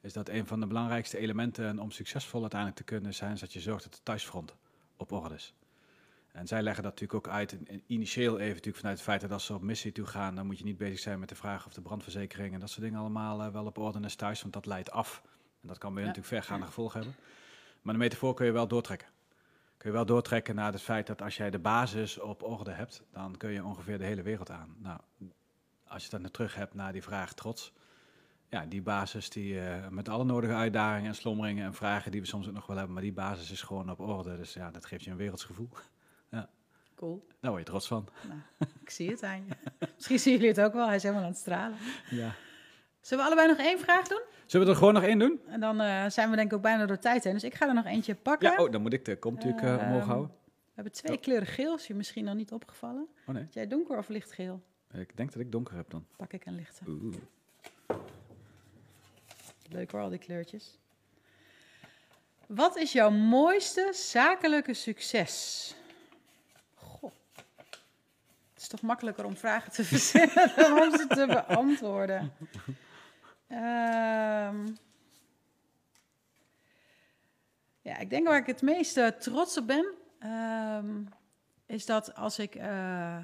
Is 0.00 0.12
dat 0.12 0.28
een 0.28 0.46
van 0.46 0.60
de 0.60 0.66
belangrijkste 0.66 1.18
elementen 1.18 1.78
om 1.78 1.90
succesvol 1.90 2.40
uiteindelijk 2.40 2.80
te 2.80 2.86
kunnen 2.92 3.14
zijn, 3.14 3.32
is 3.32 3.40
dat 3.40 3.52
je 3.52 3.60
zorgt 3.60 3.82
dat 3.84 3.92
de 3.92 4.02
thuisfront 4.02 4.56
op 4.96 5.12
orde 5.12 5.34
is. 5.34 5.54
En 6.32 6.46
zij 6.46 6.62
leggen 6.62 6.82
dat 6.82 6.92
natuurlijk 6.92 7.26
ook 7.26 7.32
uit, 7.32 7.58
initieel 7.86 8.38
even 8.38 8.48
natuurlijk 8.48 8.76
vanuit 8.76 8.96
het 8.96 9.06
feit 9.06 9.20
dat 9.20 9.32
als 9.32 9.44
ze 9.44 9.54
op 9.54 9.62
missie 9.62 9.92
toe 9.92 10.06
gaan, 10.06 10.34
dan 10.34 10.46
moet 10.46 10.58
je 10.58 10.64
niet 10.64 10.76
bezig 10.76 10.98
zijn 10.98 11.18
met 11.18 11.28
de 11.28 11.34
vraag 11.34 11.66
of 11.66 11.72
de 11.72 11.80
brandverzekering 11.80 12.54
en 12.54 12.60
dat 12.60 12.70
soort 12.70 12.82
dingen 12.82 13.00
allemaal 13.00 13.40
uh, 13.40 13.48
wel 13.48 13.66
op 13.66 13.78
orde 13.78 14.00
is 14.00 14.14
thuis, 14.14 14.40
want 14.40 14.52
dat 14.52 14.66
leidt 14.66 14.90
af. 14.90 15.22
En 15.62 15.68
dat 15.68 15.78
kan 15.78 15.94
bij 15.94 16.02
ja. 16.02 16.08
natuurlijk 16.08 16.34
vergaande 16.34 16.66
gevolgen 16.66 17.00
hebben. 17.00 17.18
Maar 17.82 17.94
de 17.94 18.00
metafoor 18.00 18.34
kun 18.34 18.46
je 18.46 18.52
wel 18.52 18.68
doortrekken. 18.68 19.08
Kun 19.80 19.90
je 19.90 19.96
wel 19.96 20.06
doortrekken 20.06 20.54
naar 20.54 20.72
het 20.72 20.82
feit 20.82 21.06
dat 21.06 21.22
als 21.22 21.36
jij 21.36 21.50
de 21.50 21.58
basis 21.58 22.18
op 22.18 22.42
orde 22.42 22.70
hebt, 22.70 23.02
dan 23.12 23.36
kun 23.36 23.50
je 23.50 23.64
ongeveer 23.64 23.98
de 23.98 24.04
hele 24.04 24.22
wereld 24.22 24.50
aan. 24.50 24.76
Nou, 24.78 24.98
als 25.86 26.04
je 26.04 26.10
dan 26.10 26.30
terug 26.30 26.54
hebt 26.54 26.74
naar 26.74 26.92
die 26.92 27.02
vraag 27.02 27.32
trots, 27.32 27.72
ja, 28.48 28.66
die 28.66 28.82
basis 28.82 29.30
die 29.30 29.54
uh, 29.54 29.88
met 29.88 30.08
alle 30.08 30.24
nodige 30.24 30.52
uitdagingen 30.52 31.08
en 31.08 31.14
slommeringen 31.14 31.64
en 31.64 31.74
vragen 31.74 32.10
die 32.10 32.20
we 32.20 32.26
soms 32.26 32.48
ook 32.48 32.54
nog 32.54 32.66
wel 32.66 32.76
hebben, 32.76 32.94
maar 32.94 33.02
die 33.02 33.12
basis 33.12 33.50
is 33.50 33.62
gewoon 33.62 33.90
op 33.90 34.00
orde. 34.00 34.36
Dus 34.36 34.52
ja, 34.52 34.70
dat 34.70 34.86
geeft 34.86 35.04
je 35.04 35.10
een 35.10 35.16
wereldsgevoel. 35.16 35.68
ja. 36.30 36.48
Cool. 36.94 37.26
Daar 37.40 37.50
word 37.50 37.62
je 37.62 37.70
trots 37.70 37.86
van. 37.86 38.08
Nou, 38.28 38.40
ik 38.80 38.90
zie 38.90 39.10
het 39.10 39.22
aan 39.22 39.46
je. 39.46 39.56
Misschien 39.96 40.18
zien 40.18 40.32
jullie 40.32 40.48
het 40.48 40.60
ook 40.60 40.72
wel, 40.72 40.86
hij 40.86 40.96
is 40.96 41.02
helemaal 41.02 41.24
aan 41.24 41.30
het 41.30 41.38
stralen. 41.38 41.78
Ja. 42.10 42.34
Zullen 43.00 43.24
we 43.24 43.30
allebei 43.30 43.56
nog 43.56 43.66
één 43.66 43.78
vraag 43.78 44.08
doen? 44.08 44.22
Zullen 44.46 44.66
we 44.66 44.72
er 44.72 44.78
gewoon 44.78 44.94
nog 44.94 45.02
één 45.02 45.18
doen? 45.18 45.40
En 45.46 45.60
dan 45.60 45.80
uh, 45.80 46.04
zijn 46.08 46.30
we 46.30 46.36
denk 46.36 46.50
ik 46.50 46.56
ook 46.56 46.62
bijna 46.62 46.86
door 46.86 46.98
tijd 46.98 47.24
heen. 47.24 47.32
Dus 47.32 47.44
ik 47.44 47.54
ga 47.54 47.68
er 47.68 47.74
nog 47.74 47.84
eentje 47.84 48.14
pakken. 48.14 48.50
Ja, 48.50 48.62
oh, 48.62 48.72
dan 48.72 48.82
moet 48.82 48.92
ik 48.92 49.04
de 49.04 49.16
kom 49.16 49.34
natuurlijk 49.34 49.62
uh, 49.62 49.78
omhoog 49.86 50.04
houden. 50.04 50.30
We 50.54 50.72
hebben 50.74 50.92
twee 50.92 51.16
oh. 51.16 51.22
kleuren 51.22 51.46
geel, 51.46 51.74
is 51.74 51.86
je 51.86 51.94
misschien 51.94 52.24
nog 52.24 52.34
niet 52.34 52.52
opgevallen. 52.52 53.08
Oh 53.26 53.34
nee. 53.34 53.46
jij 53.50 53.66
donker 53.66 53.98
of 53.98 54.08
lichtgeel? 54.08 54.62
Ik 54.92 55.16
denk 55.16 55.32
dat 55.32 55.42
ik 55.42 55.52
donker 55.52 55.76
heb 55.76 55.90
dan. 55.90 56.06
Pak 56.16 56.32
ik 56.32 56.46
een 56.46 56.54
lichte. 56.54 56.84
Oeh. 56.88 57.14
Leuk 59.68 59.90
hoor, 59.90 60.00
al 60.00 60.08
die 60.08 60.18
kleurtjes. 60.18 60.78
Wat 62.46 62.76
is 62.76 62.92
jouw 62.92 63.10
mooiste 63.10 63.88
zakelijke 63.92 64.74
succes? 64.74 65.74
Goh. 66.74 67.10
Het 68.52 68.62
is 68.62 68.68
toch 68.68 68.82
makkelijker 68.82 69.24
om 69.24 69.36
vragen 69.36 69.72
te 69.72 69.84
verzinnen 69.94 70.52
dan 70.56 70.82
om 70.82 70.90
ze 70.90 71.06
te 71.06 71.26
beantwoorden. 71.26 72.32
Um, 73.52 74.76
ja, 77.80 77.98
ik 77.98 78.10
denk 78.10 78.26
waar 78.28 78.38
ik 78.38 78.46
het 78.46 78.62
meest 78.62 79.20
trots 79.20 79.56
op 79.56 79.66
ben, 79.66 79.94
um, 80.22 81.08
is 81.66 81.86
dat 81.86 82.14
als 82.14 82.38
ik 82.38 82.54
uh, 82.54 83.18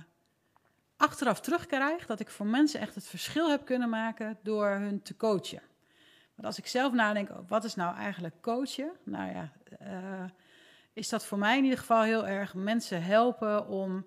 achteraf 0.96 1.40
terugkrijg, 1.40 2.06
dat 2.06 2.20
ik 2.20 2.30
voor 2.30 2.46
mensen 2.46 2.80
echt 2.80 2.94
het 2.94 3.06
verschil 3.06 3.50
heb 3.50 3.64
kunnen 3.64 3.88
maken 3.88 4.38
door 4.42 4.68
hun 4.68 5.02
te 5.02 5.16
coachen. 5.16 5.62
Want 6.34 6.46
als 6.46 6.58
ik 6.58 6.66
zelf 6.66 6.92
nadenk, 6.92 7.30
oh, 7.30 7.48
wat 7.48 7.64
is 7.64 7.74
nou 7.74 7.96
eigenlijk 7.96 8.34
coachen? 8.40 8.92
Nou 9.02 9.32
ja, 9.32 9.52
uh, 9.82 10.30
is 10.92 11.08
dat 11.08 11.26
voor 11.26 11.38
mij 11.38 11.56
in 11.56 11.62
ieder 11.64 11.78
geval 11.78 12.02
heel 12.02 12.26
erg 12.26 12.54
mensen 12.54 13.02
helpen 13.02 13.68
om 13.68 14.06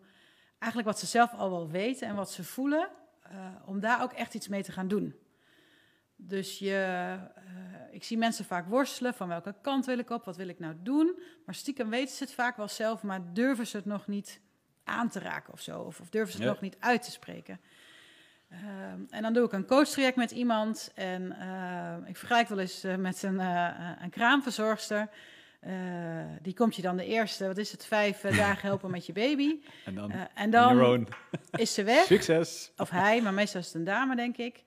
eigenlijk 0.57 0.91
wat 0.91 0.99
ze 0.99 1.05
zelf 1.05 1.33
al 1.33 1.49
wel 1.49 1.69
weten 1.69 2.07
en 2.07 2.15
wat 2.15 2.31
ze 2.31 2.43
voelen, 2.43 2.89
om 3.65 3.79
daar 3.79 4.01
ook 4.01 4.13
echt 4.13 4.33
iets 4.33 4.47
mee 4.47 4.63
te 4.63 4.71
gaan 4.71 4.87
doen. 4.87 5.28
Dus 6.21 6.59
je, 6.59 7.15
uh, 7.37 7.53
ik 7.91 8.03
zie 8.03 8.17
mensen 8.17 8.45
vaak 8.45 8.67
worstelen 8.67 9.13
van 9.13 9.27
welke 9.27 9.55
kant 9.61 9.85
wil 9.85 9.97
ik 9.97 10.09
op, 10.09 10.25
wat 10.25 10.37
wil 10.37 10.47
ik 10.47 10.59
nou 10.59 10.75
doen. 10.83 11.19
Maar 11.45 11.55
stiekem 11.55 11.89
weten 11.89 12.15
ze 12.15 12.23
het 12.23 12.33
vaak 12.33 12.57
wel 12.57 12.67
zelf, 12.67 13.03
maar 13.03 13.33
durven 13.33 13.67
ze 13.67 13.77
het 13.77 13.85
nog 13.85 14.07
niet 14.07 14.41
aan 14.83 15.09
te 15.09 15.19
raken 15.19 15.53
of 15.53 15.61
zo. 15.61 15.79
Of, 15.79 15.99
of 15.99 16.09
durven 16.09 16.31
ze 16.31 16.37
het 16.37 16.45
ja. 16.45 16.51
nog 16.51 16.61
niet 16.61 16.77
uit 16.79 17.03
te 17.03 17.11
spreken. 17.11 17.59
Uh, 18.51 18.57
en 19.09 19.21
dan 19.21 19.33
doe 19.33 19.45
ik 19.45 19.51
een 19.51 19.65
coachtraject 19.65 20.15
met 20.15 20.31
iemand. 20.31 20.91
En 20.95 21.35
uh, 21.39 22.09
ik 22.09 22.17
vergelijk 22.17 22.47
wel 22.47 22.59
eens 22.59 22.85
uh, 22.85 22.95
met 22.95 23.23
een, 23.23 23.39
een 24.03 24.09
kraamverzorgster. 24.09 25.09
die 26.41 26.53
komt 26.53 26.75
je 26.75 26.81
dan 26.81 26.97
de 26.97 27.05
eerste, 27.05 27.47
wat 27.47 27.57
is 27.57 27.71
het, 27.71 27.85
vijf 27.85 28.21
dagen 28.21 28.67
helpen 28.69 28.91
met 28.91 29.05
je 29.05 29.13
baby. 29.13 29.59
En 29.85 29.95
dan, 29.95 30.11
en 30.35 30.49
dan 30.49 31.07
is 31.51 31.73
ze 31.73 31.83
weg. 31.83 32.05
Succes. 32.15 32.71
Of 32.77 32.89
hij, 32.89 33.21
maar 33.21 33.33
meestal 33.33 33.59
is 33.59 33.65
het 33.65 33.75
een 33.75 33.83
dame, 33.83 34.15
denk 34.15 34.37
ik. 34.37 34.63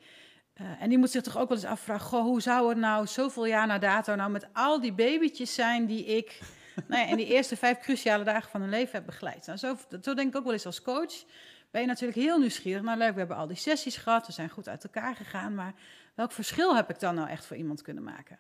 En 0.55 0.89
die 0.89 0.99
moet 0.99 1.11
zich 1.11 1.23
toch 1.23 1.39
ook 1.39 1.49
wel 1.49 1.57
eens 1.57 1.67
afvragen: 1.67 2.07
goh, 2.07 2.23
hoe 2.23 2.41
zou 2.41 2.69
het 2.69 2.79
nou 2.79 3.07
zoveel 3.07 3.47
jaar 3.47 3.67
na 3.67 3.79
dato 3.79 4.15
nou 4.15 4.31
met 4.31 4.47
al 4.53 4.81
die 4.81 4.93
babytjes 4.93 5.55
zijn 5.55 5.87
die 5.87 6.05
ik 6.05 6.41
nou 6.89 7.03
ja, 7.03 7.09
in 7.09 7.17
die 7.17 7.27
eerste 7.27 7.57
vijf 7.57 7.79
cruciale 7.79 8.25
dagen 8.25 8.51
van 8.51 8.61
hun 8.61 8.71
leven 8.71 8.93
heb 8.93 9.07
begeleid? 9.07 9.47
Nou, 9.47 9.59
zo, 9.59 9.77
zo 10.03 10.15
denk 10.15 10.29
ik 10.29 10.37
ook 10.37 10.45
wel 10.45 10.53
eens 10.53 10.67
als 10.67 10.83
coach 10.83 11.25
ben 11.73 11.81
je 11.81 11.87
natuurlijk 11.87 12.19
heel 12.19 12.39
nieuwsgierig. 12.39 12.83
Nou, 12.83 12.99
leuk, 12.99 13.13
we 13.13 13.19
hebben 13.19 13.37
al 13.37 13.47
die 13.47 13.57
sessies 13.57 13.97
gehad, 13.97 14.27
we 14.27 14.33
zijn 14.33 14.49
goed 14.49 14.69
uit 14.69 14.85
elkaar 14.85 15.17
gegaan, 15.17 15.55
maar 15.55 15.75
welk 16.15 16.33
verschil 16.33 16.77
heb 16.77 16.91
ik 16.91 17.01
dan 17.01 17.15
nou 17.15 17.29
echt 17.29 17.47
voor 17.47 17.57
iemand 17.57 17.83
kunnen 17.83 18.03
maken? 18.03 18.39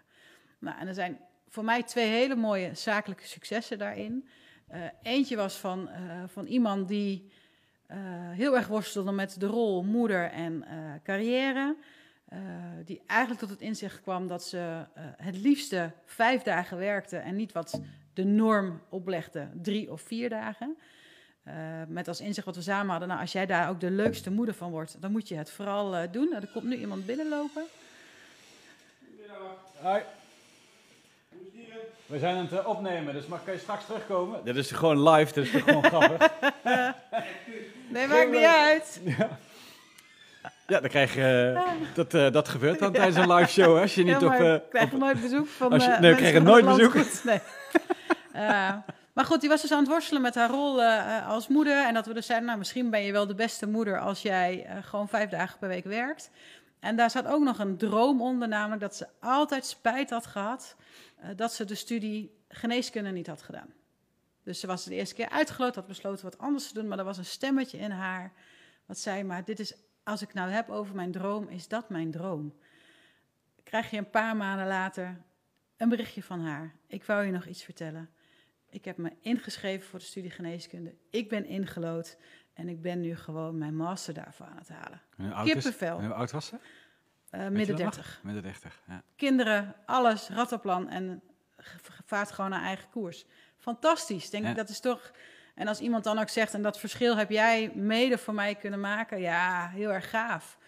Nou, 0.58 0.78
en 0.78 0.88
er 0.88 0.94
zijn 0.94 1.20
voor 1.48 1.64
mij 1.64 1.82
twee 1.82 2.08
hele 2.08 2.36
mooie 2.36 2.74
zakelijke 2.74 3.26
successen 3.26 3.78
daarin. 3.78 4.28
Uh, 4.72 4.78
eentje 5.02 5.36
was 5.36 5.56
van, 5.56 5.88
uh, 5.88 6.22
van 6.26 6.46
iemand 6.46 6.88
die 6.88 7.30
heel 8.32 8.56
erg 8.56 8.66
worstelde 8.66 9.12
met 9.12 9.40
de 9.40 9.46
rol 9.46 9.82
moeder 9.82 10.30
en 10.30 10.64
carrière. 11.02 11.76
Die 12.84 13.00
eigenlijk 13.06 13.40
tot 13.40 13.50
het 13.50 13.60
inzicht 13.60 14.00
kwam 14.00 14.28
dat 14.28 14.44
ze 14.44 14.84
het 15.16 15.36
liefste 15.36 15.90
vijf 16.04 16.42
dagen 16.42 16.78
werkte 16.78 17.16
en 17.16 17.36
niet 17.36 17.52
wat 17.52 17.80
de 18.14 18.24
norm 18.24 18.80
oplegde, 18.88 19.48
drie 19.62 19.92
of 19.92 20.00
vier 20.00 20.28
dagen. 20.28 20.76
Uh, 21.48 21.54
met 21.88 22.08
als 22.08 22.20
inzicht 22.20 22.46
wat 22.46 22.56
we 22.56 22.62
samen 22.62 22.90
hadden, 22.90 23.08
nou, 23.08 23.20
als 23.20 23.32
jij 23.32 23.46
daar 23.46 23.68
ook 23.68 23.80
de 23.80 23.90
leukste 23.90 24.30
moeder 24.30 24.54
van 24.54 24.70
wordt, 24.70 24.96
dan 25.00 25.12
moet 25.12 25.28
je 25.28 25.34
het 25.34 25.50
vooral 25.50 25.94
uh, 25.94 26.02
doen. 26.10 26.28
Nou, 26.28 26.42
er 26.42 26.48
komt 26.52 26.64
nu 26.64 26.76
iemand 26.76 27.06
binnenlopen. 27.06 27.62
Hoi. 29.80 30.02
We 32.06 32.18
zijn 32.18 32.36
aan 32.36 32.48
het 32.50 32.64
opnemen, 32.64 33.14
dus 33.14 33.26
mag 33.26 33.44
kan 33.44 33.52
je 33.52 33.58
straks 33.58 33.84
terugkomen? 33.84 34.44
Dit 34.44 34.56
is 34.56 34.70
gewoon 34.70 35.08
live, 35.08 35.32
dus 35.32 35.50
is 35.50 35.62
gewoon 35.62 35.84
grappig. 35.84 36.30
nee, 37.88 38.06
maakt 38.06 38.30
niet 38.30 38.44
uit. 38.44 39.00
Ja. 39.04 39.38
Ja, 40.66 40.80
dan 40.80 40.90
krijg 40.90 41.14
je, 41.14 41.52
uh, 41.54 41.94
dat, 41.94 42.14
uh, 42.14 42.30
dat 42.30 42.48
gebeurt 42.48 42.78
dan 42.78 42.92
tijdens 42.92 43.16
een 43.16 43.32
live 43.34 43.50
show. 43.50 43.78
Als 43.78 43.94
je 43.94 44.04
niet 44.04 44.20
ja, 44.20 44.26
op. 44.26 44.40
Uh, 44.40 44.56
krijg 44.70 44.90
je 44.90 44.96
nooit 44.96 45.20
bezoek 45.20 45.48
van. 45.48 45.72
Als 45.72 45.84
je, 45.84 45.96
nee, 46.00 46.14
krijg 46.14 46.32
je 46.32 46.40
nooit 46.40 46.64
bezoek. 46.64 46.94
Nee. 47.24 47.40
Maar 49.12 49.24
goed, 49.24 49.40
die 49.40 49.48
was 49.48 49.60
dus 49.60 49.72
aan 49.72 49.78
het 49.78 49.88
worstelen 49.88 50.22
met 50.22 50.34
haar 50.34 50.50
rol 50.50 50.82
als 51.26 51.48
moeder. 51.48 51.86
En 51.86 51.94
dat 51.94 52.06
we 52.06 52.14
dus 52.14 52.26
zeiden, 52.26 52.46
nou, 52.46 52.58
misschien 52.58 52.90
ben 52.90 53.02
je 53.02 53.12
wel 53.12 53.26
de 53.26 53.34
beste 53.34 53.66
moeder 53.66 54.00
als 54.00 54.22
jij 54.22 54.66
gewoon 54.82 55.08
vijf 55.08 55.30
dagen 55.30 55.58
per 55.58 55.68
week 55.68 55.84
werkt. 55.84 56.30
En 56.80 56.96
daar 56.96 57.10
zat 57.10 57.26
ook 57.26 57.42
nog 57.42 57.58
een 57.58 57.76
droom 57.76 58.22
onder, 58.22 58.48
namelijk 58.48 58.80
dat 58.80 58.96
ze 58.96 59.06
altijd 59.20 59.66
spijt 59.66 60.10
had 60.10 60.26
gehad 60.26 60.76
dat 61.36 61.52
ze 61.52 61.64
de 61.64 61.74
studie 61.74 62.36
geneeskunde 62.48 63.10
niet 63.10 63.26
had 63.26 63.42
gedaan. 63.42 63.72
Dus 64.44 64.60
ze 64.60 64.66
was 64.66 64.84
de 64.84 64.94
eerste 64.94 65.14
keer 65.14 65.28
uitgeloot, 65.28 65.74
had 65.74 65.86
besloten 65.86 66.24
wat 66.24 66.38
anders 66.38 66.68
te 66.68 66.74
doen, 66.74 66.88
maar 66.88 66.98
er 66.98 67.04
was 67.04 67.18
een 67.18 67.24
stemmetje 67.24 67.78
in 67.78 67.90
haar 67.90 68.32
wat 68.86 68.98
zei, 68.98 69.24
maar 69.24 69.44
dit 69.44 69.60
is, 69.60 69.74
als 70.04 70.22
ik 70.22 70.34
nou 70.34 70.50
heb 70.50 70.68
over 70.70 70.94
mijn 70.94 71.12
droom, 71.12 71.48
is 71.48 71.68
dat 71.68 71.88
mijn 71.88 72.10
droom. 72.10 72.54
Krijg 73.62 73.90
je 73.90 73.96
een 73.96 74.10
paar 74.10 74.36
maanden 74.36 74.66
later 74.66 75.22
een 75.76 75.88
berichtje 75.88 76.22
van 76.22 76.40
haar. 76.40 76.74
Ik 76.86 77.04
wou 77.04 77.24
je 77.24 77.32
nog 77.32 77.46
iets 77.46 77.64
vertellen. 77.64 78.10
Ik 78.70 78.84
heb 78.84 78.96
me 78.96 79.12
ingeschreven 79.20 79.88
voor 79.88 79.98
de 79.98 80.04
studie 80.04 80.30
geneeskunde. 80.30 80.94
Ik 81.10 81.28
ben 81.28 81.44
ingelood 81.44 82.16
en 82.52 82.68
ik 82.68 82.82
ben 82.82 83.00
nu 83.00 83.16
gewoon 83.16 83.58
mijn 83.58 83.76
master 83.76 84.14
daarvoor 84.14 84.46
aan 84.46 84.56
het 84.56 84.68
halen. 84.68 85.00
Kippenvel. 85.44 86.00
Hoe 86.00 86.12
oud 86.12 86.30
was 86.30 86.46
ze? 86.46 86.58
Uh, 87.30 87.48
midden 87.48 87.76
30. 87.76 88.20
Midden 88.22 88.42
30, 88.42 88.82
ja. 88.88 89.02
Kinderen, 89.16 89.74
alles, 89.86 90.28
rattenplan 90.28 90.88
en 90.88 91.22
vaart 92.04 92.32
gewoon 92.32 92.50
naar 92.50 92.62
eigen 92.62 92.90
koers. 92.90 93.24
Fantastisch, 93.58 94.30
denk 94.30 94.44
ja. 94.44 94.50
ik. 94.50 94.56
Dat 94.56 94.68
is 94.68 94.80
toch... 94.80 95.10
En 95.62 95.68
als 95.68 95.80
iemand 95.80 96.04
dan 96.04 96.18
ook 96.18 96.28
zegt, 96.28 96.54
en 96.54 96.62
dat 96.62 96.78
verschil 96.78 97.16
heb 97.16 97.30
jij 97.30 97.72
mede 97.74 98.18
voor 98.18 98.34
mij 98.34 98.54
kunnen 98.54 98.80
maken, 98.80 99.20
ja, 99.20 99.68
heel 99.68 99.92
erg 99.92 100.10
gaaf. 100.10 100.58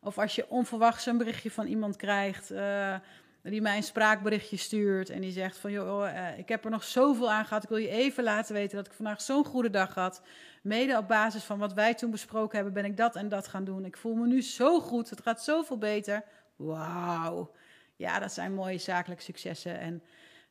Of 0.00 0.18
als 0.18 0.34
je 0.34 0.50
onverwachts 0.50 1.06
een 1.06 1.18
berichtje 1.18 1.50
van 1.50 1.66
iemand 1.66 1.96
krijgt, 1.96 2.52
uh, 2.52 2.94
die 3.42 3.62
mij 3.62 3.76
een 3.76 3.82
spraakberichtje 3.82 4.56
stuurt 4.56 5.10
en 5.10 5.20
die 5.20 5.32
zegt 5.32 5.58
van, 5.58 5.72
joh, 5.72 6.12
uh, 6.12 6.38
ik 6.38 6.48
heb 6.48 6.64
er 6.64 6.70
nog 6.70 6.84
zoveel 6.84 7.30
aan 7.30 7.44
gehad. 7.44 7.62
Ik 7.62 7.68
wil 7.68 7.78
je 7.78 7.88
even 7.88 8.24
laten 8.24 8.54
weten 8.54 8.76
dat 8.76 8.86
ik 8.86 8.92
vandaag 8.92 9.20
zo'n 9.20 9.44
goede 9.44 9.70
dag 9.70 9.94
had. 9.94 10.22
Mede 10.62 10.96
op 10.96 11.08
basis 11.08 11.42
van 11.42 11.58
wat 11.58 11.72
wij 11.72 11.94
toen 11.94 12.10
besproken 12.10 12.54
hebben, 12.56 12.74
ben 12.74 12.84
ik 12.84 12.96
dat 12.96 13.16
en 13.16 13.28
dat 13.28 13.48
gaan 13.48 13.64
doen. 13.64 13.84
Ik 13.84 13.96
voel 13.96 14.14
me 14.14 14.26
nu 14.26 14.42
zo 14.42 14.80
goed, 14.80 15.10
het 15.10 15.22
gaat 15.22 15.42
zoveel 15.42 15.78
beter. 15.78 16.24
Wauw. 16.56 17.54
Ja, 17.96 18.18
dat 18.18 18.32
zijn 18.32 18.54
mooie 18.54 18.78
zakelijke 18.78 19.22
successen. 19.22 19.78
En 19.78 20.02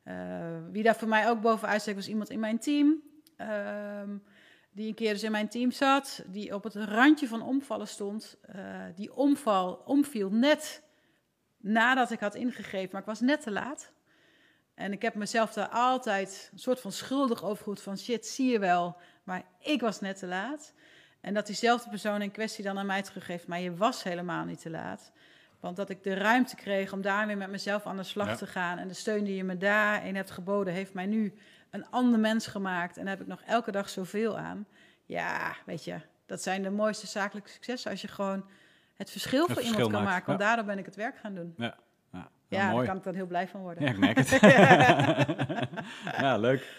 uh, 0.06 0.72
wie 0.72 0.84
daar 0.84 0.95
voor 0.95 1.08
mij 1.08 1.30
ook 1.30 1.41
bovenuit 1.41 1.82
steekt, 1.82 1.97
was 1.97 2.08
iemand 2.08 2.30
in 2.30 2.39
mijn 2.39 2.60
team. 2.60 3.10
Ehm, 3.50 4.18
die 4.72 4.88
een 4.88 4.94
keer 4.94 5.14
dus 5.14 5.24
in 5.24 5.32
mijn 5.32 5.50
team 5.50 5.72
zat, 5.72 6.24
die 6.28 6.54
op 6.54 6.64
het 6.64 6.76
randje 6.76 7.28
van 7.28 7.42
omvallen 7.42 7.88
stond. 7.88 8.38
Uh, 8.56 8.84
die 8.96 9.14
omval, 9.14 9.74
omviel 9.86 10.30
net 10.30 10.84
nadat 11.58 12.12
ik 12.12 12.20
had 12.20 12.36
ingegeven, 12.36 12.89
maar 12.92 13.02
ik 13.02 13.08
was 13.08 13.20
net 13.20 13.42
te 13.42 13.52
laat. 13.52 13.92
En 14.74 14.92
ik 14.92 15.02
heb 15.02 15.16
mezelf 15.16 15.54
daar 15.54 15.68
altijd 15.68 16.50
een 16.52 16.60
soort 16.60 16.80
van 16.80 16.92
schuldig 16.92 17.44
over 17.44 17.64
goed 17.64 17.82
van 17.82 17.98
shit, 17.98 18.28
zie 18.28 18.52
je 18.52 18.60
wel, 18.60 18.98
maar 19.24 19.44
ik 19.60 19.82
was 19.82 20.00
net 20.00 20.18
te 20.18 20.28
laat. 20.28 20.74
En 21.22 21.34
dat 21.34 21.46
diezelfde 21.46 21.89
persoon 21.89 22.22
in 22.22 22.32
kwestie 22.32 22.64
dan 22.64 22.78
aan 22.78 22.86
mij 22.86 23.02
teruggeeft, 23.02 23.48
maar 23.48 23.60
je 23.60 23.76
was 23.76 24.04
helemaal 24.04 24.46
niet 24.46 24.62
te 24.62 24.70
laat. 24.70 25.12
Want 25.62 25.76
dat 25.76 25.89
ik 25.89 26.03
de 26.03 26.14
ruimte 26.14 26.55
kreeg 26.55 26.93
om 26.93 27.01
daar 27.01 27.28
weer 27.28 27.38
met 27.38 27.49
mezelf 27.49 27.86
aan 27.86 27.97
de 27.97 28.03
slag 28.03 28.38
te 28.38 28.47
gaan. 28.47 28.78
En 28.78 28.88
de 28.88 28.93
steun 28.93 29.24
die 29.24 29.36
je 29.36 29.43
me 29.43 29.57
daarin 29.57 30.16
hebt 30.16 30.32
geboden, 30.32 30.74
heeft 30.74 30.93
mij 30.93 31.05
nu 31.05 31.34
een 31.70 31.89
ander 31.89 32.20
mens 32.20 32.47
gemaakt. 32.47 32.97
En 32.97 33.01
daar 33.05 33.14
heb 33.14 33.22
ik 33.22 33.28
nog 33.28 33.41
elke 33.41 33.72
dag 33.72 33.89
zoveel 33.89 34.38
aan. 34.38 34.68
Ja, 35.05 35.55
weet 35.66 35.84
je, 35.84 35.99
dat 36.26 36.41
zijn 36.41 36.64
de 36.64 36.70
mooiste 36.70 37.07
zakelijke 37.07 37.49
successen. 37.49 37.91
Als 37.91 38.01
je 38.01 38.07
gewoon 38.07 38.45
het 38.95 39.12
verschil 39.12 39.47
voor 39.47 39.62
iemand 39.62 39.91
kan 39.91 40.03
maken. 40.03 40.26
Want 40.26 40.39
daardoor 40.39 40.66
ben 40.66 40.78
ik 40.78 40.86
het 40.86 40.95
werk 40.95 41.18
gaan 41.18 41.36
doen. 41.36 41.53
Ja, 41.57 41.76
ja, 42.12 42.30
ja 42.47 42.74
daar 42.74 42.86
kan 42.86 42.97
ik 42.97 43.03
dan 43.03 43.16
heel 43.16 43.28
blij 43.28 43.47
van 43.47 43.62
worden. 43.62 43.84
Ja, 43.84 43.89
ik 43.89 43.97
merk 43.97 44.18
het. 44.18 44.30
ja, 46.22 46.38
leuk. 46.38 46.74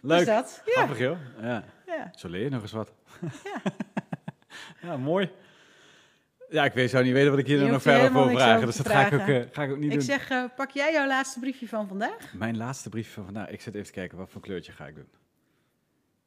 Leuk. 0.00 0.20
Is 0.20 0.26
dat? 0.26 0.62
Ja. 0.64 0.72
Grappig, 0.72 0.98
joh. 0.98 1.18
Ja. 1.40 1.64
ja. 1.86 2.10
Zo 2.14 2.28
leer 2.28 2.42
je 2.42 2.50
nog 2.50 2.62
eens 2.62 2.72
wat. 2.72 2.92
ja. 3.20 3.60
ja, 4.88 4.96
mooi. 4.96 5.30
Ja, 6.54 6.64
ik 6.64 6.72
weet, 6.72 6.90
zou 6.90 7.04
niet 7.04 7.12
weten 7.12 7.30
wat 7.30 7.38
ik 7.38 7.46
hier 7.46 7.70
nog 7.70 7.82
verder 7.82 8.16
over 8.16 8.30
vragen. 8.30 8.66
Dus 8.66 8.76
dat 8.76 8.88
ga 8.88 9.06
ik, 9.06 9.12
ook, 9.12 9.26
uh, 9.26 9.42
ga 9.50 9.62
ik 9.62 9.70
ook 9.70 9.78
niet 9.78 9.92
ik 9.92 9.98
doen. 9.98 9.98
Ik 9.98 10.00
zeg, 10.00 10.30
uh, 10.30 10.44
pak 10.56 10.70
jij 10.70 10.92
jouw 10.92 11.06
laatste 11.06 11.40
briefje 11.40 11.68
van 11.68 11.88
vandaag? 11.88 12.34
Mijn 12.34 12.56
laatste 12.56 12.88
briefje 12.88 13.12
van 13.12 13.24
vandaag? 13.24 13.48
Ik 13.48 13.60
zit 13.60 13.74
even 13.74 13.86
te 13.86 13.92
kijken, 13.92 14.18
wat 14.18 14.30
voor 14.30 14.40
kleurtje 14.40 14.72
ga 14.72 14.86
ik 14.86 14.94
doen? 14.94 15.08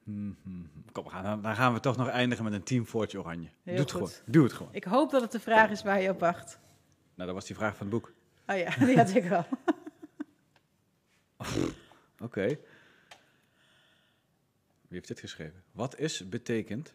Hmm, 0.03 0.37
hmm, 0.43 0.69
hmm. 0.73 0.83
Kom, 0.91 1.03
we 1.03 1.09
gaan, 1.09 1.41
dan 1.41 1.55
gaan 1.55 1.73
we 1.73 1.79
toch 1.79 1.97
nog 1.97 2.07
eindigen 2.07 2.43
met 2.43 2.53
een 2.53 2.63
teamvoortje 2.63 3.19
oranje. 3.19 3.49
Heel 3.63 3.75
Doe 3.75 3.83
het 3.83 3.91
goed. 3.91 4.01
gewoon. 4.01 4.23
Doe 4.25 4.43
het 4.43 4.53
gewoon. 4.53 4.73
Ik 4.73 4.83
hoop 4.83 5.11
dat 5.11 5.21
het 5.21 5.31
de 5.31 5.39
vraag 5.39 5.69
is 5.69 5.83
waar 5.83 6.01
je 6.01 6.09
op 6.09 6.19
wacht. 6.19 6.59
Nou, 7.15 7.27
dat 7.27 7.33
was 7.33 7.45
die 7.45 7.55
vraag 7.55 7.75
van 7.75 7.87
het 7.87 7.95
boek. 7.95 8.13
Oh 8.47 8.57
ja, 8.57 8.75
die 8.85 8.97
had 8.97 9.15
ik 9.15 9.23
wel. 9.23 9.45
Oké. 12.27 12.45
Wie 14.81 14.97
heeft 14.97 15.07
dit 15.07 15.19
geschreven? 15.19 15.63
Wat 15.71 15.99
is 15.99 16.29
betekent 16.29 16.93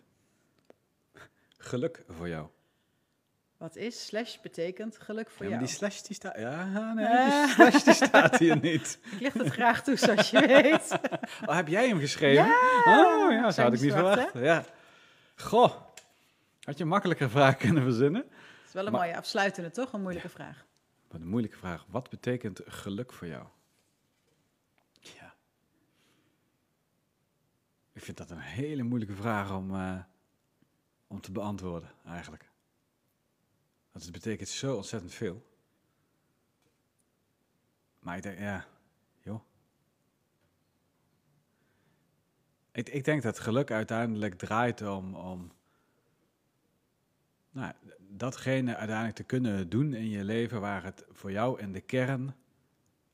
geluk 1.57 2.05
voor 2.09 2.29
jou? 2.29 2.49
Wat 3.63 3.77
is 3.77 4.07
slash 4.07 4.37
betekent 4.41 4.99
geluk 4.99 5.31
voor 5.31 5.45
ja, 5.45 5.51
jou? 5.51 5.65
die 5.65 5.73
slash 5.73 6.01
die 6.01 6.15
staat... 6.15 6.39
Ja, 6.39 6.93
nee, 6.93 7.07
die 7.07 7.49
slash 7.49 7.83
die 7.83 7.95
staat 7.95 8.39
hier 8.39 8.61
niet. 8.71 8.99
Ik 9.13 9.21
leg 9.21 9.33
het 9.33 9.49
graag 9.49 9.83
toe, 9.83 9.97
zoals 9.97 10.31
je 10.31 10.47
weet. 10.47 10.99
Oh, 11.49 11.55
heb 11.55 11.69
jij 11.69 11.89
hem 11.89 11.99
geschreven? 11.99 12.45
Ja! 12.45 12.83
Oh, 12.87 13.33
ja, 13.33 13.51
zou 13.51 13.75
ik 13.75 13.81
niet 13.81 13.93
verwachten. 13.93 14.43
Ja. 14.43 14.65
Goh, 15.37 15.73
had 16.61 16.77
je 16.77 16.83
een 16.83 16.89
makkelijke 16.89 17.29
vraag 17.29 17.57
kunnen 17.57 17.83
verzinnen? 17.83 18.23
Het 18.23 18.67
is 18.67 18.73
wel 18.73 18.87
een 18.87 18.93
mooie 18.93 19.17
afsluitende, 19.17 19.71
toch? 19.71 19.93
Een 19.93 20.03
moeilijke 20.03 20.29
vraag. 20.29 20.65
Wat 21.09 21.21
een 21.21 21.29
moeilijke 21.29 21.57
vraag. 21.57 21.87
Wat 21.89 22.11
betekent 22.11 22.61
geluk 22.67 23.13
voor 23.13 23.27
jou? 23.27 23.47
Ja. 25.01 25.35
Ik 27.93 28.03
vind 28.03 28.17
dat 28.17 28.31
een 28.31 28.39
hele 28.39 28.83
moeilijke 28.83 29.15
vraag 29.15 29.57
om, 29.57 29.75
uh, 29.75 29.99
om 31.07 31.21
te 31.21 31.33
beantwoorden, 31.33 31.91
eigenlijk. 32.07 32.51
Want 33.93 34.05
het 34.05 34.13
betekent 34.13 34.49
zo 34.49 34.77
ontzettend 34.77 35.13
veel. 35.13 35.51
Maar 37.99 38.17
ik 38.17 38.23
denk, 38.23 38.39
ja, 38.39 38.67
joh. 39.21 39.41
Ik, 42.73 42.89
ik 42.89 43.05
denk 43.05 43.23
dat 43.23 43.39
geluk 43.39 43.71
uiteindelijk 43.71 44.35
draait 44.35 44.83
om, 44.83 45.15
om 45.15 45.53
nou, 47.51 47.73
datgene 47.99 48.77
uiteindelijk 48.77 49.17
te 49.17 49.25
kunnen 49.25 49.69
doen 49.69 49.95
in 49.95 50.09
je 50.09 50.25
leven 50.25 50.61
waar 50.61 50.85
het 50.85 51.05
voor 51.11 51.33
jou 51.33 51.61
in 51.61 51.73
de 51.73 51.81
kern 51.81 52.35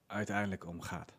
uiteindelijk 0.06 0.66
om 0.66 0.80
gaat. 0.80 1.17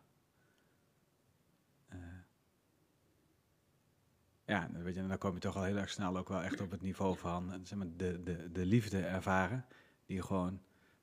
Ja, 4.50 4.68
weet 4.72 4.94
je, 4.94 5.06
dan 5.06 5.18
kom 5.18 5.34
je 5.34 5.40
toch 5.40 5.56
al 5.56 5.62
heel 5.62 5.76
erg 5.76 5.90
snel 5.90 6.16
ook 6.16 6.28
wel 6.28 6.42
echt 6.42 6.60
op 6.60 6.70
het 6.70 6.82
niveau 6.82 7.16
van 7.16 7.60
zeg 7.64 7.78
maar, 7.78 7.86
de, 7.96 8.22
de, 8.22 8.52
de 8.52 8.66
liefde 8.66 9.00
ervaren, 9.06 9.66
die 10.06 10.22
gewoon 10.22 10.60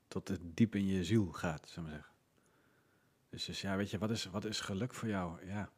tot 0.08 0.28
het 0.28 0.40
diep 0.42 0.74
in 0.74 0.86
je 0.86 1.04
ziel 1.04 1.32
gaat, 1.32 1.68
zeg 1.68 1.84
maar 1.84 1.92
zeggen. 1.92 2.12
Dus, 3.30 3.44
dus 3.44 3.60
ja, 3.60 3.76
weet 3.76 3.90
je, 3.90 3.98
wat 3.98 4.10
is, 4.10 4.24
wat 4.24 4.44
is 4.44 4.60
geluk 4.60 4.94
voor 4.94 5.08
jou? 5.08 5.46
Ja, 5.46 5.70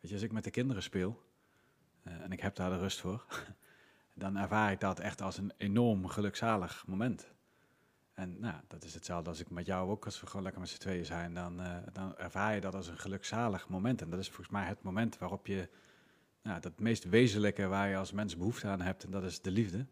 weet 0.00 0.10
je, 0.10 0.12
als 0.12 0.22
ik 0.22 0.32
met 0.32 0.44
de 0.44 0.50
kinderen 0.50 0.82
speel, 0.82 1.22
uh, 2.06 2.12
en 2.12 2.32
ik 2.32 2.40
heb 2.40 2.56
daar 2.56 2.70
de 2.70 2.78
rust 2.78 3.00
voor, 3.00 3.26
dan 4.14 4.36
ervaar 4.36 4.72
ik 4.72 4.80
dat 4.80 4.98
echt 4.98 5.22
als 5.22 5.38
een 5.38 5.52
enorm 5.56 6.06
gelukzalig 6.06 6.86
moment. 6.86 7.32
En 8.14 8.40
nou, 8.40 8.60
dat 8.68 8.84
is 8.84 8.94
hetzelfde 8.94 9.30
als 9.30 9.40
ik 9.40 9.50
met 9.50 9.66
jou 9.66 9.90
ook, 9.90 10.04
als 10.04 10.20
we 10.20 10.26
gewoon 10.26 10.42
lekker 10.42 10.60
met 10.60 10.70
z'n 10.70 10.78
tweeën 10.78 11.06
zijn, 11.06 11.34
dan, 11.34 11.60
uh, 11.60 11.76
dan 11.92 12.16
ervaar 12.16 12.54
je 12.54 12.60
dat 12.60 12.74
als 12.74 12.88
een 12.88 12.98
gelukzalig 12.98 13.68
moment. 13.68 14.02
En 14.02 14.10
dat 14.10 14.18
is 14.18 14.26
volgens 14.26 14.48
mij 14.48 14.66
het 14.66 14.82
moment 14.82 15.18
waarop 15.18 15.46
je 15.46 15.68
nou, 16.42 16.60
dat 16.60 16.78
meest 16.78 17.04
wezenlijke 17.04 17.66
waar 17.66 17.88
je 17.88 17.96
als 17.96 18.12
mens 18.12 18.36
behoefte 18.36 18.66
aan 18.66 18.80
hebt, 18.80 19.04
en 19.04 19.10
dat 19.10 19.24
is 19.24 19.40
de 19.40 19.50
liefde, 19.50 19.86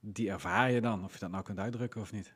die 0.00 0.30
ervaar 0.30 0.70
je 0.70 0.80
dan, 0.80 1.04
of 1.04 1.12
je 1.12 1.18
dat 1.18 1.30
nou 1.30 1.44
kunt 1.44 1.58
uitdrukken 1.58 2.00
of 2.00 2.12
niet. 2.12 2.34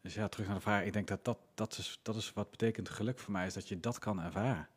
Dus 0.00 0.14
ja, 0.14 0.28
terug 0.28 0.46
naar 0.46 0.56
de 0.56 0.62
vraag, 0.62 0.84
ik 0.84 0.92
denk 0.92 1.08
dat 1.08 1.24
dat, 1.24 1.38
dat, 1.54 1.78
is, 1.78 2.00
dat 2.02 2.16
is 2.16 2.32
wat 2.32 2.50
betekent 2.50 2.88
geluk 2.88 3.18
voor 3.18 3.32
mij, 3.32 3.46
is 3.46 3.54
dat 3.54 3.68
je 3.68 3.80
dat 3.80 3.98
kan 3.98 4.20
ervaren. 4.20 4.68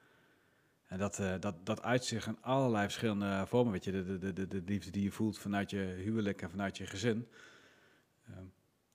En 0.85 0.97
dat, 0.97 1.19
uh, 1.19 1.33
dat, 1.39 1.65
dat 1.65 1.81
uit 1.81 2.05
zich 2.05 2.27
in 2.27 2.41
allerlei 2.41 2.83
verschillende 2.83 3.43
vormen, 3.47 3.71
weet 3.71 3.83
je, 3.83 3.91
de, 3.91 4.17
de, 4.17 4.33
de, 4.33 4.47
de 4.47 4.61
liefde 4.65 4.91
die 4.91 5.03
je 5.03 5.11
voelt 5.11 5.37
vanuit 5.37 5.69
je 5.69 5.77
huwelijk 5.77 6.41
en 6.41 6.49
vanuit 6.49 6.77
je 6.77 6.85
gezin. 6.85 7.27
Uh, 8.29 8.35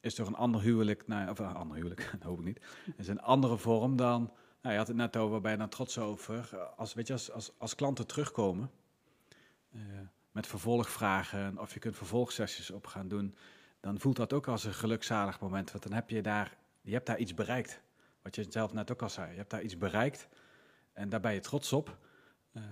is 0.00 0.14
toch 0.14 0.26
een 0.26 0.34
ander 0.34 0.60
huwelijk, 0.60 1.06
nou, 1.06 1.30
of 1.30 1.38
een 1.38 1.54
ander 1.54 1.76
huwelijk, 1.76 2.08
dat 2.12 2.22
hoop 2.22 2.38
ik 2.38 2.44
niet, 2.44 2.60
is 2.96 3.08
een 3.08 3.20
andere 3.20 3.56
vorm 3.56 3.96
dan 3.96 4.32
nou, 4.64 4.76
je 4.76 4.82
had 4.82 4.88
het 4.88 4.96
net 4.96 5.16
over, 5.16 5.58
dan 5.58 5.68
trots 5.68 5.98
over? 5.98 6.56
Als, 6.76 6.94
weet 6.94 7.06
je, 7.06 7.12
als, 7.12 7.32
als, 7.32 7.52
als 7.58 7.74
klanten 7.74 8.06
terugkomen 8.06 8.70
uh, 9.70 9.82
met 10.32 10.46
vervolgvragen 10.46 11.58
of 11.58 11.74
je 11.74 11.80
kunt 11.80 11.96
vervolgsessies 11.96 12.70
op 12.70 12.86
gaan 12.86 13.08
doen, 13.08 13.34
dan 13.80 14.00
voelt 14.00 14.16
dat 14.16 14.32
ook 14.32 14.48
als 14.48 14.64
een 14.64 14.74
gelukzalig 14.74 15.40
moment. 15.40 15.70
Want 15.70 15.82
dan 15.82 15.92
heb 15.92 16.10
je 16.10 16.22
daar, 16.22 16.56
je 16.80 16.92
hebt 16.92 17.06
daar 17.06 17.18
iets 17.18 17.34
bereikt. 17.34 17.80
Wat 18.22 18.34
je 18.34 18.46
zelf 18.48 18.72
net 18.72 18.90
ook 18.90 19.02
al 19.02 19.08
zei. 19.08 19.30
Je 19.30 19.36
hebt 19.36 19.50
daar 19.50 19.62
iets 19.62 19.78
bereikt 19.78 20.28
en 20.92 21.08
daar 21.08 21.20
ben 21.20 21.34
je 21.34 21.40
trots 21.40 21.72
op. 21.72 21.98
Uh, 22.52 22.62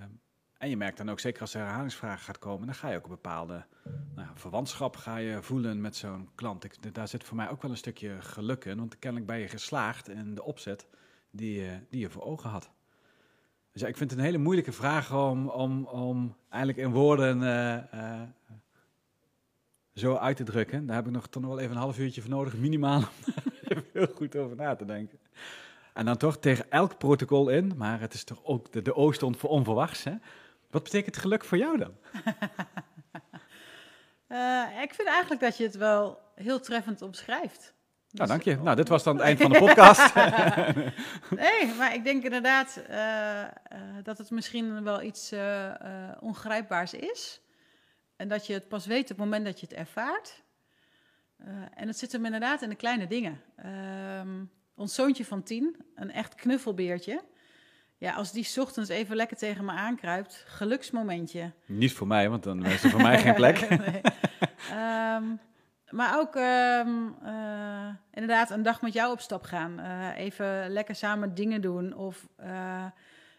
en 0.58 0.68
je 0.68 0.76
merkt 0.76 0.96
dan 0.96 1.10
ook, 1.10 1.20
zeker 1.20 1.40
als 1.40 1.54
er 1.54 1.60
herhalingsvragen 1.60 2.24
gaat 2.24 2.38
komen, 2.38 2.66
dan 2.66 2.74
ga 2.74 2.88
je 2.88 2.96
ook 2.96 3.04
een 3.04 3.10
bepaalde 3.10 3.66
nou, 4.14 4.28
verwantschap 4.34 4.96
ga 4.96 5.16
je 5.16 5.42
voelen 5.42 5.80
met 5.80 5.96
zo'n 5.96 6.30
klant. 6.34 6.64
Ik, 6.64 6.94
daar 6.94 7.08
zit 7.08 7.24
voor 7.24 7.36
mij 7.36 7.48
ook 7.48 7.62
wel 7.62 7.70
een 7.70 7.76
stukje 7.76 8.22
geluk 8.22 8.64
in, 8.64 8.78
want 8.78 8.98
kennelijk 8.98 9.30
ben 9.30 9.38
je 9.38 9.48
geslaagd 9.48 10.08
in 10.08 10.34
de 10.34 10.42
opzet 10.42 10.86
die, 11.32 11.68
die 11.88 12.00
je 12.00 12.10
voor 12.10 12.22
ogen 12.22 12.50
had. 12.50 12.70
Dus 13.72 13.80
ja, 13.80 13.88
ik 13.88 13.96
vind 13.96 14.10
het 14.10 14.18
een 14.18 14.24
hele 14.24 14.38
moeilijke 14.38 14.72
vraag 14.72 15.14
om, 15.14 15.48
om, 15.48 15.84
om 15.84 16.36
eigenlijk 16.48 16.86
in 16.86 16.92
woorden 16.92 17.42
uh, 17.42 17.76
uh, 17.94 18.20
zo 19.94 20.16
uit 20.16 20.36
te 20.36 20.44
drukken. 20.44 20.86
Daar 20.86 20.96
heb 20.96 21.06
ik 21.06 21.12
nog 21.12 21.28
toch 21.28 21.42
nog 21.42 21.50
wel 21.50 21.60
even 21.60 21.76
een 21.76 21.82
half 21.82 21.98
uurtje 21.98 22.20
voor 22.20 22.30
nodig, 22.30 22.56
minimaal, 22.56 23.00
om 23.68 23.84
heel 23.92 24.08
goed 24.14 24.36
over 24.36 24.56
na 24.56 24.74
te 24.74 24.84
denken. 24.84 25.18
En 25.92 26.04
dan 26.04 26.16
toch 26.16 26.38
tegen 26.38 26.70
elk 26.70 26.98
protocol 26.98 27.48
in, 27.48 27.72
maar 27.76 28.00
het 28.00 28.14
is 28.14 28.24
toch 28.24 28.44
ook, 28.44 28.72
de, 28.72 28.82
de 28.82 28.94
O 28.94 29.12
voor 29.12 29.50
onverwachts. 29.50 30.04
Hè? 30.04 30.14
Wat 30.70 30.82
betekent 30.82 31.16
geluk 31.16 31.44
voor 31.44 31.58
jou 31.58 31.78
dan? 31.78 31.92
ik 34.82 34.94
vind 34.94 35.08
eigenlijk 35.08 35.40
dat 35.40 35.56
je 35.56 35.64
het 35.64 35.76
wel 35.76 36.18
heel 36.34 36.60
treffend 36.60 37.02
omschrijft. 37.02 37.74
Nou, 38.12 38.28
dank 38.28 38.42
je. 38.42 38.56
Nou, 38.56 38.76
dit 38.76 38.88
was 38.88 39.02
dan 39.02 39.16
het 39.16 39.24
eind 39.24 39.40
van 39.40 39.52
de 39.52 39.58
podcast. 39.58 40.14
nee, 41.44 41.74
maar 41.78 41.94
ik 41.94 42.04
denk 42.04 42.24
inderdaad 42.24 42.82
uh, 42.90 42.96
uh, 42.96 43.46
dat 44.02 44.18
het 44.18 44.30
misschien 44.30 44.82
wel 44.82 45.02
iets 45.02 45.32
uh, 45.32 45.72
ongrijpbaars 46.20 46.94
is. 46.94 47.40
En 48.16 48.28
dat 48.28 48.46
je 48.46 48.52
het 48.52 48.68
pas 48.68 48.86
weet 48.86 49.02
op 49.02 49.08
het 49.08 49.18
moment 49.18 49.44
dat 49.44 49.60
je 49.60 49.66
het 49.66 49.74
ervaart. 49.74 50.42
en 51.74 51.86
het 51.86 51.98
zit 51.98 52.12
hem 52.12 52.24
inderdaad 52.24 52.62
in 52.62 52.68
de 52.68 52.74
kleine 52.74 53.06
dingen. 53.06 53.40
Ehm, 53.56 54.44
ons 54.74 54.94
zoontje 54.94 55.24
van 55.24 55.42
tien, 55.42 55.76
een 55.94 56.10
echt 56.10 56.34
knuffelbeertje. 56.34 57.24
Ja, 57.98 58.12
als 58.12 58.32
die 58.32 58.60
ochtends 58.60 58.90
even 58.90 59.16
lekker 59.16 59.36
tegen 59.36 59.64
me 59.64 59.72
aankruipt, 59.72 60.44
geluksmomentje. 60.46 61.52
Niet 61.66 61.92
voor 61.92 62.06
mij, 62.06 62.28
want 62.28 62.42
dan 62.42 62.64
is 62.64 62.84
er 62.84 62.90
voor 62.90 63.02
mij 63.02 63.18
geen 63.18 63.34
plek. 63.34 63.68
nee. 63.68 64.00
um, 65.14 65.40
maar 65.92 66.18
ook 66.18 66.36
ehm, 66.36 67.08
eh, 67.24 67.88
inderdaad 68.10 68.50
een 68.50 68.62
dag 68.62 68.82
met 68.82 68.92
jou 68.92 69.12
op 69.12 69.20
stap 69.20 69.42
gaan. 69.42 69.80
Uh, 69.80 70.08
even 70.16 70.70
lekker 70.70 70.94
samen 70.94 71.34
dingen 71.34 71.60
doen. 71.60 71.94
Of 71.94 72.28
uh, 72.40 72.84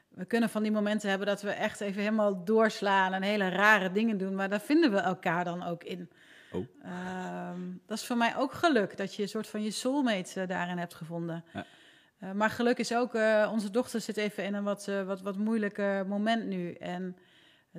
we 0.10 0.26
kunnen 0.26 0.50
van 0.50 0.64
die 0.64 0.72
momenten 0.72 1.10
hebben 1.10 1.28
dat 1.28 1.42
we 1.42 1.50
echt 1.50 1.82
even 1.82 2.02
helemaal 2.02 2.44
doorslaan 2.44 3.14
en 3.14 3.22
hele 3.22 3.50
rare 3.50 3.92
dingen 3.92 4.18
doen. 4.18 4.36
Maar 4.36 4.50
daar 4.50 4.62
vinden 4.62 4.92
we 4.92 4.98
elkaar 4.98 5.44
dan 5.44 5.64
ook 5.64 5.84
in. 5.84 6.10
Oh. 6.52 6.68
Ehm, 6.84 7.60
dat 7.86 7.98
is 7.98 8.06
voor 8.06 8.18
mij 8.18 8.38
ook 8.38 8.54
geluk, 8.54 8.98
dat 8.98 9.16
je 9.16 9.22
een 9.22 9.30
soort 9.30 9.48
van 9.48 9.64
je 9.64 9.72
soulmate 9.72 10.46
daarin 10.46 10.78
hebt 10.78 10.94
gevonden. 10.94 11.44
Ja. 11.54 12.34
maar 12.34 12.50
geluk 12.50 12.78
is 12.78 12.96
ook, 12.96 13.14
onze 13.52 13.72
dochter 13.72 14.02
zit 14.02 14.18
even 14.18 14.44
in 14.44 14.54
een 14.54 14.64
wat, 14.64 14.92
wat, 15.06 15.22
wat 15.22 15.38
moeilijker 15.38 16.08
moment 16.08 16.46
nu. 16.46 16.74
En 16.74 17.18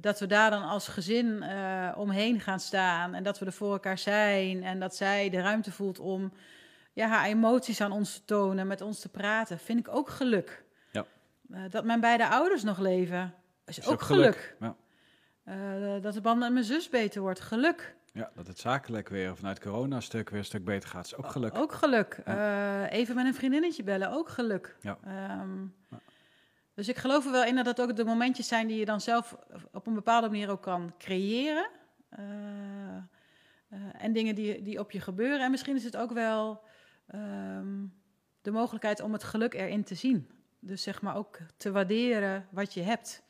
dat 0.01 0.21
we 0.21 0.27
daar 0.27 0.51
dan 0.51 0.63
als 0.63 0.89
gezin 0.89 1.27
uh, 1.27 1.93
omheen 1.97 2.41
gaan 2.41 2.61
staan 2.61 3.15
en 3.15 3.23
dat 3.23 3.39
we 3.39 3.47
er 3.47 3.53
voor 3.53 3.73
elkaar 3.73 3.99
zijn 3.99 4.65
en 4.65 4.81
dat 4.81 4.97
zij 4.97 5.31
de 5.31 5.41
ruimte 5.41 5.73
voelt 5.73 5.99
om 5.99 6.33
ja, 6.93 7.09
haar 7.09 7.25
emoties 7.25 7.81
aan 7.81 7.93
ons 7.93 8.15
te 8.15 8.25
tonen, 8.25 8.67
met 8.67 8.81
ons 8.81 9.01
te 9.01 9.09
praten, 9.09 9.59
vind 9.59 9.79
ik 9.79 9.89
ook 9.95 10.09
geluk. 10.11 10.65
Ja. 10.93 11.05
Uh, 11.51 11.61
dat 11.71 11.85
mijn 11.85 12.01
beide 12.01 12.29
ouders 12.29 12.63
nog 12.63 12.79
leven, 12.79 13.35
is, 13.67 13.87
ook, 13.87 14.03
geluk. 14.03 14.57
Ja. 14.61 14.77
Uh, 15.49 16.03
dat 16.03 16.15
de 16.15 16.21
band 16.21 16.39
met 16.39 16.53
mijn 16.53 16.65
zus 16.65 16.89
beter 16.89 17.21
wordt, 17.21 17.41
geluk. 17.41 17.97
Ja, 18.13 18.31
dat 18.35 18.47
het 18.47 18.59
zakelijk 18.59 19.09
weer 19.09 19.37
vanuit 19.37 19.61
corona-stuk 19.61 20.31
weer 20.31 20.39
een 20.39 20.45
stuk 20.45 20.65
beter 20.65 20.89
gaat, 20.89 21.05
is 21.05 21.17
ook 21.17 21.27
geluk. 21.27 21.59
Ook 21.59 21.73
geluk. 21.73 22.19
even 22.89 23.15
met 23.15 23.27
een 23.27 23.35
vriendinnetje 23.35 23.83
bellen, 23.83 24.13
ook 24.13 24.29
geluk. 24.29 24.77
Ja. 24.81 24.99
Um, 25.41 25.75
ja. 25.91 26.01
Dus 26.75 26.89
ik 26.89 26.97
geloof 26.97 27.25
er 27.25 27.33
wel 27.33 27.45
in 27.45 27.55
dat 27.55 27.65
dat 27.65 27.81
ook 27.81 27.97
de 27.97 28.05
momentjes 28.05 28.49
zijn 28.49 28.67
die 28.67 28.79
je 28.79 28.85
dan 28.85 29.01
zelf 29.01 29.37
op 29.73 29.87
een 29.87 29.95
bepaalde 29.95 30.29
manier 30.29 30.51
ook 30.51 30.63
kan 30.63 30.95
creëren. 30.99 31.71
Uh, 32.19 32.25
uh, 33.71 33.79
en 33.99 34.13
dingen 34.13 34.35
die, 34.35 34.63
die 34.63 34.79
op 34.79 34.91
je 34.91 35.01
gebeuren. 35.01 35.41
En 35.41 35.51
misschien 35.51 35.77
is 35.77 35.85
het 35.85 35.97
ook 35.97 36.13
wel 36.13 36.63
um, 37.15 37.95
de 38.43 38.51
mogelijkheid 38.51 39.01
om 39.01 39.13
het 39.13 39.25
geluk 39.25 39.55
erin 39.55 39.85
te 39.85 39.95
zien. 39.95 40.31
Dus 40.61 40.83
zeg 40.83 41.03
maar 41.03 41.17
ook 41.17 41.39
te 41.57 41.73
waarderen 41.73 42.49
wat 42.51 42.75
je 42.75 42.83
hebt. 42.83 43.23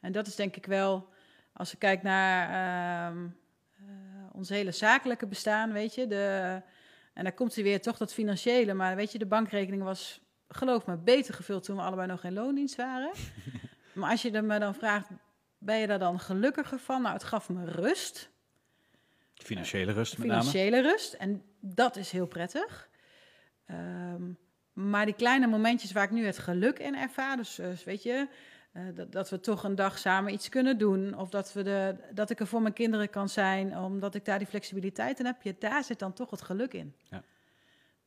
En 0.00 0.12
dat 0.12 0.26
is 0.26 0.34
denk 0.34 0.56
ik 0.56 0.66
wel, 0.66 1.08
als 1.52 1.70
je 1.70 1.76
kijkt 1.76 2.02
naar 2.02 3.12
uh, 3.12 3.22
ons 4.32 4.48
hele 4.48 4.72
zakelijke 4.72 5.26
bestaan, 5.26 5.72
weet 5.72 5.94
je. 5.94 6.06
De, 6.06 6.62
en 7.12 7.24
dan 7.24 7.34
komt 7.34 7.54
hij 7.54 7.64
weer 7.64 7.80
toch 7.80 7.96
dat 7.96 8.12
financiële, 8.12 8.74
maar 8.74 8.96
weet 8.96 9.12
je, 9.12 9.18
de 9.18 9.26
bankrekening 9.26 9.82
was 9.82 10.20
geloof 10.56 10.86
me, 10.86 10.96
beter 10.96 11.34
gevuld 11.34 11.64
toen 11.64 11.76
we 11.76 11.82
allebei 11.82 12.06
nog 12.06 12.20
geen 12.20 12.32
loondienst 12.32 12.76
waren. 12.76 13.10
maar 13.92 14.10
als 14.10 14.22
je 14.22 14.42
me 14.42 14.58
dan 14.58 14.74
vraagt, 14.74 15.08
ben 15.58 15.76
je 15.76 15.86
daar 15.86 15.98
dan 15.98 16.20
gelukkiger 16.20 16.78
van? 16.78 17.02
Nou, 17.02 17.14
het 17.14 17.24
gaf 17.24 17.48
me 17.48 17.64
rust. 17.64 18.30
Financiële 19.34 19.92
rust 19.92 20.18
met 20.18 20.26
Financiële 20.26 20.82
rust. 20.82 21.12
En 21.12 21.42
dat 21.60 21.96
is 21.96 22.10
heel 22.10 22.26
prettig. 22.26 22.88
Ehm, 23.66 24.22
maar 24.72 25.04
die 25.04 25.14
kleine 25.14 25.46
momentjes 25.46 25.92
waar 25.92 26.04
ik 26.04 26.10
nu 26.10 26.26
het 26.26 26.38
geluk 26.38 26.78
in 26.78 26.96
ervaar, 26.96 27.36
dus, 27.36 27.54
dus 27.54 27.84
weet 27.84 28.02
je, 28.02 28.28
uh, 28.72 28.82
dat, 28.94 29.12
dat, 29.12 29.30
we 29.30 29.40
toch 29.40 29.64
een 29.64 29.74
dag 29.74 29.98
samen 29.98 30.32
iets 30.32 30.48
kunnen 30.48 30.78
doen, 30.78 31.18
of 31.18 31.28
dat, 31.28 31.52
we 31.52 31.62
de, 31.62 31.96
dat 32.12 32.30
ik 32.30 32.40
er 32.40 32.46
voor 32.46 32.62
mijn 32.62 32.74
kinderen 32.74 33.10
kan 33.10 33.28
zijn, 33.28 33.78
omdat 33.78 34.14
ik 34.14 34.24
daar 34.24 34.38
die 34.38 34.46
flexibiliteit 34.46 35.18
in 35.18 35.26
heb, 35.26 35.42
je, 35.42 35.56
daar 35.58 35.84
zit 35.84 35.98
dan 35.98 36.12
toch 36.12 36.30
het 36.30 36.42
geluk 36.42 36.72
in. 36.72 36.94
Ja. 37.10 37.22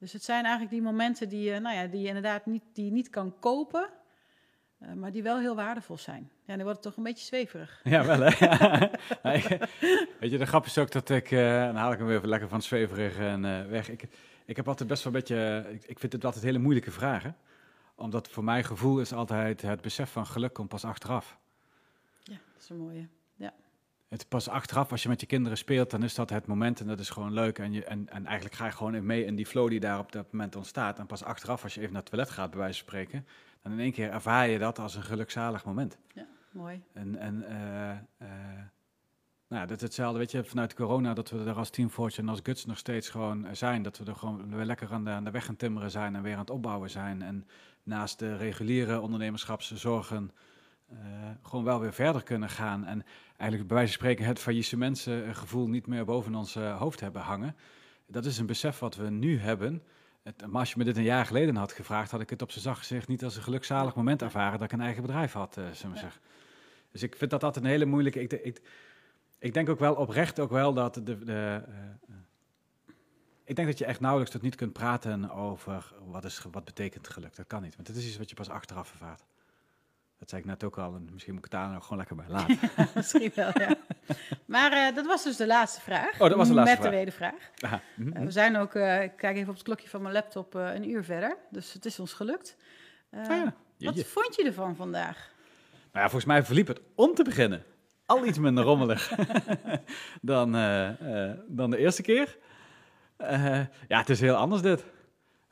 Dus 0.04 0.14
het 0.14 0.24
zijn 0.24 0.44
eigenlijk 0.44 0.74
die 0.74 0.82
momenten 0.82 1.30
die, 1.30 1.52
je, 1.52 1.60
nou 1.60 1.76
ja, 1.76 1.88
die 1.88 2.02
je 2.02 2.08
inderdaad 2.08 2.46
niet, 2.46 2.64
die 2.74 2.92
niet 2.92 3.10
kan 3.10 3.40
kopen, 3.40 3.90
uh, 4.80 4.94
maar 4.94 5.12
die 5.12 5.24
wel 5.24 5.40
heel 5.40 5.56
waardevol 5.56 5.98
zijn. 5.98 6.32
Ja, 6.46 6.56
dan 6.56 6.64
wordt 6.64 6.78
het 6.78 6.82
toch 6.82 6.98
een 6.98 7.04
beetje 7.04 7.26
zweverig. 7.26 7.82
Ja, 7.94 8.06
wel 8.06 8.20
hè. 8.20 8.30
Weet 10.20 10.32
je, 10.32 10.38
de 10.38 10.46
grap 10.46 10.66
is 10.66 10.78
ook 10.78 10.92
dat 10.92 11.10
ik, 11.10 11.32
uh, 11.32 11.66
dan 11.66 11.76
haal 11.76 11.92
ik 11.92 11.98
hem 11.98 12.08
weer 12.08 12.18
even 12.18 12.30
lekker 12.30 12.50
van 12.50 12.62
zweverig 12.62 13.18
en 13.18 13.44
uh, 13.44 13.66
weg. 13.66 13.90
Ik, 13.90 14.08
ik 14.46 14.56
heb 14.56 14.68
altijd 14.68 14.90
best 14.90 15.04
wel 15.04 15.14
een 15.14 15.20
beetje, 15.20 15.66
ik, 15.72 15.84
ik 15.86 16.00
vind 16.00 16.14
het 16.14 16.26
altijd 16.26 16.44
hele 16.44 16.60
moeilijke 16.60 16.92
vragen. 16.92 17.38
Omdat 17.96 18.30
voor 18.30 18.44
mijn 18.44 18.64
gevoel 18.64 19.00
is 19.00 19.14
altijd 19.14 19.62
het 19.62 19.82
besef 19.82 20.12
van 20.12 20.26
geluk 20.26 20.54
komt 20.54 20.70
pas 20.70 20.86
achteraf. 20.86 21.38
Ja, 22.20 22.38
dat 22.54 22.64
is 22.64 22.70
een 22.70 22.78
mooie 22.78 23.08
het 24.14 24.30
pas 24.30 24.50
achteraf, 24.50 24.92
als 24.92 25.04
je 25.04 25.10
met 25.10 25.22
je 25.22 25.28
kinderen 25.28 25.58
speelt, 25.58 25.92
dan 25.92 26.04
is 26.04 26.16
dat 26.16 26.30
het 26.30 26.46
moment 26.46 26.80
en 26.80 26.88
dat 26.88 27.00
is 27.00 27.10
gewoon 27.10 27.34
leuk. 27.34 27.60
En, 27.60 27.72
je, 27.72 27.84
en, 27.84 28.10
en 28.10 28.26
eigenlijk 28.26 28.56
ga 28.56 28.66
je 28.66 28.72
gewoon 28.72 29.06
mee 29.06 29.26
in 29.26 29.36
die 29.36 29.46
flow 29.46 29.70
die 29.70 29.80
daar 29.80 30.00
op 30.00 30.12
dat 30.12 30.32
moment 30.32 30.56
ontstaat. 30.56 31.00
En 31.00 31.06
pas 31.06 31.24
achteraf, 31.24 31.64
als 31.64 31.74
je 31.74 31.80
even 31.80 31.94
naar 31.94 32.02
het 32.02 32.12
toilet 32.12 32.30
gaat, 32.30 32.50
bij 32.50 32.60
wijze 32.60 32.78
van 32.78 32.88
spreken, 32.88 33.28
dan 33.62 33.72
in 33.72 33.80
één 33.80 33.92
keer 33.92 34.10
ervaar 34.10 34.48
je 34.48 34.60
dat 34.60 34.80
als 34.80 34.96
een 34.96 35.04
gelukzalig 35.04 35.66
moment. 35.66 35.98
Ja, 36.14 36.26
mooi. 36.52 36.82
En, 36.94 37.18
en 37.18 37.46
uh, 37.50 38.28
uh, 38.28 38.64
nou, 39.48 39.68
dat 39.68 39.78
is 39.78 39.84
hetzelfde, 39.84 40.18
weet 40.20 40.32
je, 40.32 40.44
vanuit 40.44 40.74
corona, 40.74 41.14
dat 41.14 41.30
we 41.30 41.44
er 41.44 41.58
als 41.58 41.70
Team 41.70 41.90
Forge 41.90 42.22
en 42.22 42.30
als 42.30 42.40
Guts 42.44 42.66
nog 42.66 42.78
steeds 42.78 43.10
gewoon 43.10 43.48
zijn. 43.52 43.84
Dat 43.84 43.98
we 43.98 44.06
er 44.06 44.16
gewoon 44.16 44.56
weer 44.56 44.66
lekker 44.66 44.92
aan 44.92 45.04
de, 45.04 45.10
aan 45.10 45.24
de 45.24 45.32
weg 45.32 45.46
gaan 45.46 45.56
timmeren 45.56 45.92
zijn 45.92 46.16
en 46.16 46.22
weer 46.22 46.34
aan 46.34 46.40
het 46.40 46.50
opbouwen 46.50 46.90
zijn. 46.90 47.22
En 47.22 47.48
naast 47.84 48.20
de 48.20 48.38
reguliere 48.38 49.00
ondernemerschapszorgen 49.00 50.24
uh, 50.24 50.53
gewoon 51.42 51.64
wel 51.64 51.80
weer 51.80 51.94
verder 51.94 52.24
kunnen 52.24 52.50
gaan. 52.50 52.86
En 52.86 53.06
eigenlijk 53.38 53.68
bij 53.68 53.78
wijze 53.78 53.94
van 53.94 54.02
spreken 54.02 54.26
het 54.26 54.40
faillissementsgevoel 54.40 55.68
niet 55.68 55.88
meer 55.88 56.06
boven 56.06 56.36
ons 56.36 56.56
uh, 56.56 56.78
hoofd 56.78 57.00
hebben 57.00 57.22
hangen. 57.22 57.56
Dat 58.08 58.26
is 58.26 58.38
een 58.38 58.46
besef 58.46 58.80
wat 58.80 58.96
we 58.96 59.10
nu 59.10 59.40
hebben. 59.40 59.84
Het, 60.24 60.48
maar 60.48 60.60
als 60.60 60.72
je 60.72 60.78
me 60.78 60.84
dit 60.84 60.98
een 60.98 61.04
jaar 61.04 61.26
geleden 61.26 61.56
had 61.56 61.72
gevraagd, 61.72 62.12
had 62.12 62.22
ik 62.22 62.30
het 62.30 62.42
op 62.42 62.52
zijn 62.52 62.64
zacht 62.64 62.80
gezegd 62.80 63.08
niet 63.08 63.24
als 63.24 63.36
een 63.36 63.44
gelukzalig 63.44 63.96
moment 63.96 64.22
ervaren 64.22 64.60
dat 64.60 64.72
ik 64.72 64.72
een 64.72 64.82
eigen 64.82 65.02
bedrijf 65.02 65.34
had, 65.34 65.58
uh, 65.58 65.64
zullen 65.72 65.94
we 65.94 66.00
zeggen. 66.00 66.22
Dus 66.92 67.04
ik 67.04 67.16
vind 67.16 67.32
dat 67.32 67.44
altijd 67.44 67.66
een 67.66 67.72
hele 67.72 67.86
moeilijke. 67.86 68.22
Ik, 68.22 68.34
ik, 68.34 68.62
ik, 69.40 69.54
denk 69.54 69.70
ook 69.70 69.80
wel 69.80 69.96
oprecht 69.96 70.40
ook 70.40 70.52
wel 70.52 70.74
dat 70.74 70.94
de. 70.94 71.24
de 71.24 71.64
ik 73.46 73.56
denk 73.56 73.68
dat 73.68 73.78
je 73.78 73.86
echt 73.86 74.00
nauwelijks 74.00 74.34
tot 74.34 74.42
niet 74.42 74.56
kunt 74.56 74.74
praten 74.74 75.32
over 75.32 75.94
wat, 76.06 76.24
is, 76.24 76.46
wat 76.52 76.66
betekent 76.66 77.08
geluk. 77.08 77.36
Dat 77.36 77.48
kan 77.48 77.62
niet, 77.62 77.76
want 77.76 77.88
het 77.88 77.98
is 77.98 78.08
iets 78.08 78.18
wat 78.18 78.30
je 78.30 78.36
pas 78.36 78.50
achteraf 78.50 78.92
ervaart. 78.92 79.24
Dat 80.24 80.32
zei 80.32 80.42
ik 80.42 80.48
net 80.48 80.64
ook 80.64 80.78
al. 80.78 80.96
En 80.96 81.10
misschien 81.12 81.34
moet 81.34 81.46
ik 81.46 81.52
het 81.52 81.62
daar 81.62 81.72
nog 81.72 81.84
gewoon 81.84 81.98
lekker 81.98 82.16
bij 82.16 82.26
laten. 82.28 82.60
misschien 82.96 83.32
wel, 83.36 83.52
ja. 83.60 83.76
Maar 84.46 84.72
uh, 84.72 84.96
dat 84.96 85.06
was 85.06 85.24
dus 85.24 85.38
de 85.38 85.48
laatste 85.48 85.82
vraag. 85.82 86.14
Oh, 86.14 86.30
dat 86.30 86.38
was 86.38 86.48
de 86.48 86.54
laatste 86.54 86.82
Met 86.82 86.92
de 86.92 86.98
wedervraag. 86.98 87.52
Uh, 87.64 87.74
we 87.98 88.32
zijn 88.32 88.58
ook, 88.58 88.74
uh, 88.74 89.04
ik 89.04 89.12
kijk 89.18 89.36
even 89.36 89.50
op 89.50 89.56
het 89.56 89.64
klokje 89.64 89.90
van 89.90 90.02
mijn 90.02 90.14
laptop, 90.14 90.54
een 90.54 90.90
uur 90.90 91.04
verder. 91.04 91.38
Dus 91.50 91.74
het 91.74 91.86
is 91.86 92.00
ons 92.00 92.14
gelukt. 92.14 92.58
Oh, 93.12 93.26
ja. 93.28 93.54
Wat 93.78 94.04
vond 94.04 94.36
je 94.36 94.44
ervan 94.44 94.76
vandaag? 94.76 95.32
Nou 95.72 96.04
ja, 96.06 96.10
volgens 96.10 96.26
mij 96.26 96.44
verliep 96.44 96.68
het 96.68 96.82
om 96.96 97.14
te 97.14 97.24
beginnen 97.24 97.64
al 98.06 98.26
iets 98.26 98.38
minder 98.38 98.64
rommelig 98.64 99.12
dan, 100.22 100.52
dan 101.48 101.70
de 101.70 101.78
eerste 101.78 102.02
keer. 102.02 102.38
ja, 103.88 103.98
het 104.00 104.10
is 104.10 104.20
heel 104.20 104.36
anders 104.36 104.62
dit 104.62 104.84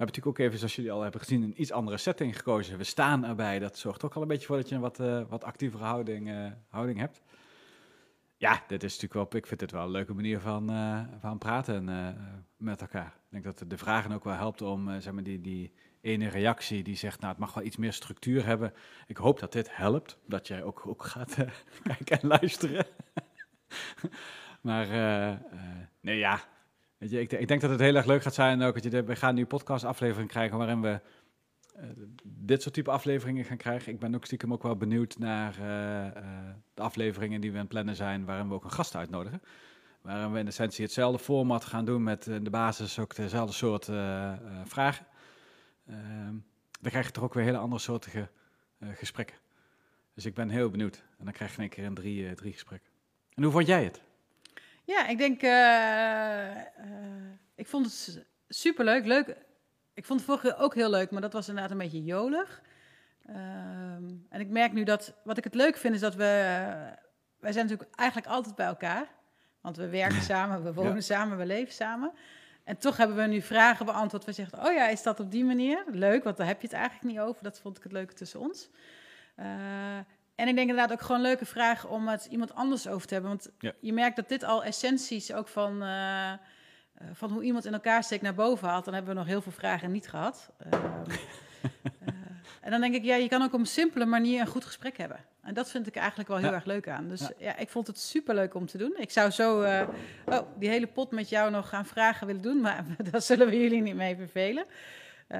hebben 0.01 0.15
natuurlijk 0.15 0.39
ook 0.39 0.45
even, 0.45 0.57
zoals 0.57 0.75
jullie 0.75 0.91
al 0.91 1.01
hebben 1.01 1.21
gezien, 1.21 1.43
een 1.43 1.61
iets 1.61 1.71
andere 1.71 1.97
setting 1.97 2.37
gekozen. 2.37 2.77
We 2.77 2.83
staan 2.83 3.25
erbij. 3.25 3.59
Dat 3.59 3.77
zorgt 3.77 4.03
ook 4.03 4.13
al 4.13 4.21
een 4.21 4.27
beetje 4.27 4.45
voor 4.45 4.55
dat 4.55 4.69
je 4.69 4.75
een 4.75 4.81
wat, 4.81 4.99
uh, 4.99 5.21
wat 5.29 5.43
actievere 5.43 5.83
houding, 5.83 6.29
uh, 6.29 6.51
houding 6.69 6.99
hebt. 6.99 7.21
Ja, 8.37 8.63
dit 8.67 8.83
is 8.83 8.99
natuurlijk 8.99 9.31
wel, 9.31 9.41
ik 9.41 9.47
vind 9.47 9.59
dit 9.59 9.71
wel 9.71 9.83
een 9.83 9.91
leuke 9.91 10.13
manier 10.13 10.39
van, 10.39 10.71
uh, 10.71 11.01
van 11.19 11.37
praten 11.37 11.83
met 12.57 12.81
elkaar. 12.81 13.05
Ik 13.05 13.41
denk 13.41 13.43
dat 13.43 13.69
de 13.69 13.77
vragen 13.77 14.11
ook 14.11 14.23
wel 14.23 14.33
helpt 14.33 14.61
om 14.61 15.01
zeg 15.01 15.13
maar 15.13 15.23
die, 15.23 15.41
die 15.41 15.73
ene 16.01 16.27
reactie 16.27 16.83
die 16.83 16.95
zegt, 16.95 17.19
nou 17.19 17.31
het 17.31 17.41
mag 17.41 17.53
wel 17.53 17.63
iets 17.63 17.77
meer 17.77 17.93
structuur 17.93 18.45
hebben. 18.45 18.73
Ik 19.07 19.17
hoop 19.17 19.39
dat 19.39 19.51
dit 19.51 19.75
helpt, 19.75 20.17
dat 20.25 20.47
jij 20.47 20.63
ook, 20.63 20.87
ook 20.87 21.03
gaat 21.03 21.35
kijken 21.83 22.21
en 22.21 22.27
luisteren. 22.27 22.85
maar 24.61 24.87
nee 25.99 26.17
ja, 26.17 26.41
Weet 27.01 27.09
je, 27.11 27.19
ik, 27.19 27.31
ik, 27.31 27.47
denk 27.47 27.61
dat 27.61 27.69
het 27.69 27.79
heel 27.79 27.95
erg 27.95 28.05
leuk 28.05 28.21
gaat 28.21 28.33
zijn 28.33 28.61
ook. 28.61 28.73
Dat 28.73 28.91
je 28.91 29.03
we 29.03 29.15
gaan 29.15 29.35
nu 29.35 29.41
een 29.41 29.47
podcastaflevering 29.47 30.29
krijgen 30.29 30.57
waarin 30.57 30.81
we 30.81 30.99
uh, 31.77 31.83
dit 32.23 32.61
soort 32.61 32.73
type 32.73 32.91
afleveringen 32.91 33.45
gaan 33.45 33.57
krijgen. 33.57 33.93
Ik 33.93 33.99
ben 33.99 34.15
ook 34.15 34.25
stiekem 34.25 34.53
ook 34.53 34.63
wel 34.63 34.75
benieuwd 34.75 35.17
naar 35.17 35.57
uh, 35.59 36.23
uh, 36.23 36.49
de 36.73 36.81
afleveringen 36.81 37.41
die 37.41 37.49
we 37.49 37.55
aan 37.55 37.63
het 37.63 37.71
plannen 37.71 37.95
zijn, 37.95 38.25
waarin 38.25 38.47
we 38.47 38.53
ook 38.53 38.63
een 38.63 38.71
gast 38.71 38.95
uitnodigen. 38.95 39.41
Waarin 40.01 40.31
we 40.31 40.39
in 40.39 40.47
essentie 40.47 40.83
hetzelfde 40.83 41.19
format 41.19 41.65
gaan 41.65 41.85
doen 41.85 42.03
met 42.03 42.27
in 42.27 42.43
de 42.43 42.49
basis 42.49 42.99
ook 42.99 43.15
dezelfde 43.15 43.53
soort 43.53 43.85
vragen. 44.65 45.05
Ehm, 45.87 46.35
dan 46.81 46.91
krijg 46.91 47.05
je 47.05 47.11
toch 47.11 47.23
ook 47.23 47.33
weer 47.33 47.43
hele 47.43 47.57
andere 47.57 47.81
soortige 47.81 48.29
gesprekken. 48.79 49.37
Dus 50.13 50.25
ik 50.25 50.33
ben 50.33 50.49
heel 50.49 50.69
benieuwd. 50.69 51.03
En 51.17 51.25
dan 51.25 51.33
krijg 51.33 51.55
je 51.55 51.61
in 51.61 51.69
keer 51.69 51.85
een 51.85 51.93
drie, 51.93 52.33
drie 52.33 52.53
gesprekken. 52.53 52.89
En 53.33 53.43
hoe 53.43 53.51
vond 53.51 53.67
jij 53.67 53.83
het? 53.83 54.01
Ja, 54.83 55.07
ik 55.07 55.17
denk, 55.17 55.43
uh, 55.43 56.57
ik 57.55 57.67
vond 57.67 57.85
het 57.85 58.25
superleuk. 58.47 59.05
Leuk. 59.05 59.35
Ik 59.93 60.05
vond 60.05 60.19
het 60.19 60.29
vorige 60.29 60.57
ook 60.57 60.75
heel 60.75 60.89
leuk, 60.89 61.11
maar 61.11 61.21
dat 61.21 61.33
was 61.33 61.47
inderdaad 61.47 61.71
een 61.71 61.77
beetje 61.77 62.03
jolig. 62.03 62.61
Ehm, 63.25 64.03
en 64.29 64.39
ik 64.39 64.49
merk 64.49 64.73
nu 64.73 64.83
dat, 64.83 65.13
wat 65.23 65.37
ik 65.37 65.43
het 65.43 65.55
leuk 65.55 65.77
vind, 65.77 65.95
is 65.95 66.01
dat 66.01 66.15
we, 66.15 66.25
wij 67.39 67.51
zijn 67.51 67.65
natuurlijk 67.67 67.95
eigenlijk 67.95 68.29
altijd 68.29 68.55
bij 68.55 68.65
elkaar. 68.65 69.07
Want 69.61 69.77
we 69.77 69.89
werken 69.89 70.21
samen, 70.31 70.63
we 70.63 70.73
wonen 70.73 71.03
samen, 71.03 71.37
we 71.37 71.45
leven 71.45 71.73
samen. 71.73 72.13
En 72.63 72.77
toch 72.77 72.97
hebben 72.97 73.17
we 73.17 73.23
nu 73.23 73.41
vragen 73.41 73.85
beantwoord. 73.85 74.25
We 74.25 74.31
zeggen, 74.31 74.65
oh 74.65 74.73
ja, 74.73 74.87
is 74.87 75.03
dat 75.03 75.19
op 75.19 75.31
die 75.31 75.45
manier? 75.45 75.83
Leuk, 75.91 76.23
want 76.23 76.37
daar 76.37 76.47
heb 76.47 76.61
je 76.61 76.67
het 76.67 76.75
eigenlijk 76.75 77.05
niet 77.05 77.19
over. 77.19 77.43
Dat 77.43 77.59
vond 77.59 77.77
ik 77.77 77.83
het 77.83 77.91
leuke 77.91 78.13
tussen 78.13 78.39
ons. 78.39 78.69
Uh, 79.39 79.45
en 80.35 80.47
ik 80.47 80.55
denk 80.55 80.69
inderdaad 80.69 80.91
ook 80.91 81.05
gewoon 81.05 81.21
leuke 81.21 81.45
vragen 81.45 81.89
om 81.89 82.07
het 82.07 82.25
iemand 82.25 82.55
anders 82.55 82.87
over 82.87 83.07
te 83.07 83.13
hebben. 83.13 83.31
Want 83.31 83.75
je 83.79 83.93
merkt 83.93 84.15
dat 84.15 84.29
dit 84.29 84.43
al 84.43 84.63
essenties 84.63 85.33
ook 85.33 85.47
van, 85.47 85.83
uh, 85.83 86.31
van 87.13 87.31
hoe 87.31 87.43
iemand 87.43 87.65
in 87.65 87.73
elkaar 87.73 88.03
steekt 88.03 88.21
naar 88.21 88.33
boven 88.33 88.67
haalt, 88.67 88.85
dan 88.85 88.93
hebben 88.93 89.13
we 89.13 89.19
nog 89.19 89.27
heel 89.27 89.41
veel 89.41 89.51
vragen 89.51 89.91
niet 89.91 90.09
gehad. 90.09 90.51
Ehm, 90.57 90.85
en 92.61 92.71
dan 92.71 92.81
denk 92.81 92.95
ik, 92.95 93.03
ja, 93.03 93.15
je 93.15 93.27
kan 93.27 93.41
ook 93.41 93.53
op 93.53 93.59
een 93.59 93.65
simpele 93.65 94.05
manier 94.05 94.41
een 94.41 94.47
goed 94.47 94.65
gesprek 94.65 94.97
hebben. 94.97 95.19
En 95.41 95.53
dat 95.53 95.69
vind 95.69 95.87
ik 95.87 95.95
eigenlijk 95.95 96.29
wel 96.29 96.37
heel 96.37 96.53
erg 96.53 96.65
leuk 96.65 96.87
aan. 96.87 97.07
Dus 97.07 97.29
ja. 97.37 97.57
ik 97.57 97.69
vond 97.69 97.87
het 97.87 97.99
super 97.99 98.35
leuk 98.35 98.53
om 98.53 98.65
te 98.65 98.77
doen. 98.77 98.93
Ik 98.97 99.11
zou 99.11 99.29
zo 99.29 99.63
oh, 100.25 100.39
die 100.57 100.69
hele 100.69 100.87
pot 100.87 101.11
met 101.11 101.29
jou 101.29 101.51
nog 101.51 101.69
gaan 101.69 101.85
vragen 101.85 102.27
willen 102.27 102.41
doen, 102.41 102.61
maar 102.61 102.85
daar 103.11 103.21
zullen 103.21 103.47
we 103.47 103.59
jullie 103.59 103.81
niet 103.81 103.95
mee 103.95 104.15
vervelen. 104.15 104.65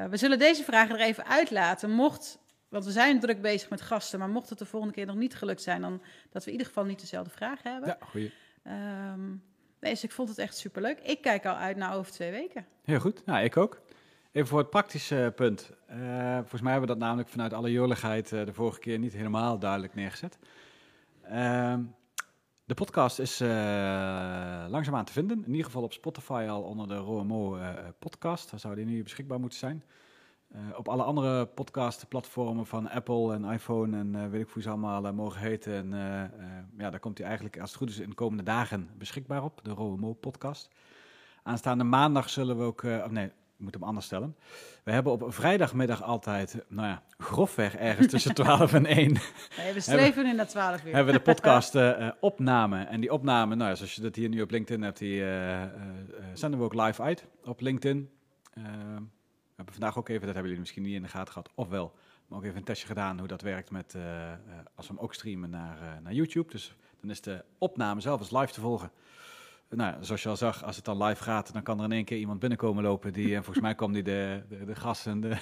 We 0.09 0.17
zullen 0.17 0.39
deze 0.39 0.63
vragen 0.63 0.95
er 0.95 1.05
even 1.05 1.25
uitlaten. 1.25 1.91
Mocht, 1.91 2.39
want 2.71 2.85
we 2.85 2.91
zijn 2.91 3.19
druk 3.19 3.41
bezig 3.41 3.69
met 3.69 3.81
gasten, 3.81 4.19
maar 4.19 4.29
mocht 4.29 4.49
het 4.49 4.59
de 4.59 4.65
volgende 4.65 4.95
keer 4.95 5.05
nog 5.05 5.15
niet 5.15 5.35
gelukt 5.35 5.61
zijn, 5.61 5.81
dan 5.81 6.01
dat 6.29 6.41
we 6.43 6.45
in 6.45 6.51
ieder 6.51 6.67
geval 6.67 6.85
niet 6.85 6.99
dezelfde 6.99 7.31
vragen 7.31 7.71
hebben. 7.71 7.89
Ja, 7.89 7.97
goeie. 8.05 8.31
Um, 8.67 9.43
nee, 9.79 9.91
dus 9.91 10.03
ik 10.03 10.11
vond 10.11 10.29
het 10.29 10.37
echt 10.37 10.57
super 10.57 10.81
leuk. 10.81 10.99
Ik 10.99 11.21
kijk 11.21 11.45
al 11.45 11.55
uit 11.55 11.77
naar 11.77 11.95
over 11.95 12.11
twee 12.11 12.31
weken. 12.31 12.65
Heel 12.83 12.99
goed. 12.99 13.25
Nou, 13.25 13.43
ik 13.43 13.57
ook. 13.57 13.81
Even 14.31 14.47
voor 14.47 14.59
het 14.59 14.69
praktische 14.69 15.33
punt. 15.35 15.71
Uh, 15.89 16.37
volgens 16.37 16.61
mij 16.61 16.71
hebben 16.71 16.89
we 16.89 16.95
dat 16.95 17.03
namelijk 17.03 17.29
vanuit 17.29 17.53
alle 17.53 17.71
joligheid 17.71 18.31
uh, 18.31 18.45
de 18.45 18.53
vorige 18.53 18.79
keer 18.79 18.99
niet 18.99 19.13
helemaal 19.13 19.59
duidelijk 19.59 19.95
neergezet. 19.95 20.37
Uh, 21.31 21.75
de 22.65 22.73
podcast 22.73 23.19
is 23.19 23.39
langzaamaan 24.69 25.05
te 25.05 25.11
vinden. 25.11 25.43
In 25.45 25.51
ieder 25.51 25.65
geval 25.65 25.83
op 25.83 25.93
Spotify 25.93 26.45
al 26.49 26.61
onder 26.61 26.87
de 26.87 26.95
ROMO 26.95 27.59
podcast. 27.99 28.51
Daar 28.51 28.59
zou 28.59 28.75
die 28.75 28.85
nu 28.85 29.03
beschikbaar 29.03 29.39
moeten 29.39 29.59
zijn. 29.59 29.83
Op 30.75 30.87
alle 30.87 31.03
andere 31.03 31.45
podcastplatformen 31.45 32.65
van 32.65 32.89
Apple 32.89 33.33
en 33.33 33.43
iPhone 33.43 33.97
en 33.97 34.31
weet 34.31 34.41
ik 34.41 34.49
hoe 34.49 34.61
ze 34.61 34.69
allemaal 34.69 35.13
mogen 35.13 35.41
heten. 35.41 35.73
En 35.73 35.89
ja, 36.77 36.89
daar 36.89 36.99
komt 36.99 37.17
hij 37.17 37.27
eigenlijk 37.27 37.59
als 37.59 37.69
het 37.69 37.77
goed 37.77 37.89
is 37.89 37.99
in 37.99 38.09
de 38.09 38.15
komende 38.15 38.43
dagen 38.43 38.89
beschikbaar 38.97 39.43
op. 39.43 39.59
De 39.63 39.69
ROMO 39.69 40.13
podcast. 40.13 40.69
Aanstaande 41.43 41.83
maandag 41.83 42.29
zullen 42.29 42.57
we 42.57 42.63
ook, 42.63 42.83
of 42.83 43.11
nee, 43.11 43.25
ik 43.25 43.31
moet 43.57 43.73
hem 43.73 43.83
anders 43.83 44.05
stellen. 44.05 44.35
We 44.83 44.91
hebben 44.91 45.11
op 45.11 45.33
vrijdagmiddag 45.33 46.03
altijd, 46.03 46.63
nou 46.67 46.87
ja, 46.87 47.03
grofweg 47.17 47.75
ergens 47.75 48.07
tussen 48.07 48.33
12 48.43 48.73
en 48.73 48.85
1. 48.85 49.13
Nee, 49.57 49.73
we 49.73 49.79
streven 49.79 50.25
in 50.25 50.35
naar 50.35 50.47
12 50.47 50.85
uur. 50.85 50.93
Hebben 50.93 51.13
we 51.13 51.19
de 51.19 51.31
podcast 51.33 51.75
opname. 52.19 52.83
En 52.83 52.99
die 52.99 53.11
opname, 53.11 53.55
nou 53.55 53.69
ja, 53.69 53.75
zoals 53.75 53.95
je 53.95 54.01
dat 54.01 54.15
hier 54.15 54.29
nu 54.29 54.41
op 54.41 54.51
LinkedIn 54.51 54.83
hebt, 54.83 54.97
die 54.97 55.23
zenden 56.33 56.59
we 56.59 56.65
ook 56.65 56.73
live 56.73 57.01
uit 57.01 57.25
op 57.43 57.61
LinkedIn. 57.61 58.09
We 59.61 59.67
hebben 59.67 59.81
vandaag 59.81 59.97
ook 59.97 60.09
even, 60.09 60.25
dat 60.25 60.33
hebben 60.33 60.51
jullie 60.51 60.59
misschien 60.59 60.83
niet 60.83 60.95
in 60.95 61.01
de 61.01 61.07
gaten 61.07 61.33
gehad, 61.33 61.49
ofwel, 61.55 61.93
maar 62.27 62.37
ook 62.37 62.45
even 62.45 62.57
een 62.57 62.63
testje 62.63 62.87
gedaan 62.87 63.19
hoe 63.19 63.27
dat 63.27 63.41
werkt 63.41 63.71
met, 63.71 63.95
als 64.75 64.87
we 64.87 64.93
hem 64.93 65.03
ook 65.03 65.13
streamen 65.13 65.49
naar, 65.49 65.99
naar 66.03 66.13
YouTube. 66.13 66.51
Dus 66.51 66.75
dan 67.01 67.09
is 67.09 67.21
de 67.21 67.43
opname 67.57 68.01
zelf 68.01 68.19
als 68.19 68.31
live 68.31 68.53
te 68.53 68.61
volgen 68.61 68.91
nou, 69.75 69.95
zoals 69.99 70.23
je 70.23 70.29
al 70.29 70.37
zag, 70.37 70.63
als 70.63 70.75
het 70.75 70.85
dan 70.85 71.03
live 71.03 71.23
gaat, 71.23 71.53
dan 71.53 71.63
kan 71.63 71.77
er 71.79 71.85
in 71.85 71.91
één 71.91 72.05
keer 72.05 72.17
iemand 72.17 72.39
binnenkomen 72.39 72.83
lopen. 72.83 73.13
Die, 73.13 73.35
en 73.35 73.43
volgens 73.43 73.65
mij 73.65 73.75
kwam 73.75 73.93
die 73.93 74.03
de, 74.03 74.43
de, 74.49 74.65
de 74.65 74.75
gas 74.75 75.05
en 75.05 75.21
de, 75.21 75.29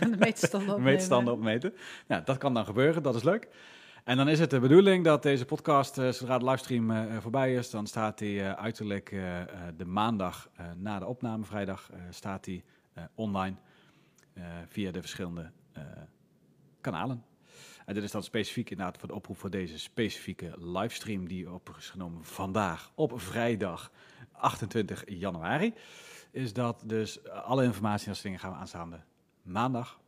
de 0.00 0.16
meetstanden 0.18 0.74
opmeten. 0.74 0.82
meetstanden 0.82 1.34
opmeten. 1.34 1.74
Ja, 2.06 2.20
dat 2.20 2.38
kan 2.38 2.54
dan 2.54 2.64
gebeuren, 2.64 3.02
dat 3.02 3.14
is 3.14 3.22
leuk. 3.22 3.48
En 4.04 4.16
dan 4.16 4.28
is 4.28 4.38
het 4.38 4.50
de 4.50 4.60
bedoeling 4.60 5.04
dat 5.04 5.22
deze 5.22 5.44
podcast, 5.44 5.94
zodra 5.94 6.38
de 6.38 6.44
livestream 6.44 7.20
voorbij 7.20 7.54
is, 7.54 7.70
dan 7.70 7.86
staat 7.86 8.18
die 8.18 8.42
uiterlijk 8.42 9.08
de 9.76 9.84
maandag 9.84 10.50
na 10.76 10.98
de 10.98 11.06
opname, 11.06 11.44
vrijdag, 11.44 11.90
staat 12.10 12.44
die 12.44 12.64
online 13.14 13.56
via 14.68 14.90
de 14.90 15.00
verschillende 15.00 15.52
kanalen. 16.80 17.24
En 17.86 17.94
dit 17.94 18.04
is 18.04 18.10
dan 18.10 18.22
specifiek 18.22 18.70
inderdaad 18.70 18.98
voor 18.98 19.08
de 19.08 19.14
oproep 19.14 19.38
voor 19.38 19.50
deze 19.50 19.78
specifieke 19.78 20.54
livestream 20.58 21.28
die 21.28 21.52
op 21.52 21.74
is 21.78 21.90
genomen 21.90 22.24
vandaag 22.24 22.92
op 22.94 23.20
vrijdag 23.20 23.90
28 24.32 25.02
januari. 25.06 25.74
Is 26.30 26.52
dat 26.52 26.82
dus 26.86 27.24
alle 27.28 27.64
informatie 27.64 28.06
en 28.06 28.12
dat 28.12 28.22
dingen 28.22 28.38
gaan 28.38 28.52
we 28.52 28.56
aanstaande 28.56 29.00
maandag 29.42 30.00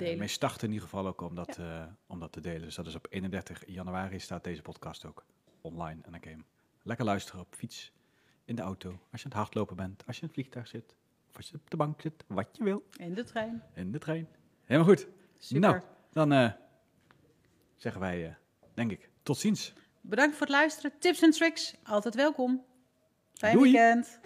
uh, 0.00 0.18
mee 0.18 0.28
starten 0.28 0.66
in 0.66 0.72
ieder 0.72 0.88
geval 0.88 1.06
ook 1.06 1.20
om 1.20 1.34
dat, 1.34 1.56
ja. 1.56 1.80
uh, 1.80 1.92
om 2.06 2.20
dat 2.20 2.32
te 2.32 2.40
delen. 2.40 2.62
Dus 2.62 2.74
dat 2.74 2.86
is 2.86 2.94
op 2.94 3.06
31 3.10 3.62
januari 3.66 4.18
staat 4.18 4.44
deze 4.44 4.62
podcast 4.62 5.04
ook 5.04 5.24
online. 5.60 6.00
En 6.02 6.10
dan 6.10 6.20
kun 6.20 6.30
je 6.30 6.36
hem 6.36 6.46
lekker 6.82 7.04
luisteren 7.04 7.40
op 7.40 7.54
fiets, 7.54 7.92
in 8.44 8.54
de 8.54 8.62
auto, 8.62 8.88
als 8.88 8.98
je 9.20 9.24
aan 9.24 9.30
het 9.30 9.32
hardlopen 9.32 9.76
bent, 9.76 10.06
als 10.06 10.16
je 10.16 10.22
in 10.22 10.28
het 10.28 10.36
vliegtuig 10.36 10.68
zit, 10.68 10.96
of 11.34 11.40
als 11.40 11.50
je 11.50 11.56
op 11.56 11.70
de 11.70 11.76
bank 11.76 12.00
zit, 12.00 12.24
wat 12.26 12.48
je 12.52 12.64
wil. 12.64 12.84
In 12.96 13.14
de 13.14 13.24
trein. 13.24 13.62
In 13.74 13.92
de 13.92 13.98
trein. 13.98 14.28
Helemaal 14.64 14.88
goed. 14.88 15.06
Super. 15.38 15.60
Nou, 15.60 15.80
dan 16.10 16.32
uh, 16.32 16.52
zeggen 17.76 18.00
wij, 18.00 18.26
uh, 18.26 18.34
denk 18.74 18.90
ik, 18.90 19.10
tot 19.22 19.38
ziens. 19.38 19.72
Bedankt 20.00 20.36
voor 20.36 20.46
het 20.46 20.56
luisteren. 20.56 20.92
Tips 20.98 21.22
en 21.22 21.30
tricks, 21.30 21.74
altijd 21.82 22.14
welkom. 22.14 22.64
Fijn 23.32 23.56
Doei. 23.56 23.72
weekend. 23.72 24.20